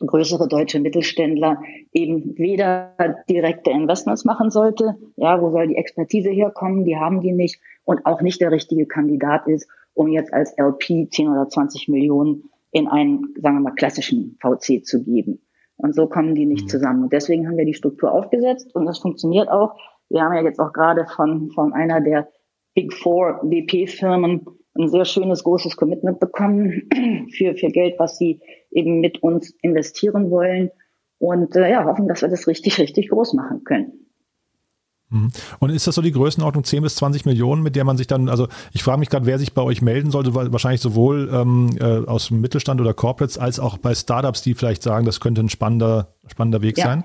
größere 0.00 0.48
deutsche 0.48 0.80
Mittelständler 0.80 1.60
eben 1.92 2.38
weder 2.38 2.94
direkte 3.28 3.70
Investments 3.70 4.24
machen 4.24 4.50
sollte, 4.50 4.96
ja, 5.16 5.42
wo 5.42 5.50
soll 5.50 5.68
die 5.68 5.76
Expertise 5.76 6.30
herkommen, 6.30 6.86
die 6.86 6.96
haben 6.96 7.20
die 7.20 7.32
nicht 7.32 7.60
und 7.84 8.06
auch 8.06 8.22
nicht 8.22 8.40
der 8.40 8.50
richtige 8.50 8.86
Kandidat 8.86 9.46
ist, 9.46 9.68
um 9.92 10.08
jetzt 10.08 10.32
als 10.32 10.54
LP 10.56 11.10
10 11.10 11.28
oder 11.28 11.50
20 11.50 11.88
Millionen 11.88 12.48
in 12.70 12.88
einen, 12.88 13.34
sagen 13.40 13.56
wir 13.56 13.62
mal, 13.62 13.74
klassischen 13.74 14.38
VC 14.40 14.84
zu 14.84 15.04
geben. 15.04 15.40
Und 15.76 15.94
so 15.94 16.08
kommen 16.08 16.34
die 16.34 16.46
nicht 16.46 16.64
mhm. 16.64 16.68
zusammen. 16.68 17.02
Und 17.04 17.12
deswegen 17.12 17.46
haben 17.46 17.56
wir 17.56 17.64
die 17.64 17.74
Struktur 17.74 18.12
aufgesetzt 18.12 18.74
und 18.74 18.86
das 18.86 18.98
funktioniert 18.98 19.48
auch. 19.48 19.76
Wir 20.08 20.22
haben 20.22 20.34
ja 20.34 20.42
jetzt 20.42 20.58
auch 20.58 20.72
gerade 20.72 21.06
von, 21.06 21.50
von 21.50 21.72
einer 21.72 22.00
der 22.00 22.28
Big 22.74 22.92
Four 22.92 23.40
WP-Firmen 23.42 24.46
ein 24.74 24.88
sehr 24.88 25.04
schönes, 25.04 25.44
großes 25.44 25.76
Commitment 25.76 26.20
bekommen 26.20 26.88
für, 27.32 27.54
für 27.54 27.68
Geld, 27.68 27.98
was 27.98 28.18
sie 28.18 28.40
eben 28.70 29.00
mit 29.00 29.22
uns 29.22 29.50
investieren 29.62 30.30
wollen. 30.30 30.70
Und 31.18 31.56
äh, 31.56 31.70
ja, 31.70 31.84
hoffen, 31.84 32.06
dass 32.06 32.22
wir 32.22 32.28
das 32.28 32.46
richtig, 32.46 32.78
richtig 32.78 33.08
groß 33.08 33.34
machen 33.34 33.64
können. 33.64 34.07
Mhm. 35.10 35.30
Und 35.58 35.70
ist 35.70 35.86
das 35.86 35.94
so 35.94 36.02
die 36.02 36.12
Größenordnung 36.12 36.64
10 36.64 36.82
bis 36.82 36.96
20 36.96 37.24
Millionen, 37.24 37.62
mit 37.62 37.76
der 37.76 37.84
man 37.84 37.96
sich 37.96 38.06
dann, 38.06 38.28
also 38.28 38.48
ich 38.72 38.82
frage 38.82 38.98
mich 38.98 39.08
gerade, 39.08 39.26
wer 39.26 39.38
sich 39.38 39.54
bei 39.54 39.62
euch 39.62 39.80
melden 39.80 40.10
sollte, 40.10 40.34
wahrscheinlich 40.34 40.80
sowohl 40.80 41.30
ähm, 41.32 41.70
äh, 41.80 42.06
aus 42.06 42.28
dem 42.28 42.40
Mittelstand 42.40 42.80
oder 42.80 42.92
Corporates 42.92 43.38
als 43.38 43.58
auch 43.58 43.78
bei 43.78 43.94
Startups, 43.94 44.42
die 44.42 44.54
vielleicht 44.54 44.82
sagen, 44.82 45.06
das 45.06 45.20
könnte 45.20 45.40
ein 45.40 45.48
spannender, 45.48 46.08
spannender 46.26 46.62
Weg 46.62 46.76
ja. 46.76 46.84
sein? 46.84 47.04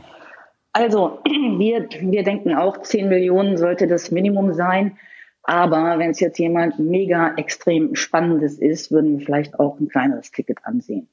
Also 0.74 1.20
wir, 1.26 1.88
wir 2.02 2.24
denken 2.24 2.54
auch, 2.56 2.82
10 2.82 3.08
Millionen 3.08 3.58
sollte 3.58 3.88
das 3.88 4.12
Minimum 4.12 4.54
sein. 4.54 4.98
Aber 5.44 6.00
wenn 6.00 6.12
es 6.12 6.22
jetzt 6.22 6.40
jemand 6.40 6.80
mega 6.80 7.34
extrem 7.36 7.96
Spannendes 7.96 8.58
ist, 8.58 8.92
würden 8.92 9.20
wir 9.20 9.26
vielleicht 9.26 9.60
auch 9.60 9.78
ein 9.80 9.90
kleineres 9.90 10.32
Ticket 10.32 10.60
ansehen. 10.64 11.10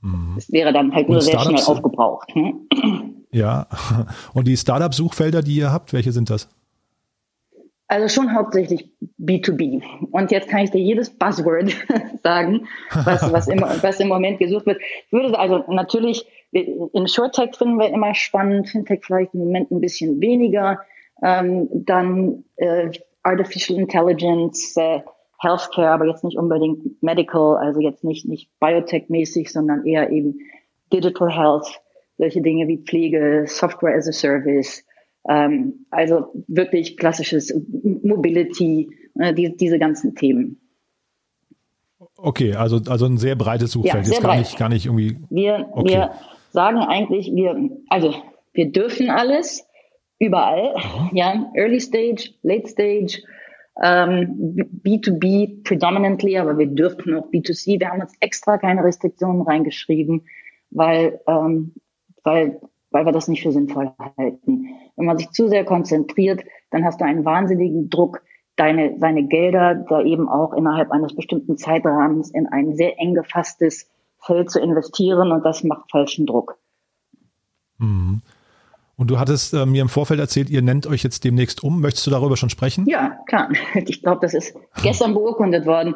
Mhm. 0.00 0.32
Das 0.34 0.50
wäre 0.50 0.72
dann 0.72 0.92
halt 0.92 1.08
nur 1.08 1.20
sehr 1.20 1.38
schnell 1.38 1.62
aufgebraucht. 1.62 2.34
Hm? 2.34 3.17
Ja, 3.30 3.66
und 4.34 4.48
die 4.48 4.56
Startup-Suchfelder, 4.56 5.42
die 5.42 5.56
ihr 5.56 5.72
habt, 5.72 5.92
welche 5.92 6.12
sind 6.12 6.30
das? 6.30 6.48
Also 7.90 8.08
schon 8.08 8.34
hauptsächlich 8.34 8.90
B2B. 9.18 9.82
Und 10.10 10.30
jetzt 10.30 10.48
kann 10.48 10.60
ich 10.60 10.70
dir 10.70 10.80
jedes 10.80 11.08
Buzzword 11.08 11.74
sagen, 12.22 12.68
was, 12.92 13.32
was, 13.32 13.48
im, 13.48 13.60
was 13.82 13.98
im 13.98 14.08
Moment 14.08 14.38
gesucht 14.38 14.66
wird. 14.66 14.78
Ich 14.80 15.12
würde 15.12 15.38
also 15.38 15.64
natürlich, 15.68 16.26
in 16.52 17.06
SureTech 17.06 17.56
finden 17.56 17.78
wir 17.78 17.88
immer 17.88 18.14
spannend, 18.14 18.68
Fintech 18.68 19.04
vielleicht 19.04 19.32
im 19.32 19.40
Moment 19.40 19.70
ein 19.70 19.80
bisschen 19.80 20.20
weniger. 20.20 20.80
Ähm, 21.22 21.68
dann 21.72 22.44
äh, 22.56 22.90
Artificial 23.22 23.78
Intelligence, 23.78 24.76
äh, 24.76 25.00
Healthcare, 25.40 25.90
aber 25.90 26.06
jetzt 26.06 26.24
nicht 26.24 26.36
unbedingt 26.36 27.02
Medical, 27.02 27.56
also 27.56 27.80
jetzt 27.80 28.04
nicht, 28.04 28.26
nicht 28.26 28.50
Biotech-mäßig, 28.60 29.50
sondern 29.50 29.86
eher 29.86 30.10
eben 30.10 30.40
Digital 30.92 31.30
Health 31.30 31.80
solche 32.18 32.42
Dinge 32.42 32.68
wie 32.68 32.78
Pflege, 32.78 33.44
Software 33.46 33.96
as 33.96 34.08
a 34.08 34.12
Service, 34.12 34.84
ähm, 35.28 35.86
also 35.90 36.32
wirklich 36.46 36.96
klassisches 36.96 37.54
Mobility, 38.02 38.90
äh, 39.18 39.32
die, 39.32 39.56
diese 39.56 39.78
ganzen 39.78 40.14
Themen. 40.14 40.60
Okay, 42.16 42.54
also, 42.54 42.80
also 42.88 43.06
ein 43.06 43.18
sehr 43.18 43.36
breites 43.36 43.72
Suchfeld, 43.72 44.06
ja, 44.06 44.12
jetzt 44.12 44.22
gar, 44.22 44.36
nicht, 44.36 44.58
gar 44.58 44.68
nicht 44.68 44.86
irgendwie. 44.86 45.18
Wir, 45.30 45.68
okay. 45.72 45.88
wir 45.88 46.10
sagen 46.50 46.78
eigentlich, 46.78 47.30
wir, 47.32 47.70
also 47.88 48.14
wir 48.52 48.72
dürfen 48.72 49.10
alles, 49.10 49.64
überall, 50.18 50.74
ja, 51.12 51.50
Early 51.54 51.80
Stage, 51.80 52.30
Late 52.42 52.68
Stage, 52.68 53.22
ähm, 53.80 54.56
B2B 54.84 55.62
predominantly, 55.62 56.36
aber 56.36 56.58
wir 56.58 56.66
dürfen 56.66 57.14
auch 57.14 57.30
B2C. 57.30 57.78
Wir 57.78 57.88
haben 57.88 58.00
uns 58.00 58.12
extra 58.20 58.58
keine 58.58 58.82
Restriktionen 58.82 59.42
reingeschrieben, 59.42 60.26
weil 60.70 61.20
ähm, 61.28 61.74
weil, 62.28 62.60
weil 62.90 63.06
wir 63.06 63.12
das 63.12 63.28
nicht 63.28 63.42
für 63.42 63.52
sinnvoll 63.52 63.90
halten. 64.18 64.66
Wenn 64.96 65.06
man 65.06 65.16
sich 65.16 65.30
zu 65.30 65.48
sehr 65.48 65.64
konzentriert, 65.64 66.42
dann 66.70 66.84
hast 66.84 67.00
du 67.00 67.04
einen 67.04 67.24
wahnsinnigen 67.24 67.88
Druck, 67.88 68.22
deine, 68.56 68.98
seine 68.98 69.24
Gelder 69.24 69.74
da 69.74 70.02
eben 70.02 70.28
auch 70.28 70.52
innerhalb 70.52 70.90
eines 70.90 71.16
bestimmten 71.16 71.56
Zeitrahmens 71.56 72.30
in 72.30 72.46
ein 72.46 72.74
sehr 72.76 72.98
eng 72.98 73.14
gefasstes 73.14 73.88
Feld 74.18 74.50
zu 74.50 74.60
investieren 74.60 75.32
und 75.32 75.44
das 75.44 75.64
macht 75.64 75.90
falschen 75.90 76.26
Druck. 76.26 76.58
Mhm. 77.78 78.20
Und 78.96 79.10
du 79.10 79.18
hattest 79.18 79.54
äh, 79.54 79.64
mir 79.64 79.80
im 79.80 79.88
Vorfeld 79.88 80.18
erzählt, 80.18 80.50
ihr 80.50 80.60
nennt 80.60 80.86
euch 80.86 81.04
jetzt 81.04 81.22
demnächst 81.22 81.62
um. 81.62 81.80
Möchtest 81.80 82.06
du 82.06 82.10
darüber 82.10 82.36
schon 82.36 82.50
sprechen? 82.50 82.84
Ja, 82.86 83.16
klar. 83.26 83.48
Ich 83.74 84.02
glaube, 84.02 84.18
das 84.20 84.34
ist 84.34 84.54
gestern 84.82 85.14
beurkundet 85.14 85.64
worden. 85.66 85.94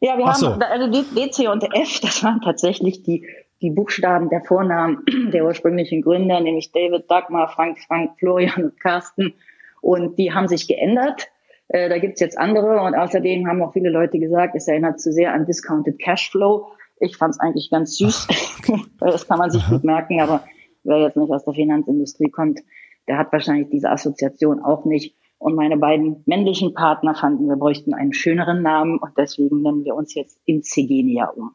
Ja, 0.00 0.16
wir 0.16 0.26
Ach 0.26 0.34
haben, 0.34 0.40
so. 0.40 0.52
also 0.52 0.86
DC 0.90 1.50
und 1.50 1.64
F, 1.74 2.00
das 2.00 2.22
waren 2.22 2.40
tatsächlich 2.40 3.02
die 3.02 3.26
die 3.62 3.70
Buchstaben 3.70 4.28
der 4.28 4.42
Vornamen 4.42 5.04
der 5.32 5.44
ursprünglichen 5.44 6.02
Gründer, 6.02 6.40
nämlich 6.40 6.72
David, 6.72 7.10
Dagmar, 7.10 7.48
Frank, 7.48 7.78
Frank, 7.80 8.18
Florian 8.18 8.64
und 8.64 8.80
Carsten. 8.80 9.34
Und 9.80 10.18
die 10.18 10.32
haben 10.32 10.48
sich 10.48 10.68
geändert. 10.68 11.28
Äh, 11.68 11.88
da 11.88 11.98
gibt's 11.98 12.20
jetzt 12.20 12.38
andere. 12.38 12.80
Und 12.82 12.94
außerdem 12.94 13.46
haben 13.46 13.62
auch 13.62 13.72
viele 13.72 13.90
Leute 13.90 14.18
gesagt, 14.18 14.54
es 14.56 14.68
erinnert 14.68 15.00
zu 15.00 15.12
sehr 15.12 15.32
an 15.32 15.46
Discounted 15.46 15.98
Cashflow. 15.98 16.66
Ich 17.00 17.16
fand 17.16 17.34
es 17.34 17.40
eigentlich 17.40 17.70
ganz 17.70 17.96
süß. 17.96 18.28
das 19.00 19.26
kann 19.26 19.38
man 19.38 19.50
sich 19.50 19.66
gut 19.68 19.84
merken, 19.84 20.20
aber 20.20 20.44
wer 20.84 20.98
jetzt 20.98 21.16
nicht 21.16 21.30
aus 21.30 21.44
der 21.44 21.54
Finanzindustrie 21.54 22.30
kommt, 22.30 22.60
der 23.08 23.18
hat 23.18 23.32
wahrscheinlich 23.32 23.68
diese 23.70 23.90
Assoziation 23.90 24.60
auch 24.62 24.84
nicht. 24.84 25.14
Und 25.38 25.54
meine 25.54 25.76
beiden 25.76 26.22
männlichen 26.24 26.72
Partner 26.72 27.14
fanden, 27.14 27.48
wir 27.48 27.56
bräuchten 27.56 27.92
einen 27.92 28.14
schöneren 28.14 28.62
Namen 28.62 28.98
und 28.98 29.12
deswegen 29.18 29.60
nennen 29.60 29.84
wir 29.84 29.94
uns 29.94 30.14
jetzt 30.14 30.40
Insegenia 30.46 31.26
um. 31.26 31.54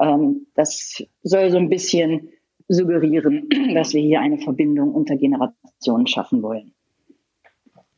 Ähm, 0.00 0.46
das 0.54 1.02
soll 1.22 1.50
so 1.50 1.58
ein 1.58 1.68
bisschen 1.68 2.28
suggerieren, 2.68 3.48
dass 3.74 3.94
wir 3.94 4.02
hier 4.02 4.20
eine 4.20 4.38
Verbindung 4.38 4.94
unter 4.94 5.16
Generationen 5.16 6.06
schaffen 6.06 6.42
wollen. 6.42 6.72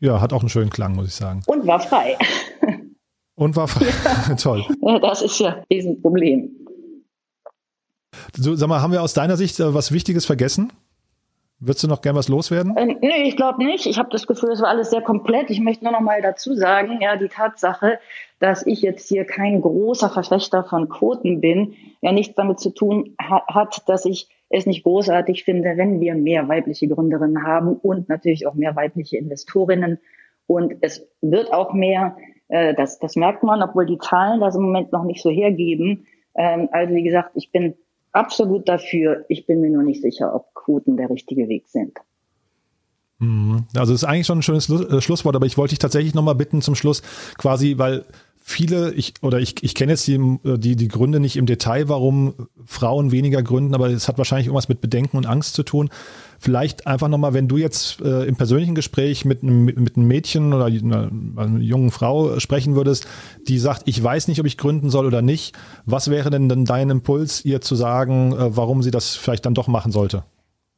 Ja, 0.00 0.20
hat 0.20 0.32
auch 0.32 0.40
einen 0.40 0.48
schönen 0.48 0.70
Klang, 0.70 0.94
muss 0.94 1.08
ich 1.08 1.14
sagen. 1.14 1.42
Und 1.46 1.66
war 1.66 1.80
frei. 1.80 2.16
Und 3.34 3.54
war 3.54 3.68
ja. 3.68 4.34
toll. 4.36 4.64
Ja, 4.82 4.98
das 4.98 5.22
ist 5.22 5.38
ja 5.38 5.64
ein 5.70 6.02
Problem. 6.02 6.50
So, 8.36 8.56
sag 8.56 8.68
mal, 8.68 8.80
haben 8.80 8.92
wir 8.92 9.02
aus 9.02 9.14
deiner 9.14 9.36
Sicht 9.36 9.60
äh, 9.60 9.74
was 9.74 9.92
Wichtiges 9.92 10.26
vergessen? 10.26 10.72
Würdest 11.60 11.82
du 11.82 11.88
noch 11.88 12.02
gern 12.02 12.14
was 12.14 12.28
loswerden? 12.28 12.76
Äh, 12.76 12.86
nee, 13.00 13.22
ich 13.24 13.36
glaube 13.36 13.64
nicht. 13.64 13.86
Ich 13.86 13.98
habe 13.98 14.10
das 14.10 14.28
Gefühl, 14.28 14.52
es 14.52 14.62
war 14.62 14.68
alles 14.68 14.90
sehr 14.90 15.02
komplett. 15.02 15.50
Ich 15.50 15.60
möchte 15.60 15.84
nur 15.84 15.92
noch 15.92 16.00
mal 16.00 16.22
dazu 16.22 16.54
sagen, 16.54 17.00
ja, 17.00 17.16
die 17.16 17.28
Tatsache, 17.28 17.98
dass 18.38 18.64
ich 18.64 18.80
jetzt 18.82 19.08
hier 19.08 19.24
kein 19.24 19.60
großer 19.60 20.08
Verfechter 20.08 20.62
von 20.62 20.88
Quoten 20.88 21.40
bin, 21.40 21.74
ja 22.00 22.12
nichts 22.12 22.36
damit 22.36 22.60
zu 22.60 22.70
tun 22.70 23.16
ha 23.20 23.42
hat, 23.48 23.82
dass 23.88 24.04
ich 24.04 24.28
es 24.50 24.66
nicht 24.66 24.84
großartig 24.84 25.42
finde, 25.44 25.76
wenn 25.76 26.00
wir 26.00 26.14
mehr 26.14 26.48
weibliche 26.48 26.86
Gründerinnen 26.86 27.42
haben 27.42 27.74
und 27.74 28.08
natürlich 28.08 28.46
auch 28.46 28.54
mehr 28.54 28.76
weibliche 28.76 29.18
Investorinnen. 29.18 29.98
Und 30.46 30.76
es 30.80 31.06
wird 31.20 31.52
auch 31.52 31.72
mehr, 31.72 32.16
äh, 32.48 32.72
das, 32.74 33.00
das 33.00 33.16
merkt 33.16 33.42
man, 33.42 33.62
obwohl 33.62 33.84
die 33.84 33.98
Zahlen 33.98 34.40
das 34.40 34.54
im 34.54 34.62
Moment 34.62 34.92
noch 34.92 35.04
nicht 35.04 35.22
so 35.22 35.30
hergeben. 35.30 36.06
Ähm, 36.36 36.68
also 36.70 36.94
wie 36.94 37.02
gesagt, 37.02 37.32
ich 37.34 37.50
bin 37.50 37.74
absolut 38.12 38.68
dafür. 38.68 39.24
Ich 39.28 39.46
bin 39.46 39.60
mir 39.60 39.70
nur 39.70 39.82
nicht 39.82 40.02
sicher, 40.02 40.34
ob 40.34 40.54
Quoten 40.54 40.96
der 40.96 41.10
richtige 41.10 41.48
Weg 41.48 41.68
sind. 41.68 41.98
Mhm. 43.18 43.66
Also 43.74 43.92
ist 43.92 44.04
eigentlich 44.04 44.26
schon 44.26 44.38
ein 44.38 44.42
schönes 44.42 44.68
äh, 44.70 45.00
Schlusswort, 45.00 45.34
aber 45.34 45.46
ich 45.46 45.58
wollte 45.58 45.70
dich 45.72 45.78
tatsächlich 45.80 46.14
nochmal 46.14 46.34
bitten 46.34 46.62
zum 46.62 46.74
Schluss, 46.74 47.02
quasi, 47.36 47.76
weil 47.76 48.04
viele, 48.40 48.92
ich 48.92 49.14
oder 49.20 49.40
ich, 49.40 49.62
ich 49.62 49.74
kenne 49.74 49.92
jetzt 49.92 50.06
die, 50.06 50.18
die, 50.44 50.76
die 50.76 50.88
Gründe 50.88 51.20
nicht 51.20 51.36
im 51.36 51.46
Detail, 51.46 51.88
warum 51.88 52.34
Frauen 52.64 53.12
weniger 53.12 53.42
gründen, 53.42 53.74
aber 53.74 53.88
es 53.88 54.08
hat 54.08 54.18
wahrscheinlich 54.18 54.46
irgendwas 54.46 54.68
mit 54.68 54.80
Bedenken 54.80 55.16
und 55.16 55.26
Angst 55.26 55.54
zu 55.54 55.62
tun. 55.62 55.90
Vielleicht 56.38 56.86
einfach 56.86 57.08
nochmal, 57.08 57.34
wenn 57.34 57.48
du 57.48 57.56
jetzt 57.56 58.00
äh, 58.00 58.24
im 58.24 58.36
persönlichen 58.36 58.74
Gespräch 58.74 59.24
mit 59.24 59.42
einem, 59.42 59.64
mit 59.64 59.96
einem 59.96 60.06
Mädchen 60.06 60.52
oder 60.52 60.66
einer, 60.66 61.10
einer 61.36 61.58
jungen 61.58 61.90
Frau 61.90 62.38
sprechen 62.38 62.74
würdest, 62.74 63.06
die 63.48 63.58
sagt, 63.58 63.82
ich 63.86 64.02
weiß 64.02 64.28
nicht, 64.28 64.40
ob 64.40 64.46
ich 64.46 64.56
gründen 64.56 64.90
soll 64.90 65.06
oder 65.06 65.22
nicht, 65.22 65.56
was 65.84 66.10
wäre 66.10 66.30
denn 66.30 66.48
dann 66.48 66.64
dein 66.64 66.90
Impuls, 66.90 67.44
ihr 67.44 67.60
zu 67.60 67.74
sagen, 67.74 68.32
äh, 68.32 68.56
warum 68.56 68.82
sie 68.82 68.90
das 68.90 69.16
vielleicht 69.16 69.46
dann 69.46 69.54
doch 69.54 69.68
machen 69.68 69.92
sollte? 69.92 70.24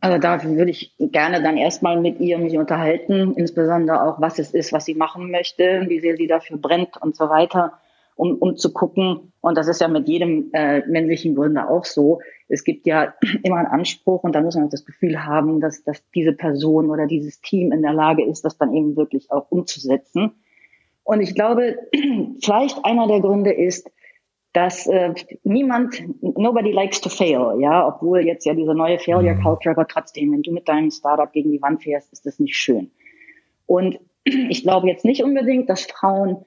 Also 0.01 0.19
da 0.19 0.43
würde 0.43 0.71
ich 0.71 0.95
gerne 0.99 1.43
dann 1.43 1.59
erstmal 1.59 2.01
mit 2.01 2.21
ihr 2.21 2.39
mich 2.39 2.57
unterhalten, 2.57 3.35
insbesondere 3.35 4.03
auch, 4.03 4.21
was 4.21 4.39
es 4.39 4.53
ist, 4.53 4.73
was 4.73 4.87
sie 4.87 4.95
machen 4.95 5.31
möchte, 5.31 5.85
wie 5.89 6.01
sehr 6.01 6.17
sie 6.17 6.27
dafür 6.27 6.57
brennt 6.57 6.97
und 7.03 7.17
so 7.17 7.29
weiter, 7.29 7.75
um, 8.17 8.37
um 8.37 8.57
zu 8.57 8.73
gucken. 8.73 9.33
Und 9.43 9.59
das 9.59 9.69
ist 9.69 9.83
ja 9.83 9.89
mit 9.89 10.09
jedem 10.09 10.51
äh, 10.55 10.81
männlichen 10.87 11.35
Gründer 11.35 11.69
auch 11.69 11.85
so. 11.85 12.21
Es 12.49 12.65
gibt 12.65 12.87
ja 12.87 13.13
immer 13.43 13.57
einen 13.57 13.67
Anspruch 13.67 14.23
und 14.25 14.35
da 14.35 14.41
muss 14.41 14.55
man 14.55 14.67
auch 14.67 14.71
das 14.71 14.87
Gefühl 14.87 15.25
haben, 15.25 15.61
dass, 15.61 15.85
dass 15.85 16.03
diese 16.15 16.33
Person 16.33 16.89
oder 16.89 17.07
dieses 17.07 17.43
Team 17.43 17.71
in 17.71 17.83
der 17.83 17.93
Lage 17.93 18.25
ist, 18.25 18.43
das 18.45 18.57
dann 18.57 18.75
eben 18.75 18.97
wirklich 18.97 19.31
auch 19.31 19.51
umzusetzen. 19.51 20.33
Und 21.05 21.21
ich 21.21 21.35
glaube, 21.35 21.77
vielleicht 22.43 22.85
einer 22.87 23.07
der 23.07 23.21
Gründe 23.21 23.53
ist, 23.53 23.91
dass 24.53 24.87
äh, 24.87 25.15
niemand, 25.45 26.03
nobody 26.21 26.73
likes 26.73 27.01
to 27.01 27.09
fail, 27.09 27.61
ja, 27.61 27.87
obwohl 27.87 28.27
jetzt 28.27 28.45
ja 28.45 28.55
diese 28.55 28.75
neue 28.75 28.99
Failure 28.99 29.35
mhm. 29.35 29.43
Culture, 29.43 29.75
aber 29.75 29.87
trotzdem, 29.87 30.33
wenn 30.33 30.43
du 30.43 30.53
mit 30.53 30.69
deinem 30.69 30.91
Startup 30.91 31.33
gegen 31.33 31.53
die 31.53 31.63
Wand 31.63 31.83
fährst, 31.83 32.13
ist 32.13 32.27
das 32.27 32.39
nicht 32.41 32.57
schön. 32.57 32.91
Und 33.67 34.01
ich 34.25 34.63
glaube 34.63 34.89
jetzt 34.89 35.05
nicht 35.05 35.23
unbedingt, 35.23 35.71
dass 35.71 35.87
Frauen 35.87 36.45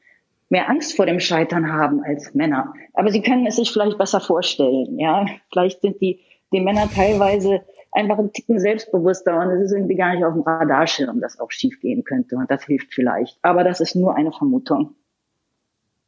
mehr 0.49 0.69
Angst 0.69 0.95
vor 0.95 1.05
dem 1.05 1.19
Scheitern 1.19 1.71
haben 1.71 2.03
als 2.03 2.33
Männer, 2.33 2.73
aber 2.93 3.09
sie 3.09 3.21
können 3.21 3.47
es 3.47 3.55
sich 3.55 3.71
vielleicht 3.71 3.97
besser 3.97 4.19
vorstellen, 4.19 4.99
ja. 4.99 5.25
Vielleicht 5.51 5.81
sind 5.81 6.01
die, 6.01 6.19
die 6.51 6.59
Männer 6.59 6.89
teilweise 6.93 7.61
einfach 7.93 8.19
ein 8.19 8.33
Ticken 8.33 8.59
selbstbewusster 8.59 9.39
und 9.39 9.49
es 9.51 9.65
ist 9.65 9.71
irgendwie 9.71 9.95
gar 9.95 10.13
nicht 10.13 10.25
auf 10.25 10.33
dem 10.33 10.41
Radarschirm, 10.41 11.21
dass 11.21 11.39
auch 11.39 11.51
schief 11.51 11.79
gehen 11.79 12.03
könnte 12.03 12.35
und 12.35 12.51
das 12.51 12.65
hilft 12.65 12.93
vielleicht. 12.93 13.37
Aber 13.41 13.63
das 13.63 13.79
ist 13.79 13.95
nur 13.95 14.15
eine 14.15 14.31
Vermutung. 14.31 14.95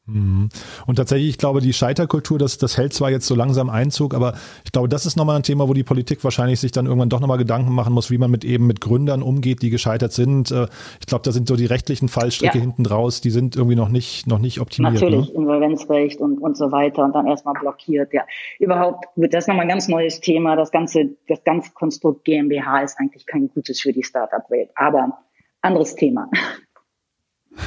Mhm. 0.08 0.50
Und 0.86 0.96
tatsächlich, 0.98 1.30
ich 1.30 1.38
glaube, 1.40 1.62
die 1.62 1.74
Scheiterkultur, 1.74 2.38
das, 2.38 2.60
das 2.60 2.78
hält 2.78 2.94
zwar 2.94 3.10
jetzt 3.10 3.26
so 3.26 3.34
langsam 3.34 3.72
Einzug, 3.72 4.14
aber 4.14 4.36
ich 4.64 4.72
glaube, 4.72 4.88
das 4.88 5.08
ist 5.08 5.16
nochmal 5.16 5.36
ein 5.36 5.44
Thema, 5.44 5.68
wo 5.68 5.74
die 5.74 5.84
Politik 5.84 6.24
wahrscheinlich 6.24 6.60
sich 6.60 6.72
dann 6.72 6.86
irgendwann 6.86 7.10
doch 7.10 7.20
nochmal 7.20 7.40
Gedanken 7.40 7.74
machen 7.74 7.92
muss, 7.92 8.12
wie 8.12 8.20
man 8.20 8.30
mit 8.30 8.46
eben 8.46 8.68
mit 8.68 8.82
Gründern 8.82 9.24
umgeht, 9.24 9.64
die 9.64 9.72
gescheitert 9.72 10.14
sind. 10.14 10.52
Äh, 10.52 10.68
ich 11.00 11.08
glaube, 11.08 11.24
da 11.24 11.32
sind 11.32 11.48
so 11.48 11.56
die 11.56 11.66
rechtlichen 11.66 12.08
Fallstricke 12.08 12.58
ja. 12.58 12.62
hinten 12.62 12.84
draus, 12.84 13.22
die 13.22 13.32
sind 13.32 13.56
irgendwie 13.56 13.76
noch 13.76 13.90
nicht, 13.90 14.28
noch 14.28 14.40
nicht 14.40 14.62
optimiert. 14.62 14.94
Natürlich, 14.94 15.30
ne? 15.30 15.36
Insolvenzrecht 15.36 16.22
und, 16.22 16.38
und 16.38 16.56
so 16.56 16.72
weiter 16.72 17.04
und 17.04 17.14
dann 17.16 17.26
erstmal 17.26 17.56
blockiert. 17.56 18.14
Ja, 18.14 18.26
überhaupt 18.60 19.06
wird 19.16 19.34
das 19.34 19.48
nochmal 19.48 19.66
ein 19.66 19.70
ganz 19.70 19.88
neues 19.88 20.20
Thema. 20.20 20.56
Das 20.56 20.72
ganze, 20.72 21.16
das 21.28 21.44
ganze 21.44 21.72
Konstrukt 21.72 22.26
GmbH 22.26 22.82
ist 22.82 23.00
eigentlich 23.00 23.26
kein 23.26 23.50
gutes 23.50 23.82
für 23.82 23.92
die 23.92 24.04
Startup-Welt, 24.04 24.70
aber 24.76 25.18
anderes 25.62 25.96
Thema. 25.96 26.30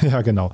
Ja, 0.03 0.21
genau. 0.21 0.51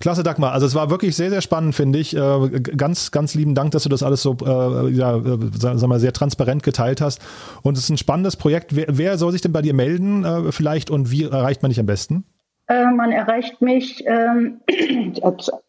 Klasse, 0.00 0.22
Dagmar. 0.22 0.52
Also 0.52 0.66
es 0.66 0.74
war 0.74 0.88
wirklich 0.88 1.14
sehr, 1.14 1.28
sehr 1.28 1.42
spannend, 1.42 1.74
finde 1.74 1.98
ich. 1.98 2.16
Äh, 2.16 2.60
ganz, 2.60 3.10
ganz 3.10 3.34
lieben 3.34 3.54
Dank, 3.54 3.72
dass 3.72 3.82
du 3.82 3.90
das 3.90 4.02
alles 4.02 4.22
so 4.22 4.34
äh, 4.42 4.90
ja, 4.90 5.18
äh, 5.18 5.38
sag 5.52 5.86
mal, 5.86 6.00
sehr 6.00 6.14
transparent 6.14 6.62
geteilt 6.62 7.02
hast. 7.02 7.20
Und 7.62 7.76
es 7.76 7.84
ist 7.84 7.90
ein 7.90 7.98
spannendes 7.98 8.36
Projekt. 8.36 8.74
Wer, 8.74 8.86
wer 8.88 9.18
soll 9.18 9.32
sich 9.32 9.42
denn 9.42 9.52
bei 9.52 9.60
dir 9.60 9.74
melden 9.74 10.24
äh, 10.24 10.52
vielleicht 10.52 10.90
und 10.90 11.10
wie 11.10 11.24
erreicht 11.24 11.62
man 11.62 11.70
dich 11.70 11.78
am 11.78 11.86
besten? 11.86 12.24
Äh, 12.68 12.90
man 12.92 13.12
erreicht 13.12 13.60
mich 13.60 14.02
ähm, 14.06 14.60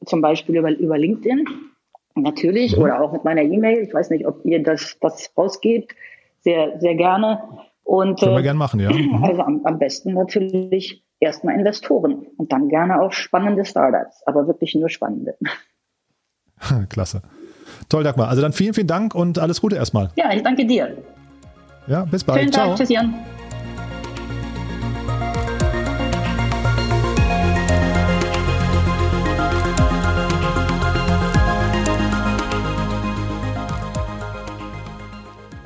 zum 0.05 0.21
Beispiel 0.21 0.55
über, 0.55 0.69
über 0.77 0.97
LinkedIn, 0.97 1.45
natürlich, 2.15 2.77
mhm. 2.77 2.83
oder 2.83 3.01
auch 3.01 3.11
mit 3.11 3.25
meiner 3.25 3.41
E-Mail. 3.41 3.83
Ich 3.85 3.93
weiß 3.93 4.11
nicht, 4.11 4.25
ob 4.25 4.45
ihr 4.45 4.63
das, 4.63 4.97
das 5.01 5.29
rausgeht. 5.37 5.93
Sehr, 6.39 6.79
sehr 6.79 6.95
gerne. 6.95 7.41
Und, 7.83 8.19
Können 8.19 8.31
wir 8.31 8.39
äh, 8.39 8.43
gerne 8.43 8.59
machen, 8.59 8.79
ja. 8.79 8.91
Mhm. 8.93 9.23
Also 9.25 9.41
am, 9.41 9.61
am 9.65 9.77
besten 9.77 10.13
natürlich 10.13 11.03
erstmal 11.21 11.55
Investoren 11.55 12.27
und 12.37 12.51
dann 12.51 12.67
gerne 12.67 13.01
auch 13.01 13.13
spannende 13.13 13.63
Startups, 13.63 14.23
aber 14.25 14.47
wirklich 14.47 14.75
nur 14.75 14.89
spannende. 14.89 15.37
Klasse. 16.89 17.21
Toll, 17.87 18.03
Dagmar. 18.03 18.27
Also 18.27 18.41
dann 18.41 18.53
vielen, 18.53 18.73
vielen 18.73 18.87
Dank 18.87 19.15
und 19.15 19.39
alles 19.39 19.61
Gute 19.61 19.75
erstmal. 19.75 20.09
Ja, 20.15 20.33
ich 20.33 20.43
danke 20.43 20.65
dir. 20.65 20.97
Ja, 21.87 22.05
bis 22.05 22.23
bald. 22.23 22.39
Schönen 22.39 22.51
Tag. 22.51 22.63
Ciao. 22.63 22.75
Tschüss, 22.75 22.89
Jan. 22.89 23.13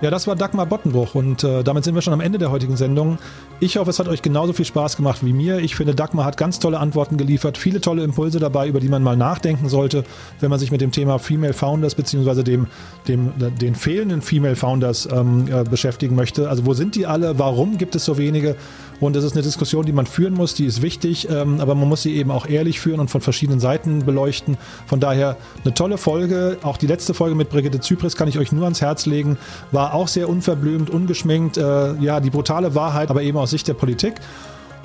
Ja, 0.05 0.11
das 0.11 0.27
war 0.27 0.35
Dagmar 0.35 0.67
Bottenbruch 0.67 1.15
und 1.15 1.43
äh, 1.43 1.63
damit 1.63 1.83
sind 1.83 1.95
wir 1.95 2.03
schon 2.03 2.13
am 2.13 2.21
Ende 2.21 2.37
der 2.37 2.51
heutigen 2.51 2.77
Sendung. 2.77 3.17
Ich 3.59 3.77
hoffe, 3.77 3.89
es 3.89 3.97
hat 3.97 4.07
euch 4.07 4.21
genauso 4.21 4.53
viel 4.53 4.63
Spaß 4.63 4.97
gemacht 4.97 5.25
wie 5.25 5.33
mir. 5.33 5.57
Ich 5.57 5.75
finde, 5.75 5.95
Dagmar 5.95 6.25
hat 6.25 6.37
ganz 6.37 6.59
tolle 6.59 6.77
Antworten 6.77 7.17
geliefert, 7.17 7.57
viele 7.57 7.81
tolle 7.81 8.03
Impulse 8.03 8.37
dabei, 8.37 8.67
über 8.67 8.79
die 8.79 8.87
man 8.87 9.01
mal 9.01 9.17
nachdenken 9.17 9.67
sollte, 9.67 10.03
wenn 10.41 10.51
man 10.51 10.59
sich 10.59 10.69
mit 10.69 10.79
dem 10.79 10.91
Thema 10.91 11.17
Female 11.17 11.53
Founders 11.53 11.95
bzw. 11.95 12.43
Dem, 12.43 12.67
dem, 13.07 13.31
den 13.59 13.73
fehlenden 13.73 14.21
Female 14.21 14.55
Founders 14.55 15.09
ähm, 15.11 15.47
äh, 15.51 15.63
beschäftigen 15.63 16.15
möchte. 16.15 16.49
Also 16.49 16.67
wo 16.67 16.75
sind 16.75 16.93
die 16.93 17.07
alle? 17.07 17.39
Warum 17.39 17.79
gibt 17.79 17.95
es 17.95 18.05
so 18.05 18.19
wenige? 18.19 18.57
Und 18.99 19.15
das 19.15 19.23
ist 19.23 19.33
eine 19.33 19.41
Diskussion, 19.41 19.85
die 19.85 19.91
man 19.91 20.05
führen 20.05 20.33
muss, 20.33 20.53
die 20.53 20.65
ist 20.65 20.81
wichtig, 20.81 21.27
ähm, 21.29 21.59
aber 21.59 21.75
man 21.75 21.89
muss 21.89 22.01
sie 22.01 22.15
eben 22.15 22.31
auch 22.31 22.47
ehrlich 22.47 22.79
führen 22.79 22.99
und 22.99 23.09
von 23.09 23.21
verschiedenen 23.21 23.59
Seiten 23.59 24.05
beleuchten. 24.05 24.57
Von 24.85 24.99
daher 24.99 25.37
eine 25.63 25.73
tolle 25.73 25.97
Folge. 25.97 26.57
Auch 26.63 26.77
die 26.77 26.87
letzte 26.87 27.13
Folge 27.13 27.35
mit 27.35 27.49
Brigitte 27.49 27.79
Zypris 27.79 28.15
kann 28.15 28.27
ich 28.27 28.39
euch 28.39 28.51
nur 28.51 28.63
ans 28.63 28.81
Herz 28.81 29.05
legen. 29.05 29.37
War 29.71 29.93
auch 29.93 30.07
sehr 30.07 30.29
unverblümt, 30.29 30.89
ungeschminkt. 30.89 31.57
Äh, 31.57 31.95
ja, 31.95 32.19
die 32.19 32.29
brutale 32.29 32.75
Wahrheit, 32.75 33.09
aber 33.09 33.21
eben 33.21 33.37
aus 33.37 33.49
Sicht 33.49 33.67
der 33.67 33.73
Politik. 33.73 34.15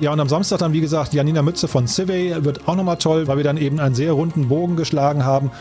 Ja, 0.01 0.11
und 0.11 0.19
am 0.19 0.29
Samstag 0.29 0.57
dann, 0.57 0.73
wie 0.73 0.81
gesagt, 0.81 1.13
Janina 1.13 1.43
Mütze 1.43 1.67
von 1.67 1.87
Civey 1.87 2.33
wird 2.43 2.67
auch 2.67 2.75
nochmal 2.75 2.97
toll, 2.97 3.27
weil 3.27 3.37
wir 3.37 3.43
dann 3.43 3.57
eben 3.57 3.79
einen 3.79 3.93
sehr 3.93 4.13
runden 4.13 4.47
Bogen 4.47 4.75
geschlagen 4.75 5.25
haben. 5.25 5.51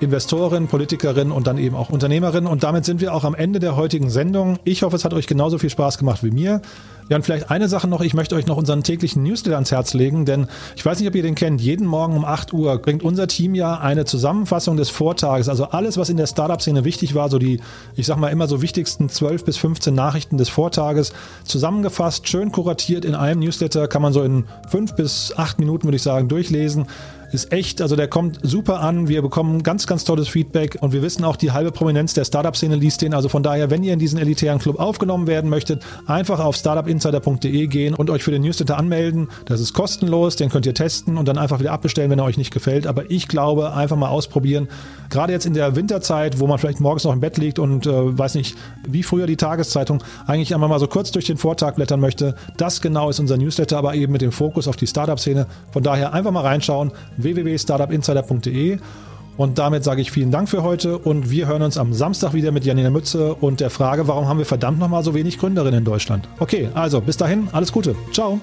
Investorin, 0.00 0.66
Politikerin 0.66 1.30
und 1.30 1.46
dann 1.46 1.58
eben 1.58 1.76
auch 1.76 1.90
Unternehmerin. 1.90 2.46
Und 2.46 2.62
damit 2.62 2.84
sind 2.84 3.00
wir 3.00 3.14
auch 3.14 3.24
am 3.24 3.34
Ende 3.34 3.58
der 3.58 3.76
heutigen 3.76 4.10
Sendung. 4.10 4.58
Ich 4.64 4.82
hoffe, 4.82 4.96
es 4.96 5.04
hat 5.04 5.12
euch 5.12 5.26
genauso 5.26 5.58
viel 5.58 5.70
Spaß 5.70 5.98
gemacht 5.98 6.24
wie 6.24 6.30
mir. 6.30 6.62
Ja, 7.10 7.16
und 7.16 7.24
vielleicht 7.24 7.50
eine 7.50 7.68
Sache 7.68 7.88
noch. 7.88 8.02
Ich 8.02 8.14
möchte 8.14 8.36
euch 8.36 8.46
noch 8.46 8.56
unseren 8.56 8.84
täglichen 8.84 9.24
Newsletter 9.24 9.56
ans 9.56 9.72
Herz 9.72 9.94
legen, 9.94 10.24
denn 10.24 10.46
ich 10.76 10.86
weiß 10.86 11.00
nicht, 11.00 11.08
ob 11.08 11.14
ihr 11.16 11.24
den 11.24 11.34
kennt. 11.34 11.60
Jeden 11.60 11.86
Morgen 11.86 12.16
um 12.16 12.24
8 12.24 12.52
Uhr 12.52 12.78
bringt 12.78 13.02
unser 13.02 13.26
Team 13.26 13.56
ja 13.56 13.78
eine 13.78 14.04
Zusammenfassung 14.04 14.76
des 14.76 14.90
Vortages. 14.90 15.48
Also 15.48 15.64
alles, 15.64 15.98
was 15.98 16.08
in 16.08 16.16
der 16.16 16.28
Startup-Szene 16.28 16.84
wichtig 16.84 17.16
war, 17.16 17.28
so 17.28 17.38
die, 17.38 17.60
ich 17.96 18.06
sag 18.06 18.16
mal 18.16 18.28
immer 18.28 18.46
so 18.46 18.62
wichtigsten 18.62 19.08
12 19.08 19.44
bis 19.44 19.56
15 19.56 19.92
Nachrichten 19.92 20.38
des 20.38 20.48
Vortages 20.48 21.12
zusammengefasst, 21.44 22.28
schön 22.28 22.52
kuratiert 22.52 23.04
in 23.04 23.16
einem 23.16 23.40
Newsletter, 23.40 23.88
kann 23.88 24.02
man 24.02 24.12
so 24.12 24.22
in 24.22 24.44
fünf 24.68 24.94
bis 24.94 25.34
acht 25.36 25.58
Minuten, 25.58 25.88
würde 25.88 25.96
ich 25.96 26.02
sagen, 26.02 26.28
durchlesen 26.28 26.86
ist 27.32 27.52
echt, 27.52 27.80
also 27.80 27.96
der 27.96 28.08
kommt 28.08 28.38
super 28.42 28.80
an. 28.80 29.08
Wir 29.08 29.22
bekommen 29.22 29.62
ganz, 29.62 29.86
ganz 29.86 30.04
tolles 30.04 30.28
Feedback 30.28 30.78
und 30.80 30.92
wir 30.92 31.02
wissen 31.02 31.24
auch, 31.24 31.36
die 31.36 31.52
halbe 31.52 31.72
Prominenz 31.72 32.14
der 32.14 32.24
Startup-Szene 32.24 32.76
liest 32.76 33.02
den. 33.02 33.14
Also 33.14 33.28
von 33.28 33.42
daher, 33.42 33.70
wenn 33.70 33.82
ihr 33.82 33.92
in 33.92 33.98
diesen 33.98 34.18
elitären 34.18 34.58
Club 34.58 34.78
aufgenommen 34.78 35.26
werden 35.26 35.50
möchtet, 35.50 35.82
einfach 36.06 36.40
auf 36.40 36.56
startupinsider.de 36.56 37.66
gehen 37.66 37.94
und 37.94 38.10
euch 38.10 38.22
für 38.22 38.30
den 38.30 38.42
Newsletter 38.42 38.78
anmelden. 38.78 39.28
Das 39.44 39.60
ist 39.60 39.72
kostenlos, 39.72 40.36
den 40.36 40.50
könnt 40.50 40.66
ihr 40.66 40.74
testen 40.74 41.16
und 41.18 41.28
dann 41.28 41.38
einfach 41.38 41.60
wieder 41.60 41.72
abbestellen, 41.72 42.10
wenn 42.10 42.18
er 42.18 42.24
euch 42.24 42.38
nicht 42.38 42.52
gefällt. 42.52 42.86
Aber 42.86 43.10
ich 43.10 43.28
glaube, 43.28 43.72
einfach 43.74 43.96
mal 43.96 44.08
ausprobieren. 44.08 44.68
Gerade 45.10 45.32
jetzt 45.32 45.44
in 45.44 45.54
der 45.54 45.76
Winterzeit, 45.76 46.40
wo 46.40 46.46
man 46.46 46.58
vielleicht 46.58 46.80
morgens 46.80 47.04
noch 47.04 47.12
im 47.12 47.20
Bett 47.20 47.36
liegt 47.36 47.58
und 47.58 47.86
äh, 47.86 48.18
weiß 48.18 48.36
nicht, 48.36 48.56
wie 48.86 49.02
früher 49.02 49.26
die 49.26 49.36
Tageszeitung, 49.36 50.02
eigentlich 50.26 50.54
einmal 50.54 50.68
mal 50.68 50.78
so 50.78 50.86
kurz 50.86 51.10
durch 51.10 51.26
den 51.26 51.36
Vortag 51.36 51.74
blättern 51.74 52.00
möchte. 52.00 52.34
Das 52.56 52.80
genau 52.80 53.10
ist 53.10 53.20
unser 53.20 53.36
Newsletter, 53.36 53.76
aber 53.76 53.94
eben 53.94 54.12
mit 54.12 54.22
dem 54.22 54.32
Fokus 54.32 54.68
auf 54.68 54.76
die 54.76 54.86
Startup-Szene. 54.86 55.46
Von 55.72 55.82
daher 55.82 56.14
einfach 56.14 56.30
mal 56.30 56.44
reinschauen, 56.44 56.92
www.startupinsider.de. 57.16 58.78
Und 59.36 59.58
damit 59.58 59.84
sage 59.84 60.02
ich 60.02 60.10
vielen 60.10 60.30
Dank 60.30 60.48
für 60.48 60.62
heute 60.62 60.98
und 60.98 61.30
wir 61.30 61.46
hören 61.46 61.62
uns 61.62 61.78
am 61.78 61.94
Samstag 61.94 62.34
wieder 62.34 62.52
mit 62.52 62.64
Janina 62.64 62.90
Mütze 62.90 63.34
und 63.34 63.60
der 63.60 63.70
Frage, 63.70 64.06
warum 64.06 64.28
haben 64.28 64.38
wir 64.38 64.44
verdammt 64.44 64.78
nochmal 64.78 65.02
so 65.02 65.14
wenig 65.14 65.38
Gründerinnen 65.38 65.78
in 65.78 65.84
Deutschland? 65.84 66.28
Okay, 66.40 66.68
also 66.74 67.00
bis 67.00 67.16
dahin, 67.16 67.48
alles 67.52 67.72
Gute. 67.72 67.96
Ciao. 68.12 68.40